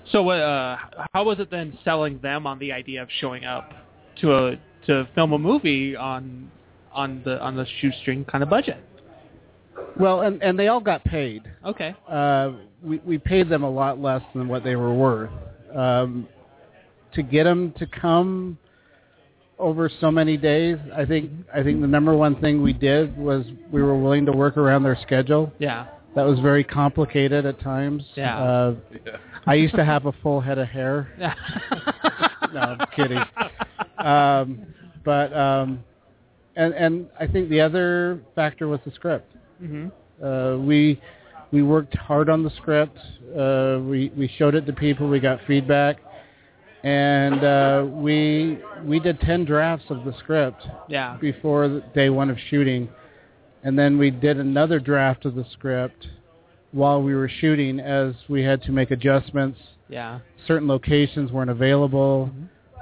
[0.06, 0.78] So uh,
[1.14, 3.74] how was it then selling them on the idea of showing up
[4.22, 4.58] to a
[4.88, 6.50] to film a movie on
[6.94, 8.78] on the on the shoestring kind of budget?
[9.98, 11.44] Well, and and they all got paid.
[11.66, 11.96] Okay.
[12.08, 12.52] Uh,
[12.84, 15.32] we we paid them a lot less than what they were worth.
[15.74, 16.28] Um,
[17.16, 18.58] to get them to come
[19.58, 23.46] over so many days, I think I think the number one thing we did was
[23.72, 25.52] we were willing to work around their schedule.
[25.60, 25.88] Yeah.
[26.16, 28.04] That was very complicated at times.
[28.16, 28.38] Yeah.
[28.38, 28.76] Uh,
[29.46, 31.10] I used to have a full head of hair.
[32.54, 33.22] no, I'm kidding.
[33.98, 34.66] Um,
[35.04, 35.84] but um,
[36.56, 39.36] and and I think the other factor was the script.
[39.62, 40.26] Mm-hmm.
[40.26, 41.02] Uh, we
[41.52, 42.98] we worked hard on the script.
[43.38, 45.08] Uh, we we showed it to people.
[45.10, 45.98] We got feedback,
[46.86, 51.18] and uh, we we did ten drafts of the script Yeah.
[51.20, 52.88] before the day one of shooting,
[53.64, 56.08] and then we did another draft of the script
[56.72, 59.60] while we were shooting, as we had to make adjustments.
[59.90, 60.20] Yeah.
[60.46, 62.30] Certain locations weren't available.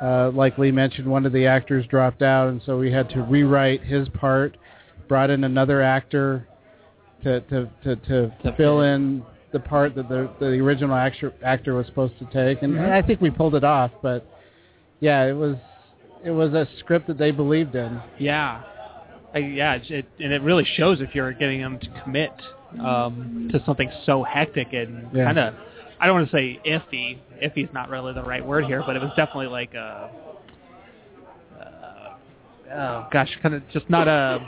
[0.02, 3.22] Uh, like Lee mentioned, one of the actors dropped out, and so we had to
[3.22, 4.58] rewrite his part.
[5.08, 6.46] Brought in another actor
[7.24, 9.24] to to to, to, To fill in
[9.54, 13.02] the part that the the original actor actor was supposed to take, and, and I
[13.02, 13.92] think we pulled it off.
[14.02, 14.28] But
[15.00, 15.56] yeah, it was
[16.26, 18.02] it was a script that they believed in.
[18.18, 18.64] Yeah.
[19.34, 22.32] I, yeah, it, it, and it really shows if you're getting them to commit
[22.80, 25.26] um, to something so hectic and Yeah.
[25.26, 25.54] kind of.
[26.00, 27.18] I don't want to say iffy.
[27.42, 30.10] Iffy is not really the right word here, but it was definitely like a.
[32.74, 34.40] Uh, oh gosh, kind of just not a,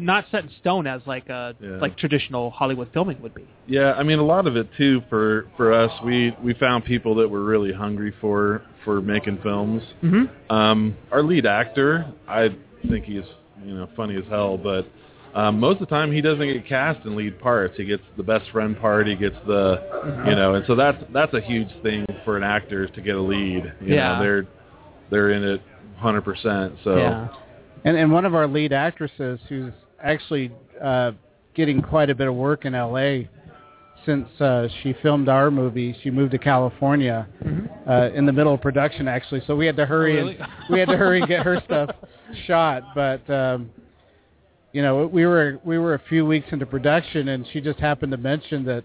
[0.00, 1.78] not set in stone as like a Yeah.
[1.78, 3.46] like traditional Hollywood filming would be.
[3.66, 5.90] Yeah, I mean a lot of it too for for us.
[6.04, 9.82] We we found people that were really hungry for for making films.
[10.02, 10.52] Mm-hmm.
[10.54, 12.56] Um, our lead actor, I
[12.88, 13.24] think he's
[13.64, 14.86] you know funny as hell, but
[15.34, 17.74] um, most of the time he doesn't get cast in lead parts.
[17.76, 19.06] He gets the best friend part.
[19.06, 20.28] He gets the Mhm.
[20.30, 23.20] you know, and so that's that's a huge thing for an actor to get a
[23.20, 23.72] lead.
[23.80, 24.14] You Yeah.
[24.14, 24.46] know, they're
[25.10, 25.60] they're in it
[26.02, 26.72] 100%.
[26.84, 27.28] So Yeah.
[27.86, 29.72] And and one of our lead actresses, who's
[30.02, 30.50] actually
[30.82, 31.12] uh,
[31.54, 33.28] getting quite a bit of work in L.A.
[34.04, 37.70] since uh, she filmed our movie, she moved to California Mhm.
[37.88, 39.40] uh, in the middle of production, actually.
[39.46, 40.36] So we had to hurry Oh, really?
[40.36, 41.90] and we had to hurry and get her stuff
[42.46, 42.82] shot.
[42.94, 43.70] But um,
[44.72, 48.10] you know, we were we were a few weeks into production, and she just happened
[48.10, 48.82] to mention that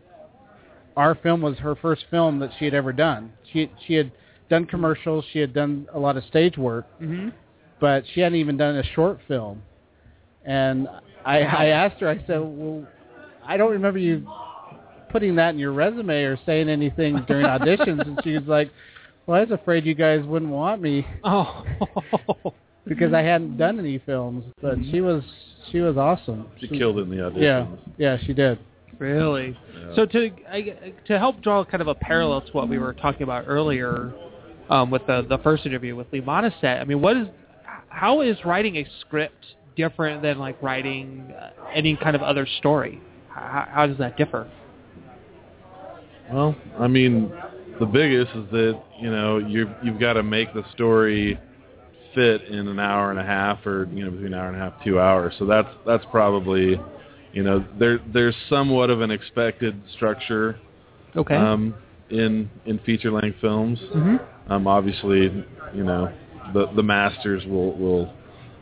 [0.95, 3.31] our film was her first film that she had ever done.
[3.51, 4.11] She she had
[4.47, 5.25] done commercials.
[5.33, 7.29] She had done a lot of stage work, hmm
[7.81, 9.61] but she hadn't even done a short film.
[10.45, 10.87] And
[11.25, 12.07] I, I asked her.
[12.07, 12.87] I said, "Well,
[13.43, 14.25] I don't remember you
[15.09, 18.71] putting that in your resume or saying anything during auditions." and she was like,
[19.25, 21.65] "Well, I was afraid you guys wouldn't want me Oh.
[22.87, 25.23] because I hadn't done any films." But she was
[25.71, 26.47] she was awesome.
[26.59, 27.41] She killed it in the auditions.
[27.97, 28.59] Yeah, yeah, she did.
[28.99, 29.57] Really?
[29.75, 29.95] Yeah.
[29.95, 33.23] So to I, to help draw kind of a parallel to what we were talking
[33.23, 34.13] about earlier
[34.69, 37.27] um, with the the first interview with Lee Modesitt, I mean, what is
[37.91, 39.45] how is writing a script
[39.75, 42.99] different than like writing uh, any kind of other story?
[43.29, 44.49] How, how does that differ?
[46.31, 47.31] Well, I mean,
[47.79, 51.39] the biggest is that you know you you've got to make the story
[52.15, 54.59] fit in an hour and a half, or you know between an hour and a
[54.59, 55.33] half, two hours.
[55.37, 56.79] So that's that's probably,
[57.33, 60.57] you know, there there's somewhat of an expected structure.
[61.15, 61.35] Okay.
[61.35, 61.75] Um,
[62.09, 64.19] in in feature length films, Mhm.
[64.49, 66.09] um, obviously, you know,
[66.53, 68.13] the the masters will will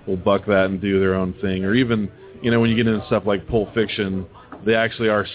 [0.07, 2.11] will buck that and do their own thing, or even
[2.41, 4.25] you know when you get into stuff like Pulp Fiction,
[4.65, 5.25] they actually are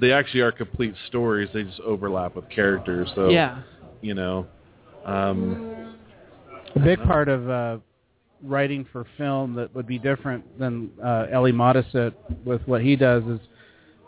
[0.00, 1.48] they actually are complete stories.
[1.52, 3.10] They just overlap with characters.
[3.14, 3.62] So Yeah.
[4.00, 4.46] you know,
[5.04, 5.94] um,
[6.74, 7.78] A big part of uh,
[8.42, 11.52] writing for film that would be different than uh, L.E.
[11.52, 12.14] Modesitt
[12.44, 13.40] with what he does is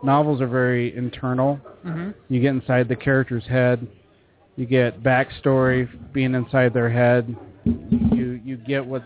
[0.03, 1.61] novels are very internal.
[1.85, 2.11] Mm-hmm.
[2.33, 3.87] You get inside the character's head.
[4.57, 7.37] You get backstory being inside their head.
[7.65, 9.05] You you get what's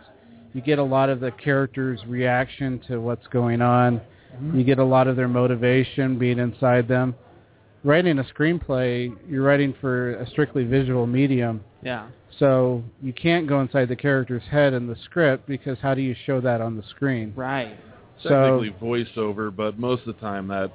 [0.54, 4.00] you get a lot of the character's reaction to what's going on.
[4.34, 4.58] Mm-hmm.
[4.58, 7.14] You get a lot of their motivation being inside them.
[7.84, 11.62] Writing a screenplay, you're writing for a strictly visual medium.
[11.82, 12.08] Yeah.
[12.38, 16.14] So you can't go inside the character's head in the script because how do you
[16.26, 17.32] show that on the screen?
[17.36, 17.76] Right.
[18.22, 20.72] So technically voiceover, but most of the time that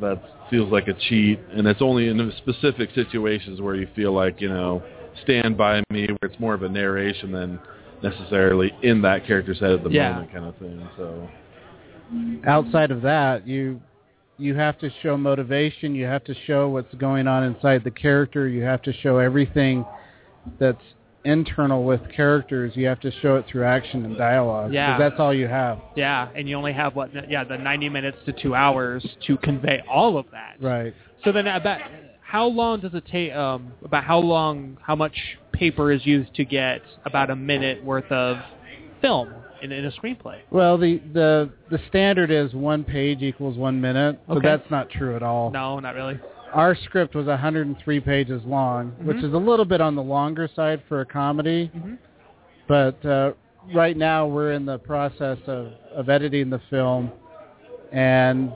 [0.00, 4.40] that feels like a cheat, and it's only in specific situations where you feel like
[4.40, 4.82] you know,
[5.22, 7.58] stand by me, where it's more of a narration than
[8.02, 10.12] necessarily in that character's head at the Yeah.
[10.12, 10.88] moment kind of thing.
[10.96, 11.28] So
[12.46, 13.80] outside of that, you
[14.38, 15.94] you have to show motivation.
[15.94, 18.48] You have to show what's going on inside the character.
[18.48, 19.84] You have to show everything
[20.58, 20.80] that's
[21.24, 22.72] internal with characters.
[22.74, 24.72] You have to show it through action and dialogue.
[24.72, 24.96] Yeah.
[24.96, 25.78] that's all you have.
[25.94, 27.10] Yeah, and you only have what?
[27.30, 30.56] Yeah, the 90 minutes to two hours to convey all of that.
[30.58, 30.94] Right.
[31.22, 31.82] So then, about
[32.30, 33.32] how long does it take?
[33.32, 34.78] Um, about how long?
[34.80, 35.16] How much
[35.52, 38.36] paper is used to get about a minute worth of
[39.00, 40.38] film in, in a screenplay?
[40.50, 44.46] Well, the the the standard is one page equals one minute, Okay.
[44.46, 45.50] that's not true at all.
[45.50, 46.20] No, not really.
[46.52, 49.24] Our script was 103 pages long, which Mhm.
[49.24, 51.70] is a little bit on the longer side for a comedy.
[51.76, 51.98] Mhm.
[52.68, 53.32] But uh,
[53.74, 57.10] right now we're in the process of, of editing the film,
[57.92, 58.52] and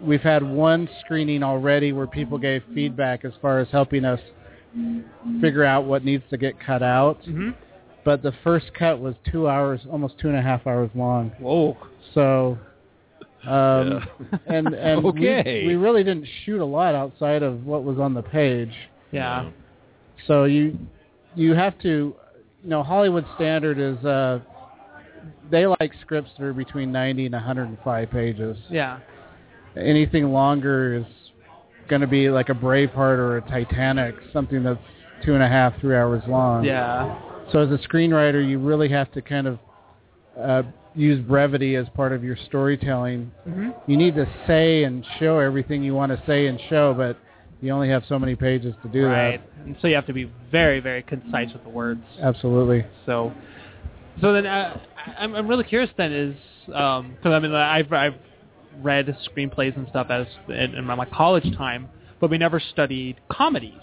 [0.00, 4.20] we've had one screening already where people gave feedback as far as helping us
[5.40, 7.20] figure out what needs to get cut out.
[7.22, 7.50] Mm-hmm.
[8.04, 11.30] But the first cut was two hours, almost two and a half hours long.
[11.38, 11.76] Whoa.
[12.12, 12.58] So,
[13.46, 14.06] um,
[14.46, 15.62] and and Okay.
[15.62, 18.72] we, we really didn't shoot a lot outside of what was on the page.
[19.10, 19.50] Yeah.
[20.26, 20.78] So you
[21.34, 22.14] you have to,
[22.62, 24.40] you know, Hollywood standard is uh,
[25.50, 28.56] they like scripts that are between 90 and 105 pages.
[28.70, 28.98] Yeah.
[29.76, 31.04] Anything longer is
[31.88, 34.80] going to be like a Braveheart or a Titanic, something that's
[35.24, 36.64] two and a half, three hours long.
[36.64, 37.20] Yeah.
[37.52, 39.58] So as a screenwriter, you really have to kind of
[40.40, 40.62] uh,
[40.94, 43.30] use brevity as part of your storytelling.
[43.48, 43.90] Mm-hmm.
[43.90, 47.18] You need to say and show everything you want to say and show, but
[47.60, 49.08] you only have so many pages to do that.
[49.08, 49.42] right.
[49.64, 52.02] And so you have to be very, very concise with the words.
[52.20, 52.84] Absolutely.
[53.06, 53.32] So,
[54.20, 54.78] so then uh,
[55.18, 55.90] I'm I'm really curious.
[55.96, 56.36] Then is
[56.66, 58.14] because I mean I've I've
[58.82, 61.88] read screenplays and stuff as in, in my college time,
[62.20, 63.82] but we never studied comedies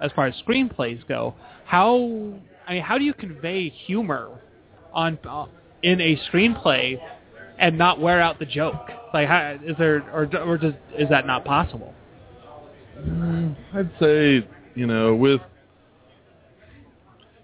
[0.00, 1.34] as far as screenplays go.
[1.64, 1.96] How
[2.66, 4.40] I mean, how do you convey humor
[4.92, 5.46] on uh,
[5.82, 7.00] in a screenplay
[7.58, 8.90] and not wear out the joke?
[9.14, 11.94] Like, how, is there or or does, is that not possible?
[12.98, 15.40] Mm, I'd say you know with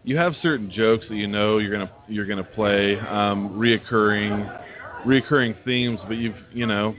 [0.05, 4.61] you have certain jokes that you know you're gonna you're gonna play um, reoccurring
[5.07, 6.95] reoccurring themes, but you've you know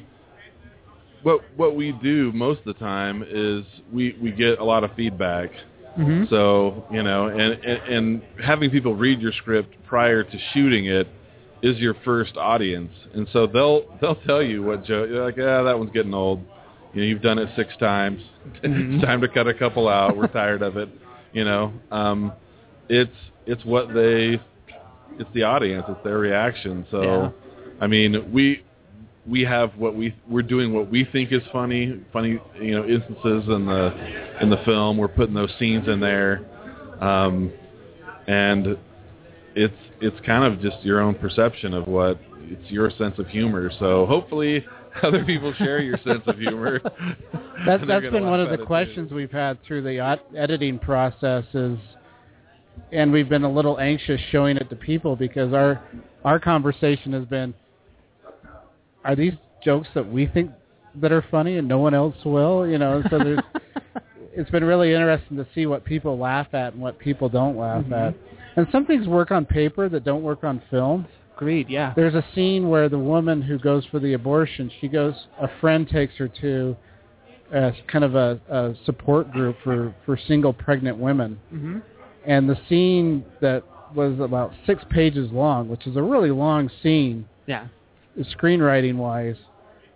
[1.23, 4.91] what what we do most of the time is we we get a lot of
[4.95, 5.49] feedback.
[5.97, 6.25] Mm-hmm.
[6.29, 11.07] So you know, and, and and having people read your script prior to shooting it
[11.61, 15.09] is your first audience, and so they'll they'll tell you what joke.
[15.09, 16.39] You're like, yeah, that one's getting old.
[16.93, 18.21] You know, you've done it six times.
[18.63, 18.95] Mhm.
[18.95, 20.17] it's time to cut a couple out.
[20.17, 20.89] We're tired of it.
[21.31, 22.33] You know, um,
[22.89, 23.15] it's
[23.45, 24.39] it's what they,
[25.19, 25.85] it's the audience.
[25.87, 26.85] It's their reaction.
[26.91, 27.29] So, Yeah.
[27.81, 28.63] I mean, we
[29.25, 33.43] we have what we we're doing what we think is funny, funny you know instances
[33.47, 34.97] in the in the film.
[34.97, 36.45] We're putting those scenes in there.
[37.01, 37.51] um,
[38.27, 38.77] and
[39.55, 43.71] it's it's kind of just your own perception of what it's your sense of humor.
[43.79, 44.65] So hopefully
[45.03, 46.79] other people share your sense of humor.
[47.65, 51.45] That, And they're that's been one of the questions we've had through the editing process
[51.53, 51.77] is,
[52.91, 55.81] and we've been a little anxious showing it to people because our
[56.25, 57.53] our conversation has been,
[59.03, 60.51] are these jokes that we think
[61.01, 62.67] that are funny and no one else will?
[62.67, 63.39] You know, so there's,
[64.33, 67.83] it's been really interesting to see what people laugh at and what people don't laugh
[67.85, 68.07] Mhm.
[68.09, 68.15] at.
[68.55, 71.07] And some things work on paper that don't work on film.
[71.35, 71.67] Agreed.
[71.69, 71.93] Yeah.
[71.95, 75.89] There's a scene where the woman who goes for the abortion, she goes, a friend
[75.89, 76.75] takes her to
[77.51, 81.39] a, kind of a, a support group for, for single pregnant women.
[81.51, 81.79] Mm-hmm.
[82.27, 83.63] And the scene that
[83.95, 87.65] was about six pages long, which is a really long scene, Yeah.
[88.19, 89.37] Screenwriting wise,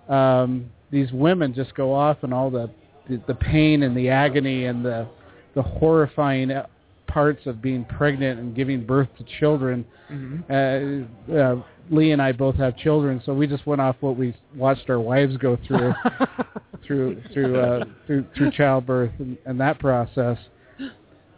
[0.10, 2.70] um, these women just go off and all the,
[3.10, 5.08] the the pain and the agony and the
[5.56, 6.66] the horrifying uh,
[7.08, 9.86] parts of being pregnant and giving birth to children.
[10.08, 14.18] hmm Uh, uh, Lee and I both have children, so we just went off what
[14.18, 15.94] we watched our wives go through
[16.86, 20.38] through through uh, through through childbirth and, and that process.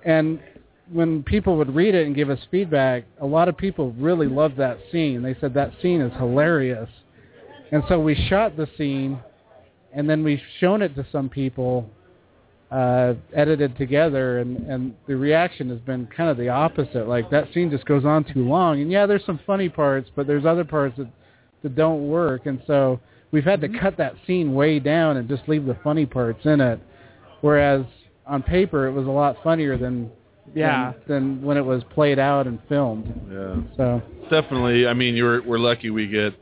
[0.06, 0.39] And
[0.91, 4.57] when people would read it and give us feedback, a lot of people really loved
[4.57, 5.22] that scene.
[5.22, 6.90] They said that scene is hilarious.
[7.72, 9.20] And so we shot the scene,
[9.94, 11.88] and then we've shown it to some people,
[12.72, 17.07] uh, edited together, and, and the reaction has been kind of the opposite.
[17.07, 18.82] Like, that scene just goes on too long.
[18.82, 21.07] And yeah, there's some funny parts, but there's other parts that,
[21.61, 22.48] that don't work.
[22.48, 22.99] And so
[23.32, 26.61] we've had to cut that scene way down and just leave the funny parts in
[26.61, 26.80] it.
[27.41, 27.86] Whereas
[28.26, 30.11] on paper, it was a lot funnier than
[30.55, 30.93] Yeah.
[31.07, 33.05] than, than when it was played out and filmed.
[33.31, 33.55] Yeah.
[33.77, 34.88] So Definitely.
[34.88, 36.34] I mean, you're we're lucky we get,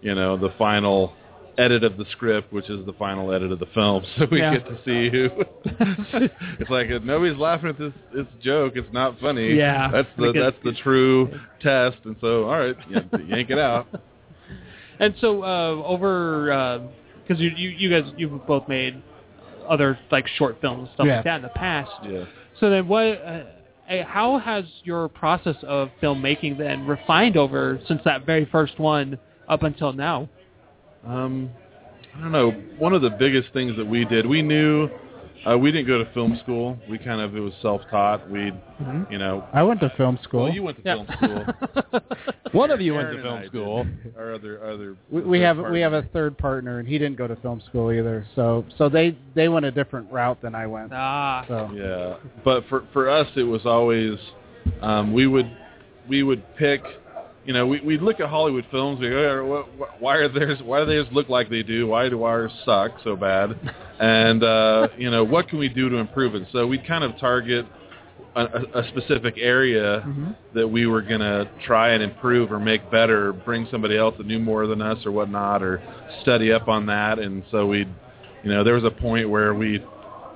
[0.00, 1.12] you know, the final
[1.56, 4.54] edit of the script, which is the final edit of the film, so we Yeah.
[4.58, 5.28] get to see who.
[6.58, 8.72] it's like if nobody's laughing at this this joke.
[8.76, 9.54] It's not funny.
[9.54, 9.90] Yeah.
[9.92, 11.28] That's the Because- that's the true
[11.60, 13.86] test, and so all right, yeah, yank it out.
[15.00, 16.88] And so uh, over
[17.26, 19.02] because you, you you guys you've both made
[19.68, 21.16] other like short films and stuff Yeah.
[21.16, 21.90] like that in the past.
[22.08, 22.24] Yeah.
[22.60, 23.02] So then what?
[23.02, 23.44] Uh,
[23.88, 29.18] eh, how has your process of filmmaking then refined over since that very first one
[29.48, 30.28] up until now?
[31.06, 31.50] Um,
[32.16, 32.50] I don't know.
[32.78, 34.88] One of the biggest things that we did, we knew
[35.50, 36.78] uh, we didn't go to film school.
[36.88, 38.30] We kind of it was self-taught.
[38.30, 38.52] We,
[38.82, 39.10] Mhm.
[39.10, 40.44] you know, I went to film school.
[40.44, 40.94] Well, you went to Yeah.
[40.94, 42.00] film school.
[42.52, 43.84] One of you went to film I school.
[43.84, 44.14] did.
[44.16, 44.96] Our other other.
[45.10, 45.72] We, we have partner.
[45.72, 48.24] we have a third partner, and he didn't go to film school either.
[48.34, 50.92] So so they they went a different route than I went.
[50.94, 51.44] Ah.
[51.48, 52.14] So Yeah,
[52.44, 54.18] but for for us, it was always
[54.82, 55.50] um, we would
[56.08, 56.82] we would pick.
[57.44, 59.00] You know, we we'd look at Hollywood films.
[59.00, 60.60] We go, "Oh, what, what, why are theirs?
[60.62, 61.86] Why do theirs look like they do?
[61.88, 63.58] Why do ours suck so bad?
[64.00, 66.48] And uh, you know, what can we do to improve it?
[66.50, 67.64] So we'd kind of target
[68.34, 70.34] a, a specific area Mhm.
[70.52, 74.40] that we were gonna try and improve or make better, bring somebody else that knew
[74.40, 75.80] more than us or whatnot, or
[76.22, 77.20] study up on that.
[77.20, 77.86] And so we,
[78.42, 79.80] you know, there was a point where we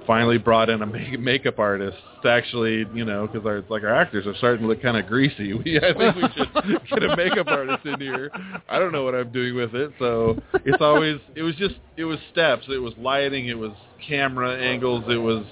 [0.09, 3.95] finally brought in a make, makeup artist to actually, you know, because our like our
[3.95, 5.53] actors are starting to look kind of greasy.
[5.65, 6.49] We, I think we should
[6.89, 8.33] get a makeup artist in here.
[8.69, 12.05] I don't know what I'm doing with it, so it's always it was just it
[12.05, 12.65] was steps.
[12.69, 13.47] It was lighting.
[13.49, 13.73] It was
[14.07, 15.05] camera angles.
[15.09, 15.45] It was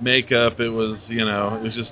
[0.00, 0.60] makeup.
[0.60, 1.90] It was you know it was just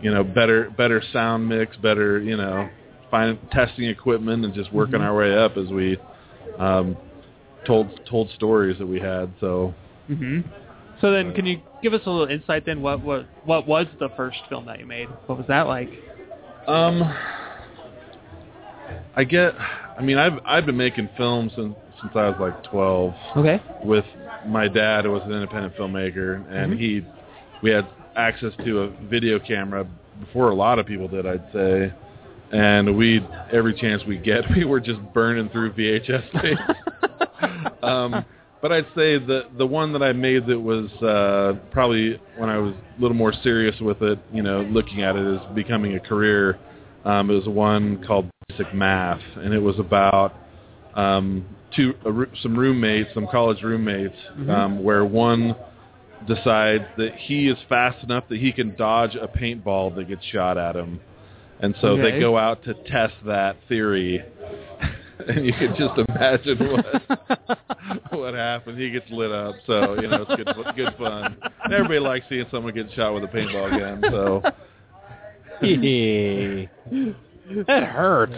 [0.00, 2.68] you know better better sound mix, better you know
[3.10, 5.04] find testing equipment and just working Mhm.
[5.04, 5.98] our way up as we
[6.58, 6.96] um,
[7.66, 9.32] told told stories that we had.
[9.40, 9.74] So
[10.06, 10.40] hmm
[11.00, 12.80] So then, can you give us a little insight then?
[12.82, 15.08] What what what was the first film that you made?
[15.26, 15.90] What was that like?
[16.66, 17.02] Um,
[19.16, 19.54] I get.
[19.98, 23.14] I mean, I've I've been making films since since I was like twelve.
[23.36, 23.60] Okay.
[23.84, 24.04] With
[24.46, 26.78] my dad, who was an independent filmmaker, and Mhm.
[26.78, 27.06] he,
[27.62, 29.86] we had access to a video camera
[30.20, 31.92] before a lot of people did, I'd say.
[32.52, 36.60] And we, every chance we get, we were just burning through VHS tapes.
[37.82, 38.24] um,
[38.64, 42.56] but I'd say the the one that I made that was uh, probably when I
[42.56, 46.00] was a little more serious with it, you know, looking at it as becoming a
[46.00, 46.58] career.
[47.04, 50.32] Um, it was one called Basic Math, and it was about
[50.94, 51.44] um,
[51.76, 54.48] two roo- some roommates, some college roommates, Mhm.
[54.48, 55.54] um, where one
[56.26, 60.56] decides that he is fast enough that he can dodge a paintball that gets shot
[60.56, 61.00] at him,
[61.60, 62.12] and so Okay.
[62.12, 64.24] they go out to test that theory.
[65.28, 67.53] and you can just imagine what
[68.18, 68.78] what happened.
[68.78, 71.36] He gets lit up, so you know it's good good fun.
[71.64, 74.02] And everybody likes seeing someone get shot with a paintball gun.
[74.10, 74.42] So
[77.66, 78.34] that hurts.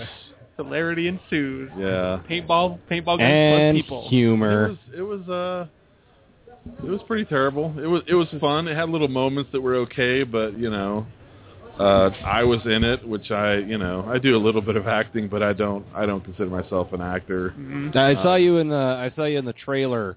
[0.57, 1.71] Hilarity ensues.
[1.77, 4.09] yeah, Paintball, paintball guns And people.
[4.09, 4.67] humor.
[4.67, 5.67] It was it was uh
[6.83, 7.75] it was pretty terrible.
[7.79, 8.67] It was it was fun.
[8.67, 11.07] It had little moments that were okay, but you know,
[11.79, 14.87] Uh, I was in it, which I, you know, I do a little bit of
[14.87, 17.55] acting, but I don't, I don't consider myself an actor.
[17.95, 20.17] I saw Uh, you in the I saw you in the trailer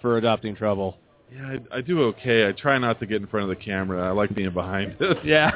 [0.00, 0.96] for Adopting Trouble.
[1.34, 2.48] Yeah, I, I do okay.
[2.48, 4.06] I try not to get in front of the camera.
[4.08, 5.18] I like being behind it.
[5.24, 5.50] Yeah.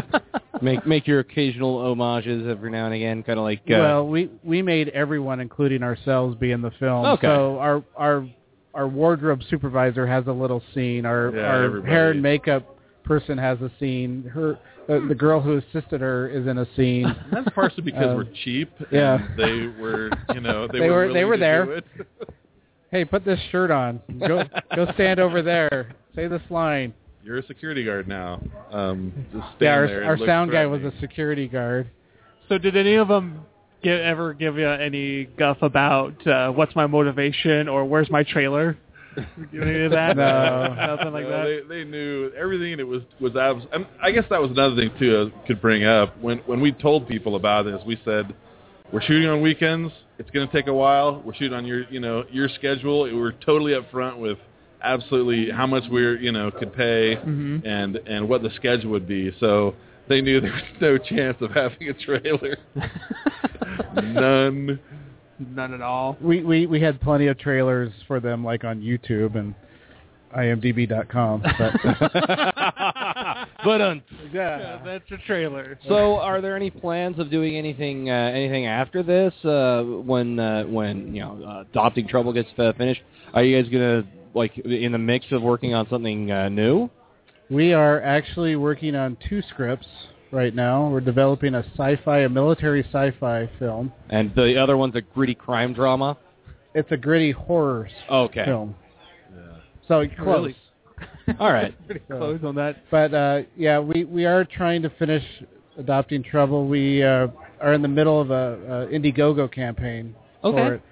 [0.62, 4.30] make make your occasional homages every now and again, kind of like uh, well, we
[4.44, 7.04] we made everyone, including ourselves, be in the film.
[7.06, 7.26] Okay.
[7.26, 8.26] So our our
[8.72, 11.04] our wardrobe supervisor has a little scene.
[11.04, 11.92] Our Yeah, our everybody.
[11.92, 14.22] hair and makeup person has a scene.
[14.32, 17.04] Her the, the girl who assisted her is in a scene.
[17.32, 18.70] That's partially because Um, we're cheap.
[18.78, 19.18] and yeah.
[19.36, 21.82] they were, you know, they, They were, were- they were there.
[22.92, 24.00] Hey, put this shirt on.
[24.18, 24.42] Go
[24.74, 25.92] go stand over there.
[26.16, 26.92] Say this line.
[27.22, 28.42] You're a security guard now.
[28.72, 31.88] Um, just stand Yeah, our, and our sound guy was a security guard.
[32.48, 33.42] So did any of them
[33.84, 38.76] give, ever give you any guff about uh, what's my motivation or where's my trailer?
[39.52, 40.16] Give any of that?
[40.16, 40.74] No.
[40.74, 41.64] Nothing like No, that.
[41.68, 44.76] They, they knew everything, and it was was abs- and I guess that was another
[44.76, 45.32] thing too.
[45.34, 47.80] I could bring up when when we told people about this.
[47.86, 48.34] We said
[48.92, 49.92] we're shooting on weekends.
[50.18, 51.22] It's going to take a while.
[51.24, 53.02] We're shooting on your you know your schedule.
[53.02, 54.38] We're totally upfront with
[54.82, 57.66] absolutely how much we're you know could pay Mhm.
[57.66, 59.32] and and what the schedule would be.
[59.40, 59.74] So
[60.08, 62.56] they knew there was no chance of having a trailer.
[64.02, 64.78] None.
[65.40, 66.16] None at all.
[66.20, 69.54] We we we had plenty of trailers for them, like on YouTube and
[70.36, 71.42] IMDb.com.
[71.42, 71.72] But
[73.64, 74.02] but um,
[74.32, 75.78] yeah, that's a trailer.
[75.88, 80.64] So, are there any plans of doing anything uh, anything after this uh, when uh,
[80.64, 83.02] when you know uh, adopting trouble gets uh, finished?
[83.32, 84.04] Are you guys gonna
[84.34, 86.90] like in the mix of working on something uh, new?
[87.50, 89.88] we are actually working on two scripts
[90.32, 90.88] right now.
[90.88, 93.92] We're developing a sci-fi, a military sci-fi film.
[94.10, 96.16] And the other one's a gritty crime drama.
[96.74, 98.44] It's a gritty horror s- Okay.
[98.44, 98.74] film.
[99.88, 100.54] So close.
[101.26, 101.38] Really?
[101.40, 101.74] All right.
[101.86, 102.76] Pretty close on that.
[102.90, 105.24] But uh, yeah, we we are trying to finish
[105.78, 106.68] adopting trouble.
[106.68, 107.26] We uh,
[107.60, 110.56] are in the middle of a, a Indiegogo campaign Okay.
[110.56, 110.82] for it.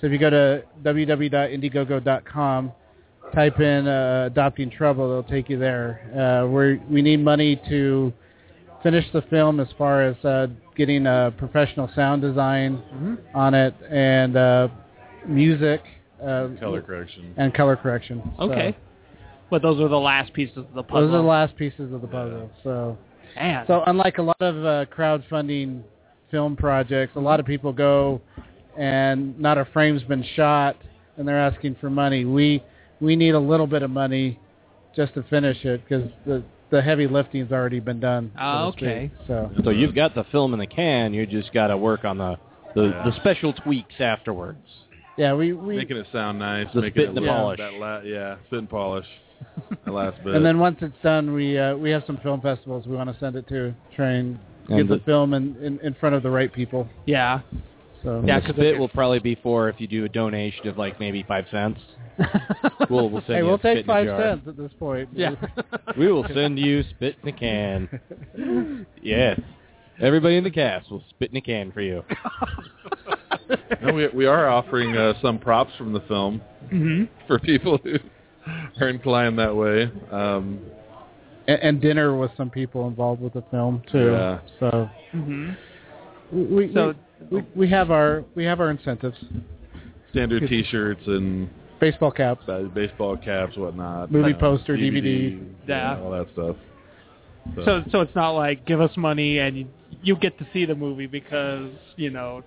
[0.00, 2.72] So if you go to www.indiegogo.com,
[3.34, 6.00] type in uh, adopting trouble, it'll take you there.
[6.16, 8.12] Uh, we we need money to
[8.82, 10.46] finish the film as far as uh,
[10.76, 14.68] getting a professional sound design on it and uh,
[15.26, 15.82] music.
[16.22, 17.32] Uh, Color correction.
[17.36, 18.22] and color correction.
[18.38, 18.76] So Okay.
[19.50, 21.06] But those are the last pieces of the puzzle.
[21.06, 22.50] those are the last pieces of the puzzle.
[22.62, 22.98] So,
[23.36, 23.64] Man.
[23.66, 25.82] so unlike a lot of uh, crowdfunding
[26.30, 28.20] film projects, a lot of people go
[28.76, 30.76] and not a frame's been shot,
[31.16, 32.24] and they're asking for money.
[32.24, 32.62] We
[33.00, 34.38] we need a little bit of money
[34.94, 38.30] just to finish it because the the heavy lifting's already been done.
[38.34, 38.82] so Ah, to speak.
[38.88, 39.10] okay.
[39.26, 41.14] So So you've got the film in the can.
[41.14, 42.36] You just got to work on the
[42.74, 44.58] the, the special tweaks afterwards.
[45.16, 47.58] yeah, we we making it sound nice, The making spit it and the look- polish.
[47.58, 49.06] That la- yeah, spit and polish.
[49.84, 50.34] that last bit.
[50.34, 53.18] and then once it's done, we uh, we have some film festivals we want to
[53.18, 54.38] send it to, try and
[54.68, 56.86] get And the, the- film in, in in front of the right people.
[57.06, 57.40] Yeah.
[58.08, 60.98] So Yeah, because it will probably be for if you do a donation of like
[60.98, 61.78] maybe five cents.
[62.88, 65.10] we'll we'll send hey, you we'll a take in five cents at this point.
[65.14, 65.34] Yeah.
[65.98, 68.86] We will send you spit in a can.
[69.02, 69.38] Yes.
[70.00, 72.02] Everybody in the cast will spit in a can for you.
[73.82, 76.40] no, we we are offering uh, some props from the film
[76.70, 77.96] hmm for people who
[78.80, 79.90] are inclined that way.
[80.10, 80.60] Um,
[81.46, 84.12] and, and dinner with some people involved with the film too.
[84.12, 84.40] Yeah.
[84.60, 85.50] So hmm
[86.32, 86.94] we we, So-
[87.30, 89.16] we we have our we have our incentives.
[90.10, 91.48] standard T-shirts and
[91.80, 92.48] Baseball caps.
[92.48, 94.10] uh, baseball caps, whatnot.
[94.10, 95.40] Movie you know, poster, DVD.
[95.66, 95.98] Yeah.
[96.00, 96.56] all that stuff.
[97.64, 99.66] So so it's not like give us money and you,
[100.02, 102.42] you get to see the movie because you know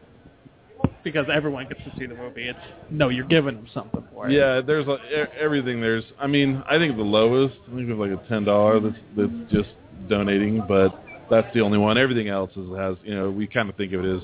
[1.03, 2.48] because everyone gets to see the movie.
[2.49, 2.60] It's
[2.90, 4.34] no, you're giving them something for it.
[4.34, 5.82] Yeah, there's a, e- everything.
[5.82, 8.95] There's, I mean, I think the lowest, I think it's like a ten dollar that's
[9.18, 9.70] that's just
[10.10, 10.94] donating, but
[11.32, 11.98] that's the only one.
[11.98, 14.22] Everything else is has, you know, we kind of think of it as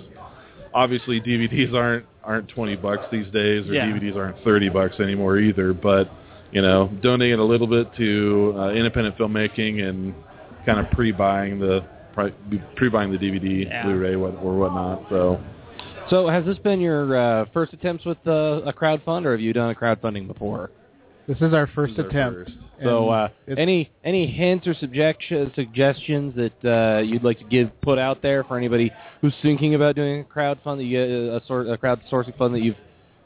[0.74, 3.88] obviously DVDs aren't aren't twenty bucks these days, or Yeah.
[3.88, 5.74] DVDs aren't thirty bucks anymore either.
[5.74, 6.12] But
[6.52, 10.14] you know, donating a little bit to uh, independent filmmaking and
[10.66, 11.84] kind of pre-buying the
[12.76, 13.84] pre-buying the DVD, Yeah.
[13.84, 15.06] Blu-ray, what, or whatnot.
[15.10, 15.42] So.
[16.10, 19.52] So has this been your uh, first attempts with uh, a crowdfund, or have you
[19.52, 20.72] done a crowdfunding before?
[21.28, 22.49] This is our first is our attempt.
[22.49, 22.58] first.
[22.84, 27.98] So, uh, any any hints or suggestions suggestions that uh, you'd like to give put
[27.98, 28.91] out there for anybody
[29.22, 32.62] who's thinking about doing a crowdfund, that you, uh, a sort a crowdsourcing fund that
[32.62, 32.78] you've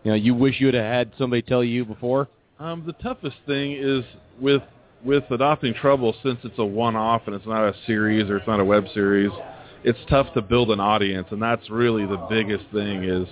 [0.04, 2.28] you know you wish you would have had somebody tell you before?
[2.60, 4.04] Um, the toughest thing is
[4.40, 4.64] with
[5.04, 8.60] with adopting trouble since it's a one-off and it's not a series or it's not
[8.60, 9.32] a web series.
[9.84, 13.28] It's tough to build an audience, and that's really the biggest thing is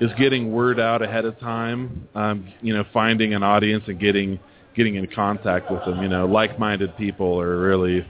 [0.00, 2.08] is getting word out ahead of time.
[2.14, 4.38] Um, you know, finding an audience and getting
[4.74, 6.02] getting in contact with them.
[6.02, 8.04] You know, like-minded people are really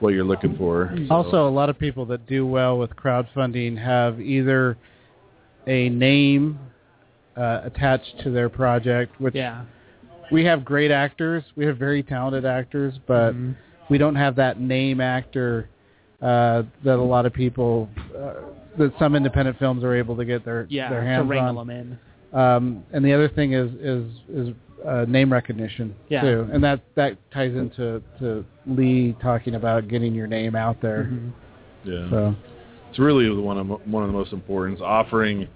[0.00, 0.94] what you're looking for.
[1.08, 4.76] So- Also, a lot of people that do well with crowdfunding have either
[5.66, 6.58] a name
[7.36, 9.62] uh, attached to their project, which Yeah.
[10.32, 11.44] we have great actors.
[11.54, 13.52] We have very talented actors, but Mm-hmm.
[13.90, 15.68] we don't have that name actor
[16.22, 18.32] uh, that a lot of people, uh,
[18.78, 21.66] that some independent films are able to get their Yeah, their to hands wrangle on.
[21.66, 21.98] them
[22.32, 22.38] in.
[22.38, 24.54] Um, and the other thing is is is
[24.86, 26.20] uh, name recognition Yeah.
[26.22, 31.04] too, and that that ties into to Lee talking about getting your name out there.
[31.10, 31.90] Mm-hmm.
[31.90, 32.10] Yeah.
[32.10, 32.34] So
[32.90, 34.78] it's really one of one of the most important.
[34.78, 35.48] is Offering,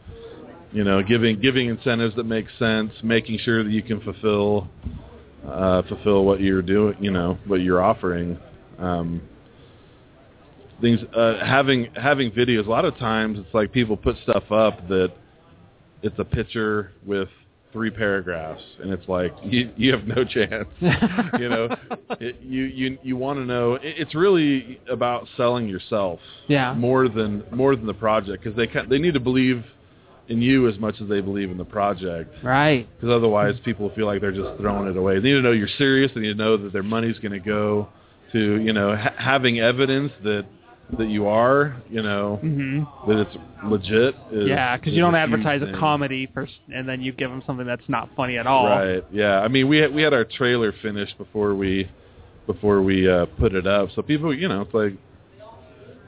[0.73, 4.69] you know, giving giving incentives that make sense, making sure that you can fulfill
[5.47, 6.97] uh, fulfill what you're doing.
[7.01, 8.39] You know, what you're offering.
[8.79, 9.21] Um,
[10.81, 12.67] things uh, having having videos.
[12.67, 15.13] A lot of times, it's like people put stuff up that
[16.03, 17.29] it's a picture with
[17.73, 20.69] three paragraphs, and it's like you you have no chance.
[21.39, 21.69] you know,
[22.21, 23.75] it, you you you want to know.
[23.75, 26.21] It, it's really about selling yourself.
[26.49, 26.75] Yeah.
[26.75, 29.65] More than more than the project, because they can, they need to believe
[30.29, 32.33] in you as much as they believe in the project.
[32.45, 32.89] Right.
[32.97, 35.17] Because otherwise, people feel like they're just throwing it away.
[35.17, 36.13] They need to know you're serious.
[36.15, 37.89] They need to know that their money's going to go
[38.33, 40.47] to you know ha- having evidence that
[40.99, 44.15] that you are you know hmm that it's legit.
[44.33, 47.67] Is, Yeah, because you don't advertise a comedy first, and then you give them something
[47.67, 48.67] that's not funny at all.
[48.67, 49.05] Right.
[49.11, 49.41] Yeah.
[49.41, 51.89] I mean, we had, we had our trailer finished before we
[52.47, 53.91] before we uh, put it up.
[53.95, 54.93] So people, you know, it's like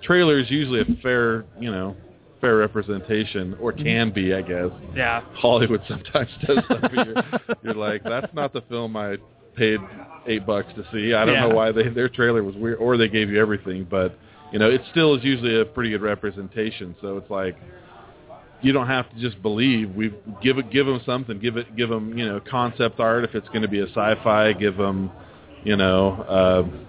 [0.03, 1.97] trailer is usually a fair, you know,
[2.41, 4.71] fair representation or can be, I guess.
[4.97, 5.23] Yeah.
[5.35, 6.81] Hollywood sometimes does stuff.
[6.93, 7.23] you're,
[7.63, 9.17] you're like, that's not the film I
[9.57, 9.81] paid
[10.27, 11.15] eight bucks to see.
[11.15, 11.49] I don't Yeah.
[11.49, 14.19] know why they their trailer was weird, or they gave you everything, but
[14.53, 16.95] you know, it still is usually a pretty good representation.
[17.01, 17.57] So it's like
[18.61, 19.95] you don't have to just believe.
[19.95, 21.39] We give it, give them something.
[21.39, 23.25] Give it, give them, you know, concept art.
[23.25, 25.11] If it's going to be a sci-fi, give them,
[25.65, 26.89] you know, uh,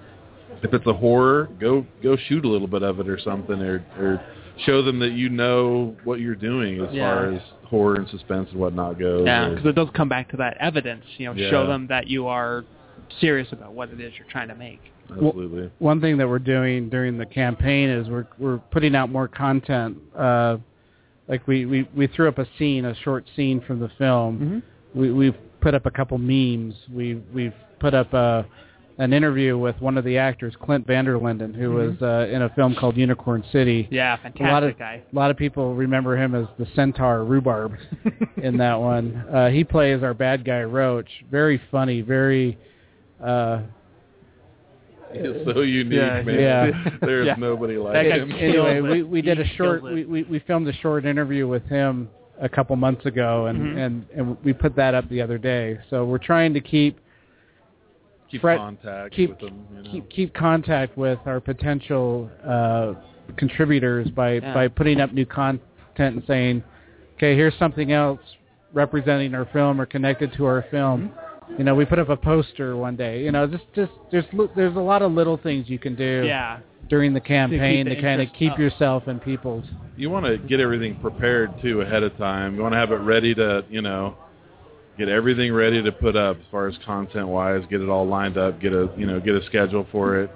[0.62, 3.84] if it's a horror, go go shoot a little bit of it or something, or
[3.98, 4.26] or
[4.66, 7.02] show them that you know what you're doing as Yeah.
[7.02, 9.26] far as horror and suspense and whatnot goes.
[9.26, 11.04] Yeah, because it does come back to that evidence.
[11.18, 11.50] You know, Yeah.
[11.50, 12.64] show them that you are
[13.20, 14.80] serious about what it is you're trying to make.
[15.14, 15.72] Absolutely.
[15.80, 19.98] One thing that we're doing during the campaign is we're we're putting out more content.
[20.18, 20.58] Uh,
[21.28, 24.62] like we, we, we threw up a scene, a short scene from the film.
[24.94, 26.76] We we've put up a couple memes.
[26.92, 28.46] We we've put up a
[29.00, 31.74] an interview with one of the actors, Clint Vanderlinden, who Mhm.
[31.74, 33.88] was uh, in a film called Unicorn City.
[33.90, 35.02] Yeah, a lot fantastic of guy.
[35.12, 37.74] a lot of people remember him as the centaur Rhubarb
[38.44, 39.16] in that one.
[39.34, 41.10] Uh, he plays our bad guy Roach.
[41.32, 42.58] Very funny, very.
[43.24, 43.62] Uh,
[45.16, 46.40] It's so unique, yeah, man.
[46.40, 46.72] Yeah.
[47.02, 47.36] There's Yeah.
[47.38, 48.32] nobody like That him.
[48.32, 49.84] Anyway, we, we did a short.
[49.84, 52.10] We, we we filmed a short interview with him
[52.42, 53.78] a couple months ago, and Mhm.
[53.86, 55.78] and and we put that up the other day.
[55.90, 57.00] So we're trying to keep
[58.32, 59.66] Keep Fred- contact keep with them.
[59.76, 59.92] You know.
[59.92, 62.94] keep keep contact with our potential uh,
[63.38, 64.54] contributors by Yeah.
[64.54, 65.60] by putting up new content
[65.98, 66.64] and saying,
[67.18, 68.20] okay, here's something else
[68.74, 71.12] representing our film or connected to our film.
[71.58, 73.24] You know, we put up a poster one day.
[73.24, 74.26] You know, just just there's
[74.56, 76.60] there's a lot of little things you can do Yeah.
[76.90, 78.60] during the campaign the to, kind of keep up.
[78.60, 79.66] yourself and people's.
[79.96, 82.56] you want to get everything prepared too ahead of time.
[82.56, 84.16] You want to have it ready to, you know,
[84.98, 87.64] get everything ready to put up as far as content wise.
[87.70, 88.60] Get it all lined up.
[88.60, 90.32] Get a, you know, get a schedule for it.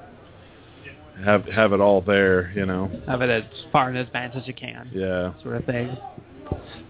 [1.25, 2.51] Have have it all there.
[2.55, 2.91] You know.
[3.07, 4.89] Have it as far in advance as you can.
[4.93, 5.33] Yeah.
[5.41, 5.97] Sort of thing.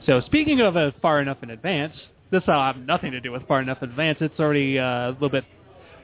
[0.05, 1.93] So speaking of uh, far enough in advance,
[2.31, 4.17] this will have nothing to do with far enough in advance.
[4.21, 5.45] It's already uh, a little bit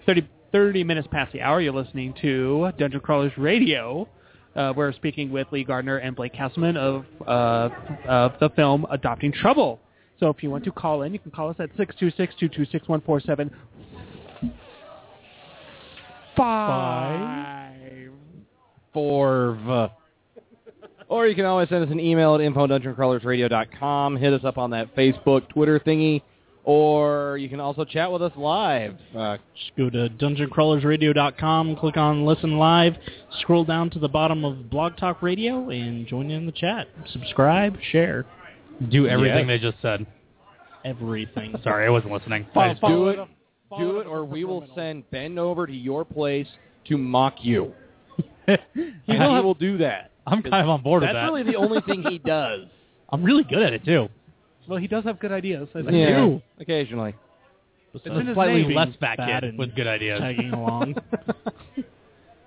[0.05, 1.61] 30, 30 minutes past the hour.
[1.61, 4.07] You're listening to Dungeon Crawlers Radio.
[4.55, 7.69] Uh, we're speaking with Lee Gardner and Blake Castleman of uh,
[8.07, 9.79] of the film Adopting Trouble.
[10.19, 12.33] So if you want to call in, you can call us at six two six
[12.39, 13.19] two two six one four
[16.37, 17.73] five.
[18.95, 19.91] Forv.
[21.13, 24.17] Or you can always send us an email at info.dungeoncrawlersradio.com.
[24.17, 26.23] Hit us up on that Facebook, Twitter thingy.
[26.63, 28.95] Or you can also chat with us live.
[29.15, 32.95] Uh, Just go to dungeoncrawlersradio.com, click on Listen Live,
[33.41, 36.87] scroll down to the bottom of Blog Talk Radio, and join in the chat.
[37.11, 38.25] Subscribe, share.
[38.89, 39.59] Do everything Yes.
[39.61, 40.07] they just said.
[40.83, 41.53] Everything.
[41.63, 42.47] Sorry, I wasn't listening.
[42.55, 43.19] I Follow- just- do it,
[43.77, 46.47] do it, or we will send Ben over to your place
[46.85, 47.71] to mock you.
[49.05, 50.09] You know, he will do that.
[50.25, 51.13] I'm kind of on board with that.
[51.13, 52.61] That's really the only thing he does.
[53.09, 54.07] I'm really good at it too.
[54.67, 55.67] Well, he does have good ideas.
[55.75, 55.91] I think.
[55.91, 57.13] Yeah, occasionally.
[57.93, 58.73] It's in his slightly name.
[58.75, 60.19] less fat Fat kid and with good ideas.
[60.19, 60.95] Tagging along.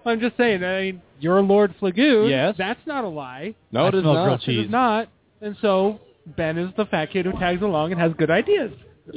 [0.05, 0.63] I'm just saying.
[0.65, 2.31] I mean, you're Lord Flagoon.
[2.31, 2.55] Yes.
[2.59, 3.55] That's not a lie.
[3.73, 4.25] No, I it is smell not.
[4.25, 4.65] grilled It cheese.
[4.67, 5.09] is not.
[5.43, 6.01] And so
[6.37, 8.73] Ben is the fat kid who tags along and has good ideas.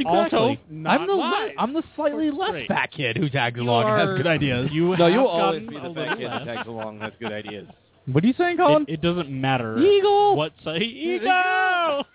[0.05, 0.59] Also, Exactly.
[0.69, 1.51] not I'm the live.
[1.57, 2.67] I'm the slightly less Great.
[2.67, 4.69] fat kid who tags You along and are- has good ideas.
[4.71, 6.55] You no, have you'll always gotten be a the little fat kid that less.
[6.57, 6.93] tags along.
[6.95, 7.67] and has good ideas.
[8.11, 8.83] What are you saying, Colin?
[8.87, 9.77] It, it doesn't matter.
[9.77, 10.35] Eagle.
[10.35, 12.05] What say Eagle!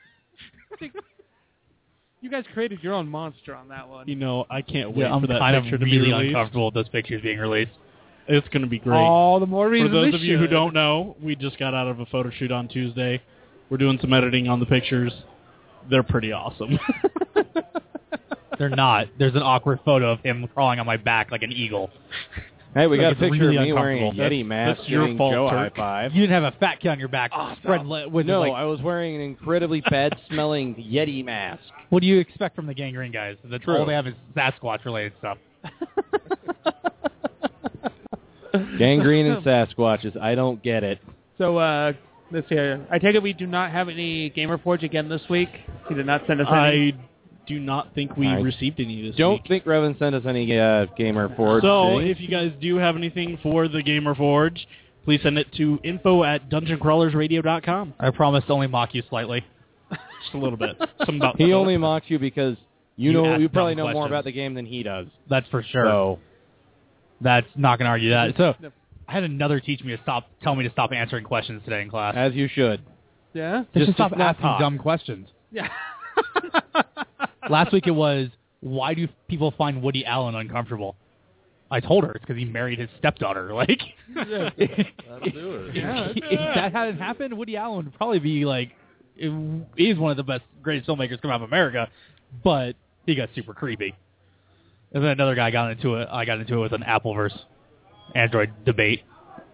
[2.21, 4.09] You guys created your own monster on that one.
[4.09, 6.29] You know, I can't wait Yeah, for that kind of picture to really be released.
[6.29, 7.73] uncomfortable with those pictures being released.
[8.27, 8.97] It's going to be great.
[8.99, 9.89] All the more reason.
[9.89, 12.51] For those of you who don't know, we just got out of a photo shoot
[12.51, 13.21] on Tuesday.
[13.69, 15.12] We're doing some editing on the pictures.
[15.91, 16.79] They're pretty awesome.
[18.59, 19.09] They're not.
[19.19, 21.91] There's an awkward photo of him crawling on my back like an eagle.
[22.75, 24.37] Hey, we Like, got a picture really of me wearing a uncomfortable.
[24.37, 26.13] Yeti mask that's your giving fault, Joe a high five.
[26.13, 27.31] You didn't have a fat kid on your back.
[27.63, 31.63] spread le- with no, like, I was wearing an incredibly bad-smelling Yeti mask.
[31.91, 33.37] what do you expect from the gangrene guys?
[33.45, 33.77] That's True.
[33.79, 35.39] all they have is Sasquatch related stuff.
[38.79, 40.17] Gangrene and Sasquatches.
[40.21, 41.01] I don't get it.
[41.39, 41.93] So, uh,
[42.31, 42.57] let's see.
[42.91, 45.49] I take it we do not have any Gamer Forge again this week.
[45.89, 46.93] He did not send us any.
[46.93, 46.97] I
[47.47, 49.47] do not think we I received any this Don't week.
[49.49, 51.62] think Revan sent us any uh, Gamer Forge.
[51.62, 52.09] So, thing.
[52.09, 54.66] if you guys do have anything for the Gamer Forge,
[55.05, 57.95] please send it to info at dungeoncrawlersradio.com.
[57.99, 59.45] I promise to only mock you slightly.
[59.91, 60.77] Just a little bit.
[61.05, 62.57] Some about he only mocks you because
[62.97, 65.07] you, You know you probably dumb know more about the game than he does.
[65.29, 65.85] That's for sure.
[65.85, 66.19] So
[67.21, 68.35] That's not going to argue that.
[68.37, 68.55] So
[69.07, 71.91] I had another teach me to stop, tell me to stop answering questions today in
[71.91, 72.15] class.
[72.16, 72.81] as you should.
[73.35, 73.65] yeah.
[73.75, 74.61] Just, just stop asking talk.
[74.61, 75.29] dumb questions.
[75.53, 75.69] Yeah.
[77.51, 78.29] Last week it was,
[78.61, 80.97] why do people find Woody Allen uncomfortable?
[81.71, 83.53] I told her it's because he married his stepdaughter.
[83.55, 83.81] Like,
[84.15, 84.51] That'll
[85.31, 85.77] do it.
[85.77, 88.73] Yeah, if, if that hadn't happened, Woody Allen would probably be like,
[89.16, 91.89] he's one of the best, greatest filmmakers come out of America,
[92.43, 92.77] but
[93.07, 93.95] he got super creepy.
[94.93, 96.09] And then another guy got into it.
[96.11, 97.39] I got into it with an Apple versus
[98.15, 99.03] Android debate,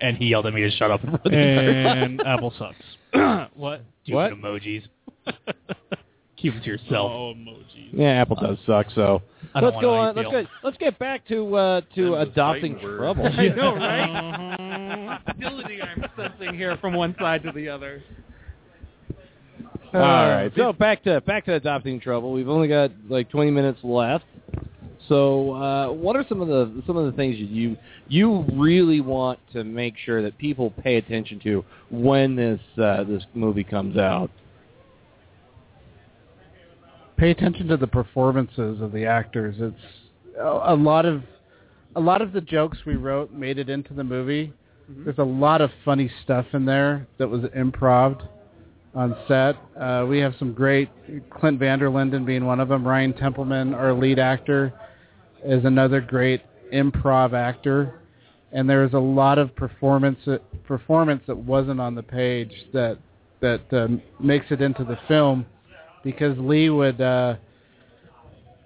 [0.01, 1.97] and he yelled at me to shut up in front of the entire class.
[2.05, 3.51] And Apple sucks.
[3.55, 3.83] what?
[4.05, 4.33] Stupid What?
[4.33, 4.83] emojis.
[6.41, 7.11] Keep them to yourself.
[7.13, 7.91] Oh, emojis.
[7.93, 8.87] Yeah, Apple does suck.
[8.95, 9.21] So
[9.55, 10.17] I don't let's wanna go know how on.
[10.17, 10.41] you Let's feel.
[10.43, 12.99] get let's get back to uh, to Them the adopting fighting word.
[12.99, 13.27] trouble.
[13.39, 15.21] I know, right?
[15.27, 18.03] Hostility I'm sensing here from one side to the other.
[19.93, 22.33] All right, so back to back to adopting trouble.
[22.33, 24.25] We've only got like 20 minutes left.
[25.09, 27.77] So, uh, what are some of the some of the things you
[28.07, 33.25] you really want to make sure that people pay attention to when this uh, this
[33.35, 34.31] movie comes out?
[37.21, 39.55] Pay attention to the performances of the actors.
[39.59, 41.23] It's a, a lot of
[41.95, 44.55] a lot of the jokes we wrote made it into the movie.
[44.89, 48.27] There's a lot of funny stuff in there that was improv
[48.95, 49.57] on set.
[49.79, 50.89] Uh, we have some great
[51.31, 52.87] Clint Vanderlinden being one of them.
[52.87, 54.73] Ryan Templeman, our lead actor,
[55.45, 56.41] is another great
[56.73, 58.01] improv actor.
[58.53, 60.19] And there's a lot of performance
[60.65, 62.97] performance that wasn't on the page that
[63.41, 63.89] that uh,
[64.19, 65.45] makes it into the film
[66.03, 67.37] because Lee would uh,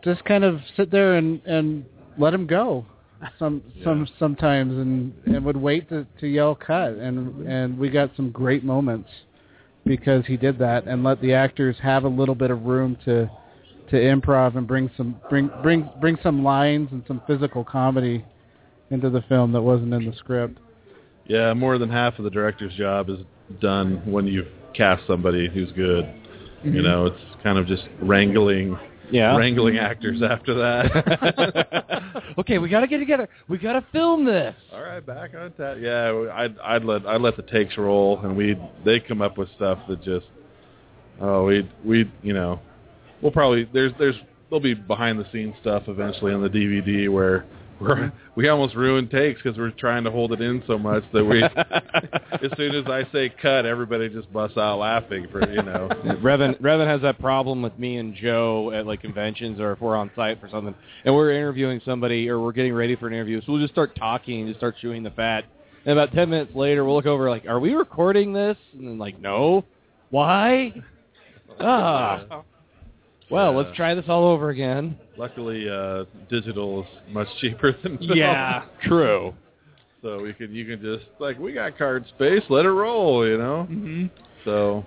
[0.02, 1.84] just kind of sit there and, and
[2.18, 2.86] let him go
[3.38, 8.10] some some sometimes and, and would wait to, to yell cut and and we got
[8.16, 9.08] some great moments
[9.86, 13.30] because he did that and let the actors have a little bit of room to
[13.90, 18.24] to improv and bring some bring bring bring some lines and some physical comedy
[18.90, 20.58] into the film that wasn't in the script.
[21.26, 23.18] Yeah, more than half of the director's job is
[23.60, 26.12] done when you cast somebody who's good.
[26.64, 26.82] You mm-hmm.
[26.82, 28.78] know, it's kind of just wrangling
[29.10, 29.36] Yeah.
[29.36, 32.22] wrangling actors after that.
[32.38, 33.28] okay, we got to get together.
[33.48, 34.54] We got to film this.
[34.72, 35.80] All right, back on that.
[35.80, 39.48] Yeah, I'd I'd let I'd let the takes roll, and we they come up with
[39.56, 40.26] stuff that just
[41.20, 42.60] oh we we you know
[43.20, 44.16] we'll probably there's there's
[44.48, 47.44] there'll be behind the scenes stuff eventually on the DVD where
[47.84, 51.24] we're, we almost ruin takes because we're trying to hold it in so much that
[51.24, 55.88] we as soon as I say cut, everybody just busts out laughing for you know.
[56.22, 59.96] Revan Revan has that problem with me and Joe at like conventions or if we're
[59.96, 60.74] on site for something
[61.04, 63.94] and we're interviewing somebody or we're getting ready for an interview, so we'll just start
[63.96, 65.44] talking and just start chewing the fat.
[65.86, 68.98] And about ten minutes later, we'll look over like, "Are we recording this?" And then
[68.98, 69.64] like, "No,
[70.10, 70.72] why?"
[71.60, 72.42] Ah,
[73.34, 73.58] well, Yeah.
[73.58, 74.96] let's try this all over again.
[75.16, 78.12] Luckily, uh, digital is much cheaper than film.
[78.16, 79.34] Yeah, true.
[80.02, 83.38] So we can you can just like we got card space, let it roll, you
[83.38, 83.66] know.
[83.70, 84.06] Mm-hmm.
[84.44, 84.84] So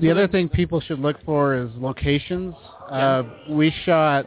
[0.00, 2.54] The other thing people should look for is locations.
[2.88, 4.26] Uh, we shot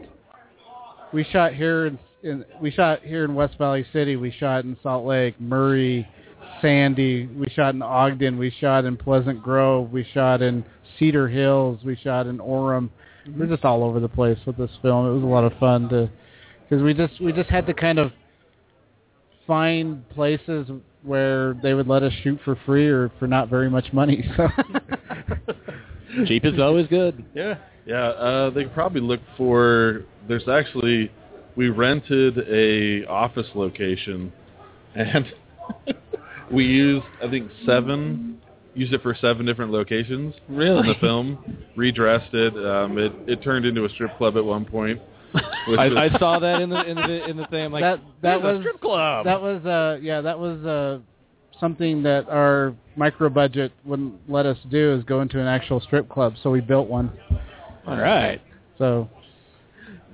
[1.13, 4.15] we shot here in, in we shot here in West Valley City.
[4.17, 6.05] We shot in Salt Lake, Murray,
[6.61, 7.27] Sandy.
[7.27, 8.37] We shot in Ogden.
[8.37, 9.91] We shot in Pleasant Grove.
[9.91, 10.65] We shot in
[10.99, 11.79] Cedar Hills.
[11.85, 12.89] We shot in Orem.
[13.37, 15.07] We're just all over the place with this film.
[15.07, 16.09] It was a lot of fun to
[16.63, 18.11] because we just we just had to kind of
[19.47, 20.69] find places
[21.03, 24.23] where they would let us shoot for free or for not very much money.
[26.15, 27.25] So Cheap is always good.
[27.33, 27.57] Yeah.
[27.85, 30.03] Yeah, uh, they could probably look for.
[30.27, 31.11] There's actually,
[31.55, 34.31] we rented a office location,
[34.95, 35.25] and
[36.51, 38.39] we used I think seven,
[38.75, 40.33] used it for seven different locations.
[40.47, 40.79] Really?
[40.79, 41.37] In the film,
[41.75, 42.53] redressed it.
[42.57, 45.01] Um, it it turned into a strip club at one point.
[45.67, 47.65] which I, was- I saw that in the in the in the thing.
[47.65, 49.25] I'm like, that that "There's a was strip club.
[49.25, 50.99] That was uh yeah, that was uh
[51.59, 56.09] something that our micro budget wouldn't let us do is go into an actual strip
[56.09, 57.11] club, so we built one.
[57.87, 58.41] All right.
[58.77, 59.09] So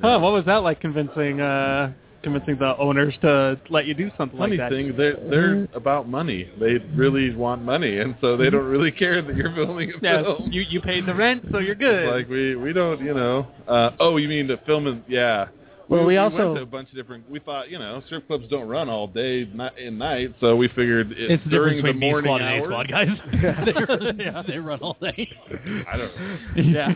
[0.01, 1.91] Huh, what was that like convincing uh
[2.23, 4.75] convincing the owners to let you do something Funny like that?
[4.75, 6.49] thing, they're they're about money.
[6.59, 10.23] They really want money, and so they don't really care that you're filming a yeah,
[10.23, 10.49] film.
[10.51, 12.05] you you paid the rent, so you're good.
[12.05, 13.47] It's like we we don't you know.
[13.67, 15.47] Uh, oh, you mean the film is yeah.
[15.89, 17.27] Well, we went also- to a bunch of different.
[17.29, 20.67] We thought you know strip clubs don't run all day ni- and night, so we
[20.67, 22.65] figured it, It's the during difference the between B morning squad and A hours.
[22.65, 23.07] squad guys.
[23.65, 23.73] they,
[24.05, 25.29] run, yeah, they run all day.
[25.91, 26.37] I don't know.
[26.55, 26.93] Yeah.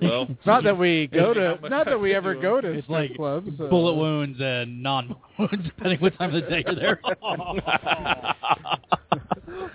[0.00, 3.10] well, it's not that we go to not that we ever go to It's strip
[3.10, 3.48] like clubs.
[3.60, 7.00] uh, bullet wounds and non wounds, depending what time of the day you're there.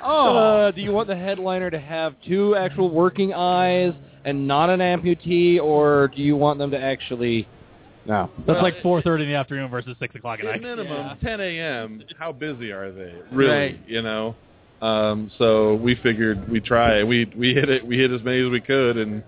[0.02, 4.80] Uh, do you want the headliner to have two actual working eyes and not an
[4.80, 7.48] amputee, or do you want them to actually?
[8.06, 8.30] No.
[8.46, 10.62] That's like 4:30 in the afternoon versus 6 o'clock at at night.
[10.62, 12.04] minimum 10 a.m.
[12.20, 13.14] How busy are they?
[13.32, 13.80] Really, Right.
[13.88, 14.36] you know.
[14.82, 17.04] Um, so we figured we try.
[17.04, 17.86] We we hit it.
[17.86, 19.24] We hit as many as we could, and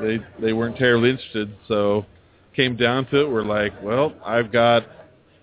[0.00, 1.50] they they weren't terribly interested.
[1.68, 2.06] So
[2.54, 3.30] came down to it.
[3.30, 4.84] We're like, well, I've got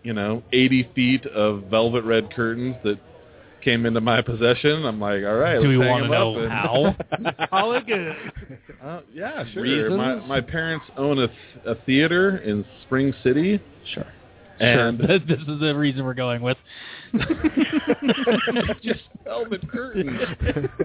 [0.02, 2.98] you know 80 feet of velvet red curtains that
[3.64, 4.86] came into my possession.
[4.86, 5.62] I'm like, all right.
[5.62, 7.48] Do we let's hang wanna them know up and- how?
[7.58, 8.16] All it good.
[8.84, 9.64] Uh, yeah, sure.
[9.64, 9.98] Reasons?
[9.98, 11.28] My my parents own a
[11.66, 13.60] a theater in Spring City.
[13.94, 14.06] Sure.
[14.60, 15.20] And sure.
[15.28, 16.58] this is the reason we're going with.
[18.82, 20.20] just velvet curtains.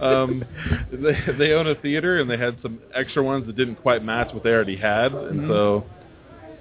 [0.01, 0.45] um,
[0.93, 4.33] they they own a theater and they had some extra ones that didn't quite match
[4.35, 5.85] what they already had, and so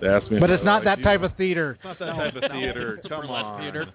[0.01, 0.39] they asked me.
[0.39, 1.03] but it's not liked that you.
[1.03, 1.71] type of theater.
[1.75, 2.99] It's not that type of theater.
[3.09, 3.61] Come on.
[3.61, 3.87] theater.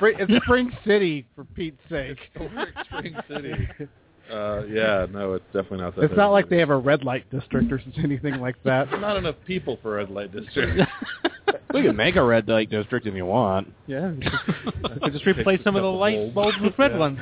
[0.00, 2.18] Spring, it's Spring City for Pete's sake.
[2.32, 3.54] Historic Spring City.
[4.30, 6.04] Uh, yeah, no, it's definitely not that.
[6.04, 6.54] It's not like theater.
[6.54, 8.88] they have a red light district or anything like that.
[9.00, 10.80] not enough people for a red light district.
[11.74, 13.72] We can make a red light district if you want.
[13.88, 14.12] Yeah.
[14.20, 16.34] Just, just replace some of the light bulbs.
[16.34, 16.98] bulbs with red Yeah.
[16.98, 17.18] ones.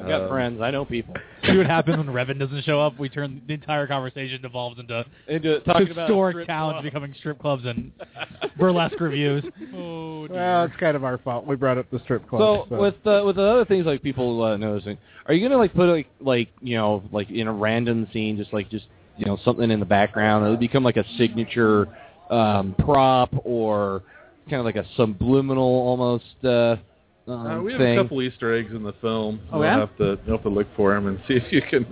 [0.00, 0.60] I've got Um, friends.
[0.60, 1.14] I know people.
[1.44, 2.98] See what happens when Revan doesn't show up?
[2.98, 6.84] We turn the entire conversation devolves into Into talking about historic strip towns club.
[6.84, 7.92] becoming strip clubs and
[8.58, 9.44] burlesque reviews.
[9.74, 10.36] Oh dear.
[10.36, 11.46] Well, it's kind of our fault.
[11.46, 12.66] We brought up the strip club.
[12.68, 15.58] So, So, with uh, with the other things like people uh, noticing, are you gonna
[15.58, 18.86] like put like like you know like in a random scene, just like just
[19.16, 21.88] you know something in the background that would become like a signature
[22.30, 24.02] um, prop or
[24.48, 26.76] kind of like a subliminal almost uh,
[27.28, 27.98] um, Uh, we have thing?
[27.98, 29.40] a couple Easter eggs in the film.
[29.52, 29.78] Oh, you'll yeah?
[29.80, 31.86] have to you'll have to look for them and see if you can.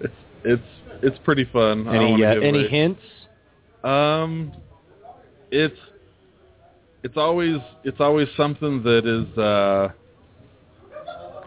[0.00, 0.14] It's
[0.44, 0.62] it's
[1.02, 1.86] it's pretty fun.
[1.88, 3.00] I don't any uh, any away- hints?
[3.82, 4.52] Um,
[5.50, 5.78] it's
[7.02, 9.38] it's always it's always something that is.
[9.38, 9.88] uh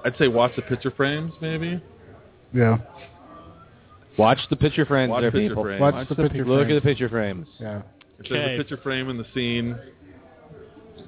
[0.06, 1.82] I'd say watch the picture frames, maybe.
[2.54, 2.78] yeah,
[4.18, 5.64] Watch the picture frames, Watch there, picture people.
[5.64, 5.82] frames.
[5.82, 6.46] watch, Watch the, the picture.
[6.46, 7.48] Look at the picture frames.
[7.60, 7.82] Yeah.
[8.20, 9.78] If there's a picture frame in the scene,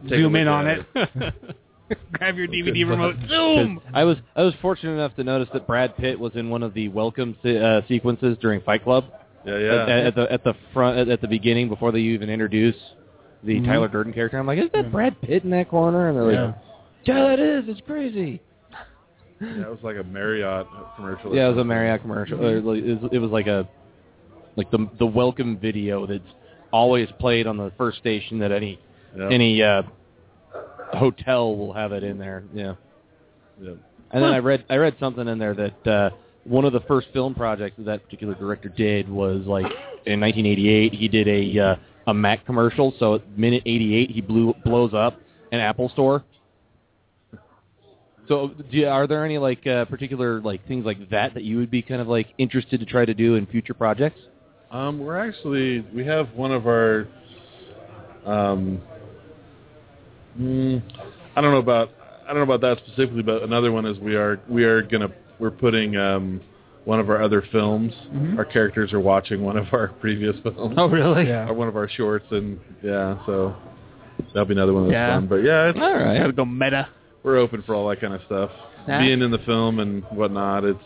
[0.09, 1.33] Zoom in on at it.
[2.13, 3.15] Grab your DVD Good remote.
[3.27, 3.81] Zoom.
[3.93, 6.73] I was I was fortunate enough to notice that Brad Pitt was in one of
[6.73, 9.05] the welcome se- uh, sequences during Fight Club.
[9.45, 9.95] Yeah, At, yeah.
[10.07, 12.75] at the at the front at, at the beginning before they even introduce
[13.43, 13.65] the Mhm.
[13.65, 14.37] Tyler Durden character.
[14.37, 16.09] I'm like, is that Brad Pitt in that corner?
[16.09, 16.55] And they're like,
[17.05, 17.63] yeah, it is.
[17.67, 18.41] It's crazy.
[19.41, 20.67] yeah, it was like a Marriott
[20.97, 21.33] commercial.
[21.33, 21.63] Yeah, it was a.
[21.63, 22.45] Marriott commercial.
[22.45, 23.67] Or like, it, was, like a
[24.57, 26.21] like the the welcome video that's
[26.71, 28.77] always played on the first station that any
[29.17, 29.29] Yeah.
[29.31, 29.83] any uh,
[30.93, 32.43] hotel will have it in there.
[32.53, 32.75] Yeah.
[33.61, 33.73] Yeah.
[34.11, 36.09] And then I read I read something in there that uh,
[36.43, 39.65] one of the first film projects that that particular director did was like
[40.05, 41.75] in 1988 he did a uh,
[42.07, 42.93] a Mac commercial.
[42.99, 45.19] So at minute 88 he blew blows up
[45.51, 46.23] an Apple store.
[48.27, 51.57] So do you, are there any like uh, particular like things like that that you
[51.57, 54.19] would be kind of like interested to try to do in future projects?
[54.71, 57.07] Um, we're actually we have one of our.
[58.25, 58.81] Um,
[60.39, 60.81] mm,
[61.35, 61.89] I don't know about
[62.23, 65.09] I don't know about that specifically, but another one is we are we are gonna
[65.39, 66.41] we're putting um,
[66.85, 67.93] one of our other films.
[68.37, 70.75] Our characters are watching one of our previous films.
[70.77, 71.27] Oh, really?
[71.27, 71.47] Yeah.
[71.49, 73.55] Or one of our shorts, and yeah, so
[74.33, 75.15] that'll be another one that's Yeah.
[75.15, 75.27] fun.
[75.27, 76.17] But yeah, it's, All right.
[76.19, 76.87] Gotta go meta.
[77.23, 78.51] we're open for all that kind of stuff.
[78.87, 78.99] Yeah.
[79.01, 80.79] Being in the film and whatnot, it's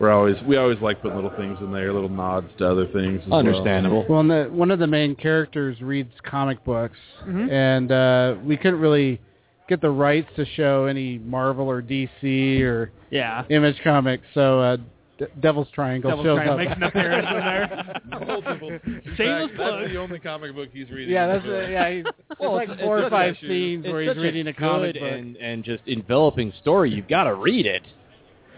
[0.00, 3.20] we're always we always like putting little things in there, little nods to other things.
[3.22, 3.38] As well.
[3.38, 4.04] Understandable.
[4.08, 6.96] Well, and the, one of the main characters reads comic books,
[7.28, 7.50] Mhm.
[7.52, 9.20] and uh, we couldn't really
[9.68, 13.44] get the rights to show any Marvel or DC or Yeah.
[13.50, 14.24] Image comics.
[14.34, 14.76] So uh,
[15.18, 16.58] D- Devil's Triangle Devil's shows Triangle up.
[16.58, 18.00] makes an appearance in there.
[18.26, 18.68] Multiple.
[18.70, 19.80] In Shameless plug.
[19.82, 21.12] that's the only comic book he's reading.
[21.12, 21.64] Yeah, that's book.
[21.66, 21.90] uh, yeah.
[21.92, 22.04] He's,
[22.40, 25.00] Well, it's- like four or five scenes It's where he's reading a a comic good
[25.00, 25.12] book.
[25.12, 26.90] and and just enveloping story.
[26.90, 27.82] You've got to read it.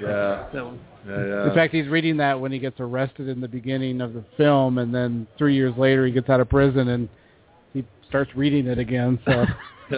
[0.09, 0.53] Yeah.
[0.53, 1.49] So, Yeah, yeah.
[1.49, 4.79] In fact, he's reading that when he gets arrested in the beginning of the film,
[4.79, 7.09] and then three years later he gets out of prison and
[7.73, 9.19] he starts reading it again.
[9.24, 9.45] So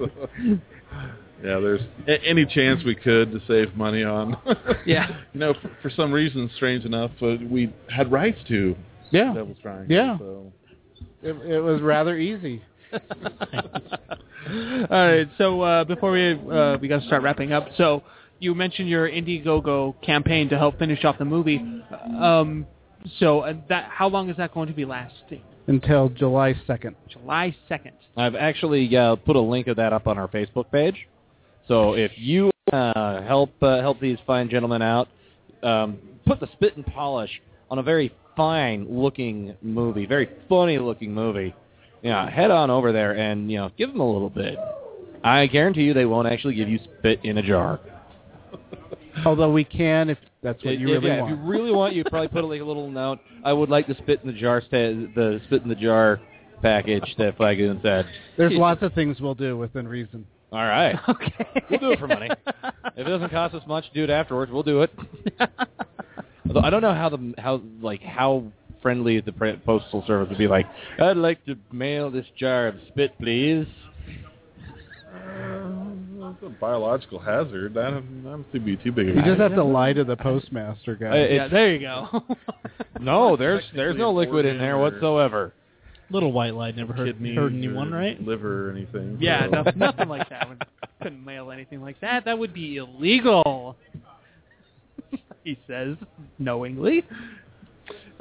[0.00, 4.36] yeah, there's a- any chance we could to save money on.
[4.86, 5.20] Yeah.
[5.32, 8.74] You know, for, for some reason, strange enough, uh, we had rights to
[9.12, 9.86] yeah, Devil's Triangle.
[9.94, 10.18] Yeah.
[10.18, 10.52] So.
[11.22, 12.62] it, it was rather easy.
[12.92, 12.98] All
[14.90, 15.28] right.
[15.38, 17.68] So uh, before we uh, we got to start wrapping up.
[17.76, 18.02] So
[18.42, 21.64] you mentioned your Indiegogo campaign to help finish off the movie.
[22.20, 22.66] Um,
[23.18, 25.42] so uh, that how long is that going to be lasting?
[25.68, 26.96] Until July second.
[27.08, 27.92] July second.
[28.16, 31.06] I've actually uh, put a link of that up on our Facebook page.
[31.68, 35.08] So if you uh, help uh, help these fine gentlemen out,
[35.62, 37.30] um, put the spit and polish
[37.70, 41.54] on a very fine looking movie, very funny looking movie.
[42.02, 44.58] Yeah, head on over there and you know give them a little bit.
[45.22, 47.78] I guarantee you they won't actually give you spit in a jar.
[49.26, 51.32] Although we can, if that's what you if- really yeah, want.
[51.32, 53.20] If you really want, you probably put like a little note.
[53.44, 56.20] I would like the spit in the jar sta- the spit in the jar
[56.62, 58.06] package that Flagoon said.
[58.36, 60.26] There's lots of things we'll do within reason.
[60.52, 60.96] All right.
[61.08, 61.32] Okay.
[61.70, 62.28] We'll do it for money.
[62.30, 64.92] if it doesn't cost us much do it afterwards, we'll do it.
[66.46, 68.44] Although I don't know how the how like how
[68.82, 70.48] friendly the pre- postal service would be.
[70.48, 70.66] Like,
[71.00, 73.66] I'd like to mail this jar of spit, please.
[76.30, 77.76] It's a biological hazard.
[77.76, 79.92] I don't, I don't think it'd be too big a You just have to lie
[79.92, 81.26] to the postmaster guy.
[81.26, 81.48] Yeah.
[81.48, 82.24] There you go.
[83.00, 85.52] No, there's there's no liquid in there whatsoever.
[86.10, 88.20] Little white light never hurt, kidneys hurt or anyone, right?
[88.22, 89.16] liver or anything.
[89.20, 89.46] yeah.
[89.50, 89.62] so.
[89.62, 90.48] No, nothing like that.
[90.48, 90.56] We
[91.02, 92.24] couldn't mail anything like that.
[92.26, 93.76] That would be illegal.
[95.44, 95.96] he says
[96.38, 97.04] knowingly.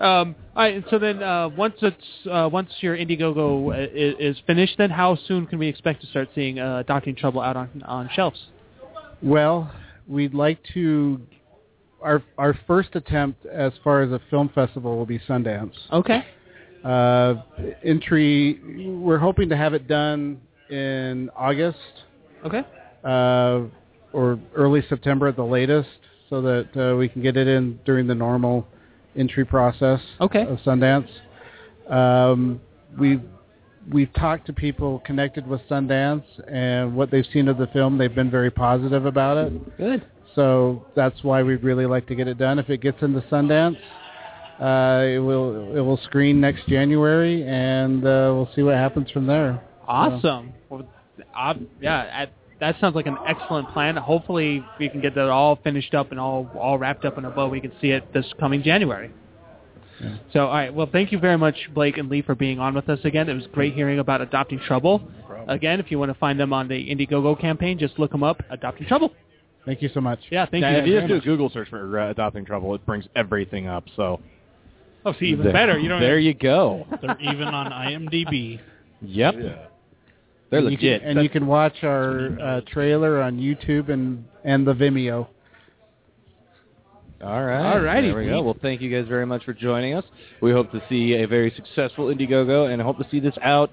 [0.02, 0.84] Um, all right.
[0.90, 5.16] So then, uh, once it's uh, once your Indiegogo uh, is, is finished, then how
[5.28, 8.48] soon can we expect to start seeing uh, Adopting Trouble out on on shelves?
[9.22, 9.72] Well,
[10.08, 11.22] we'd like to.
[12.02, 15.76] Our our first attempt as far as a film festival will be Sundance.
[15.92, 16.26] Okay.
[16.84, 17.36] Uh,
[17.84, 20.42] entry, we're hoping to have it done
[20.72, 21.78] in August
[22.44, 22.64] Okay.
[23.04, 23.62] uh,
[24.14, 25.90] or early September at the latest,
[26.28, 28.66] so that uh, we can get it in during the normal
[29.16, 30.44] entry process Okay.
[30.44, 31.10] of Sundance.
[31.90, 32.62] Um,
[32.98, 33.22] we've
[33.92, 38.14] we've talked to people connected with Sundance, and what they've seen of the film, they've
[38.14, 39.78] been very positive about it.
[39.78, 40.06] Good.
[40.36, 42.60] So that's why we'd really like to get it done.
[42.60, 43.78] If it gets into Sundance,
[44.60, 49.28] uh, it will it will screen next January, and uh, we'll see what happens from
[49.28, 49.62] there.
[49.88, 50.54] Awesome.
[50.70, 50.88] Well,
[51.36, 52.28] uh, yeah, I,
[52.62, 53.98] that sounds like an excellent plan.
[53.98, 57.30] Hopefully, we can get that all finished up and all all wrapped up in a
[57.30, 57.50] bow.
[57.50, 59.12] We can see it this coming January.
[60.00, 60.18] Yeah.
[60.34, 60.74] So, all right.
[60.74, 63.30] Well, thank you very much, Blake and Lee, for being on with us again.
[63.30, 65.02] It was great hearing about Adopting Trouble.
[65.48, 68.42] Again, if you want to find them on the Indiegogo campaign, just look them up.
[68.50, 69.12] Adopting Trouble.
[69.66, 70.20] Thank you so much.
[70.32, 70.78] Yeah, thank Now, you.
[70.78, 71.20] if you just do a.
[71.22, 73.84] Google search for uh, adopting trouble, it brings everything up.
[73.96, 74.20] So
[75.06, 75.80] Oh, see, even there, better.
[75.80, 76.00] You don't.
[76.00, 76.86] There you go.
[77.02, 78.60] They're even on IMDb.
[79.02, 79.36] Yep.
[79.38, 79.66] Yeah.
[80.52, 81.02] They're and you legit.
[81.02, 85.28] can, and you can watch our uh, trailer on YouTube and and the Vimeo.
[87.24, 87.74] All right.
[87.74, 88.08] All righty.
[88.10, 88.42] There we go.
[88.42, 90.04] Well, thank you guys very much for joining us.
[90.42, 93.72] We hope to see a very successful Indiegogo and I hope to see this out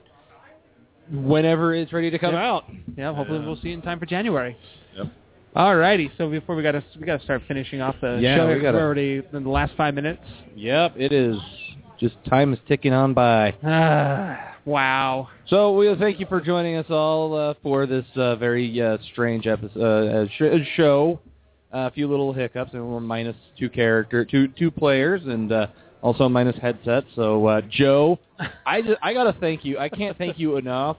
[1.11, 2.47] whenever it's ready to come Yeah.
[2.53, 2.65] out.
[2.97, 4.55] Yeah, hopefully we'll see it in time for January.
[4.97, 5.07] Yep.
[5.57, 6.13] All righty.
[6.19, 8.85] so before we gotta we gotta start finishing off the Yeah, show, we gotta, we're
[8.85, 10.21] already in the last five minutes.
[10.55, 11.37] Yep, it is.
[11.99, 13.55] Just time is ticking on by.
[14.65, 15.29] Wow.
[15.49, 19.47] So we thank you for joining us all uh, for this uh, very uh, strange
[19.47, 21.21] episode uh, sh- show.
[21.73, 25.67] a few little hiccups, and we're minus two character, two two players, and uh,
[26.03, 27.05] also minus headset.
[27.15, 28.19] So uh, Joe,
[28.67, 29.79] I just, I gotta thank you.
[29.79, 30.97] I can't thank you enough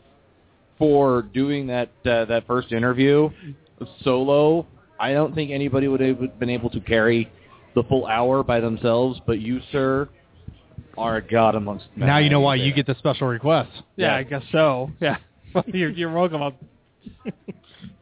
[0.78, 3.30] for doing that uh, that first interview
[4.04, 4.66] solo.
[5.00, 7.32] I don't think anybody would have been able to carry
[7.76, 10.10] the full hour by themselves, but you, sir,
[11.00, 12.08] are a god amongst men.
[12.08, 13.72] Now you know why you get the special request.
[13.96, 14.92] Yeah, I guess so.
[15.00, 15.18] Yeah,
[15.68, 16.42] you're you're welcome.
[16.44, 16.56] I'll-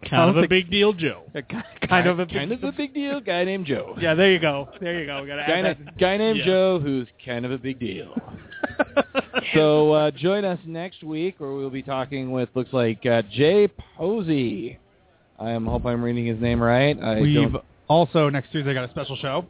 [0.09, 1.23] Kind of a big deal, Joe.
[1.35, 3.19] Yeah, ki- kind of a big, kind of a big deal.
[3.19, 3.95] Guy named Joe.
[3.99, 4.69] Yeah, there you go.
[4.79, 5.21] There you go.
[5.21, 6.45] We gotta Guy, add na- guy named Yeah.
[6.45, 8.15] Joe, who's kind of a big deal.
[9.53, 13.67] so uh, join us next week, where we'll be talking with looks like uh, Jay
[13.97, 14.77] Posey.
[15.39, 16.97] I am hope I'm reading his name right.
[17.01, 19.45] I We've don't- also next Tuesday got a special show.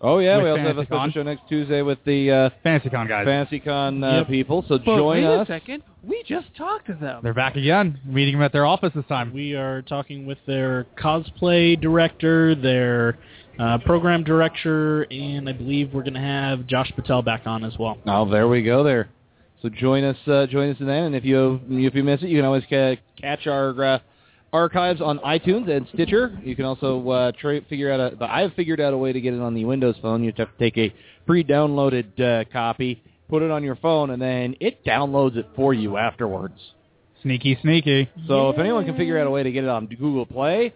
[0.00, 1.12] Oh yeah, we also have a special FantasyCon.
[1.14, 3.26] show next Tuesday with the uh, FantasyCon guys.
[3.26, 4.28] FantasyCon uh, Yep.
[4.28, 4.62] people.
[4.68, 5.48] So But join wait us.
[5.48, 5.82] a second.
[6.02, 7.20] We just talked to them.
[7.22, 9.32] They're back again, meeting them at their office this time.
[9.32, 13.18] We are talking with their cosplay director, their
[13.58, 17.76] uh, program director, and I believe we're going to have Josh Patel back on as
[17.78, 17.98] well.
[18.06, 18.84] Oh, there we go.
[18.84, 19.08] There.
[19.62, 20.16] So join us.
[20.26, 22.96] Uh, join us then, and if you if you miss it, you can always ca-
[23.20, 23.98] catch our uh,
[24.56, 26.38] archives on iTunes and Stitcher.
[26.42, 28.16] You can also uh, tra- figure out a.
[28.16, 30.24] But I've figured out a way to get it on the Windows phone.
[30.24, 30.94] You just have to take a
[31.26, 35.96] pre-downloaded uh, copy, put it on your phone, and then it downloads it for you
[35.96, 36.58] afterwards.
[37.22, 38.08] Sneaky, sneaky.
[38.28, 40.72] So if anyone can figure out a way to get it on Google Play,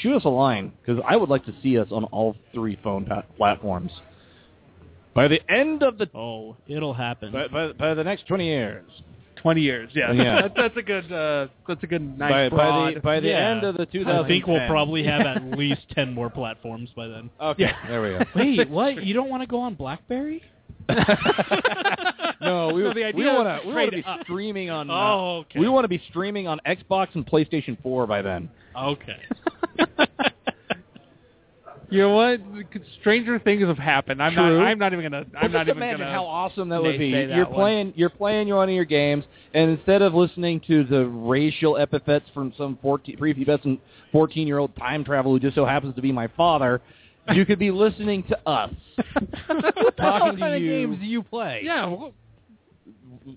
[0.00, 3.06] shoot us a line because I would like to see us on all three phone
[3.06, 3.90] pa- platforms.
[5.14, 7.32] By the end of the oh, it'll happen.
[7.32, 8.84] By, by, by the next twenty years.
[9.42, 10.12] Twenty years, yeah.
[10.12, 10.42] Yeah.
[10.42, 11.10] That, that's a good.
[11.10, 13.50] Uh, that's a good nice By- by the- by the Yeah.
[13.50, 17.30] end of the I think we'll probably have at least ten more platforms by then.
[17.40, 18.24] Okay, there we go.
[18.36, 19.02] Wait, what?
[19.04, 20.42] You don't want to go on BlackBerry?
[22.42, 24.20] No, we, No, the we idea want to we want to be up.
[24.22, 24.90] streaming on.
[24.90, 25.58] uh, Oh, okay.
[25.58, 28.48] We want to be streaming on Xbox and PlayStation 4 by then.
[28.74, 29.18] Okay.
[31.90, 32.40] You know what?
[33.00, 34.22] Stranger things have happened.
[34.22, 34.58] I'm True.
[34.58, 34.66] not.
[34.66, 35.24] I'm not even gonna.
[35.36, 36.12] I'm Well, not just even imagine gonna.
[36.12, 37.10] how awesome that would be.
[37.12, 37.54] that You're one.
[37.54, 42.26] playing, you're playing one of your games, and instead of listening to the racial epithets
[42.32, 43.80] from some 14, prepubescent
[44.12, 46.80] 14 year old time traveler who just so happens to be my father,
[47.32, 48.70] you could be listening to us
[49.96, 50.70] talking to kind of you.
[50.70, 51.62] games do you play?
[51.64, 51.86] Yeah.
[51.86, 52.12] well,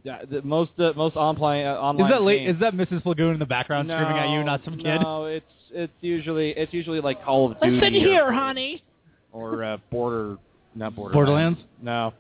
[0.10, 2.06] Uh, the most uh, most online uh, online.
[2.08, 3.06] Is that late, is that Mrs.
[3.06, 5.02] Lagoon in the background no, screaming at you, not some kid?
[5.02, 8.16] No, it's it's usually it's usually like Call of Duty.
[8.16, 8.84] or, honey.
[9.32, 10.38] Or uh, Border,
[10.76, 11.14] not Borderlands.
[11.16, 11.60] Borderlands?
[11.82, 12.14] No,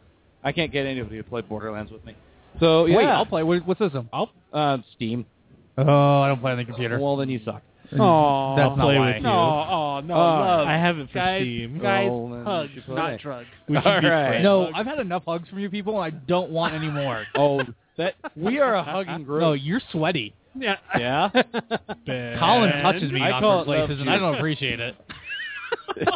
[0.43, 2.15] I can't get anybody to play Borderlands with me.
[2.59, 3.43] So yeah, Wait, I'll play.
[3.43, 3.87] What's this?
[3.87, 4.09] system?
[4.11, 4.31] I'll.
[4.51, 5.25] uh, Steam.
[5.77, 6.99] Oh, I don't play on the computer.
[6.99, 7.61] Well, then you suck.
[7.99, 9.07] Oh, That's not play why.
[9.07, 9.21] with you.
[9.23, 10.67] No, oh no, Oh, love.
[10.67, 11.79] I have it for guys, Steam.
[11.79, 12.95] Guys, Oh, hugs, should play.
[12.95, 13.47] not drugs.
[13.67, 14.27] We should All be right.
[14.29, 14.43] friends.
[14.43, 17.25] No, I've had enough hugs from you people, and I don't want any more.
[17.35, 17.61] Oh,
[17.97, 19.41] that we are a hugging group.
[19.41, 20.33] No, you're sweaty.
[20.55, 20.75] Yeah.
[20.97, 21.29] yeah.
[22.39, 24.95] Colin touches me in I call awkward it love places, and I don't appreciate it.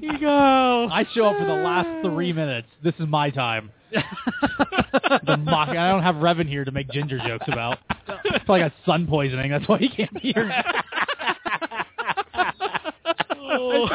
[0.00, 0.88] Ego.
[0.88, 2.68] I show up for the last three minutes.
[2.82, 3.70] This is my time.
[3.92, 5.68] the mock.
[5.70, 7.78] I don't have Revan here to make ginger jokes about.
[8.24, 9.50] It's like a sun poisoning.
[9.50, 10.50] That's why he can't be here.
[13.38, 13.88] Oh.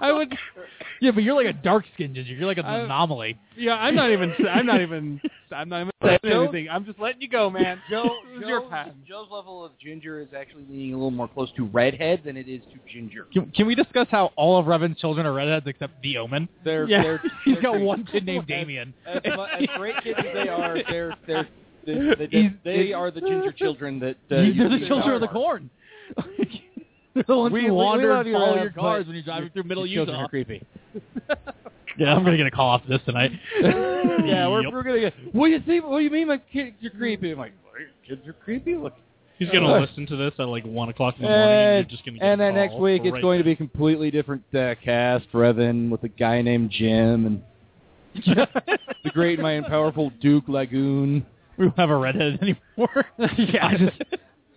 [0.00, 0.36] I would.
[1.04, 2.32] Yeah, but you're like a dark skinned ginger.
[2.32, 3.38] You're like an I- anomaly.
[3.56, 4.32] Yeah, I'm not even.
[4.50, 5.20] I'm not even.
[5.52, 6.68] I'm not even saying anything.
[6.70, 7.78] I'm just letting you go, man.
[7.90, 8.04] Joe,
[8.34, 8.92] This is your Joe's, time.
[9.06, 12.48] Joe's level of ginger is actually leaning a little more close to redhead than it
[12.48, 13.26] is to ginger.
[13.32, 16.48] Can, can we discuss how all of Revan's children are redheads except the Omen?
[16.64, 17.02] They're, Yeah.
[17.02, 17.84] they're, He's they're got great.
[17.84, 18.94] one kid named Damien.
[19.06, 21.48] As, mu- as great kids as they are, they're they're
[21.86, 21.94] they,
[22.26, 25.68] they, He's- they are the ginger children that uh, They're the children of the corn.
[27.14, 29.06] They're the ones We- who we- we wander love and your, follow your cars but
[29.08, 30.24] when you're driving your- through middle your children Utah.
[30.24, 30.62] are creepy.
[31.96, 33.30] Yeah, I'm gonna get a call off this tonight.
[33.60, 34.72] yeah, we're, Yep.
[34.72, 35.14] we're gonna get.
[35.32, 35.84] What do you think?
[35.86, 37.30] What do you mean my kids are creepy?
[37.30, 37.52] I'm like,
[38.04, 38.74] kids are creepy.
[38.74, 38.94] Look.
[39.38, 41.48] He's gonna Uh, listen to this at like one o'clock in the morning.
[41.48, 43.44] and And, you're just gonna get and then next call week it's right going to
[43.44, 45.30] be a completely different uh, cast.
[45.32, 47.42] Revan with a guy named Jim and
[48.24, 51.24] the great, mighty, and powerful Duke Lagoon.
[51.58, 53.06] We don't have a redhead anymore.
[53.38, 54.00] yeah, I just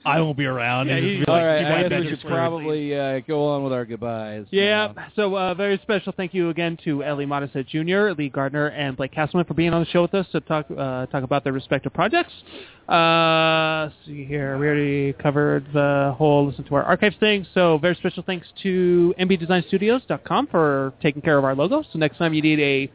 [0.08, 0.88] I won't be around.
[0.88, 3.20] Yeah, He'll he- just be All like, right, "You I guess we should probably uh,
[3.28, 4.46] go on with our goodbyes.
[4.52, 4.94] Yeah.
[4.98, 7.26] Uh, So uh, very special thank you again to L.E.
[7.26, 10.40] Modesitt Jr., Lee Gardner, and Blake Castleman for being on the show with us to
[10.42, 12.34] talk uh, talk about their respective projects.
[12.88, 17.46] Uh, see here, we already covered the whole listen to our archives thing.
[17.54, 21.84] So very special thanks to mbdesignstudios.com for taking care of our logo.
[21.92, 22.92] So next time you need a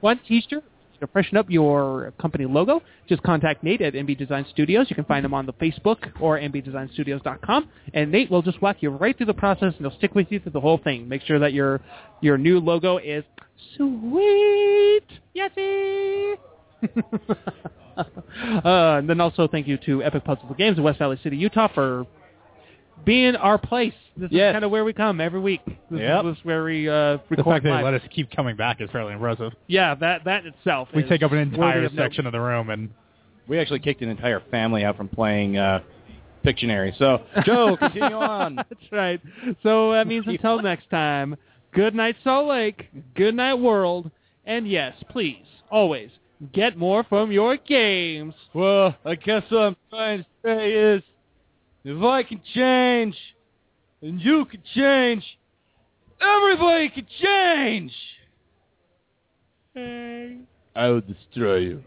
[0.00, 0.64] one T-shirt
[1.00, 4.86] to freshen up your company logo, just contact Nate at MB Design Studios.
[4.88, 8.90] You can find him on the Facebook or mbdesignstudios.com, and Nate will just walk you
[8.90, 11.08] right through the process, and he'll stick with you through the whole thing.
[11.08, 11.80] Make sure that your
[12.20, 13.24] your new logo is
[13.76, 15.06] sweet,
[15.36, 16.34] yesy.
[17.96, 18.04] uh,
[18.64, 22.06] and then also thank you to Epic Puzzle Games in West Valley City, Utah, for
[23.04, 23.94] being our place.
[24.16, 24.50] This Yes.
[24.50, 25.60] is kind of where we come every week.
[25.90, 26.24] This Yep.
[26.26, 27.62] is, where we uh, The fact that live.
[27.64, 29.52] they let us keep coming back is fairly impressive.
[29.66, 30.88] Yeah, that that itself.
[30.94, 32.02] We is take up an worthy entire of note.
[32.02, 32.90] section of the room, and
[33.48, 35.80] we actually kicked an entire family out from playing uh,
[36.44, 36.96] Pictionary.
[36.98, 38.56] So, Joe, continue on.
[38.56, 39.20] That's right.
[39.62, 41.36] So that means until next time,
[41.72, 42.88] good night, Salt Lake.
[43.14, 44.10] Good night, world.
[44.46, 46.10] And yes, please, always
[46.52, 48.34] get more from your games.
[48.52, 51.02] Well, I guess what I'm trying to say is,
[51.84, 53.16] if I can change,
[54.00, 55.24] and you can change,
[56.20, 57.92] everybody can change.
[59.74, 60.38] Hey,
[60.74, 61.84] I will destroy you.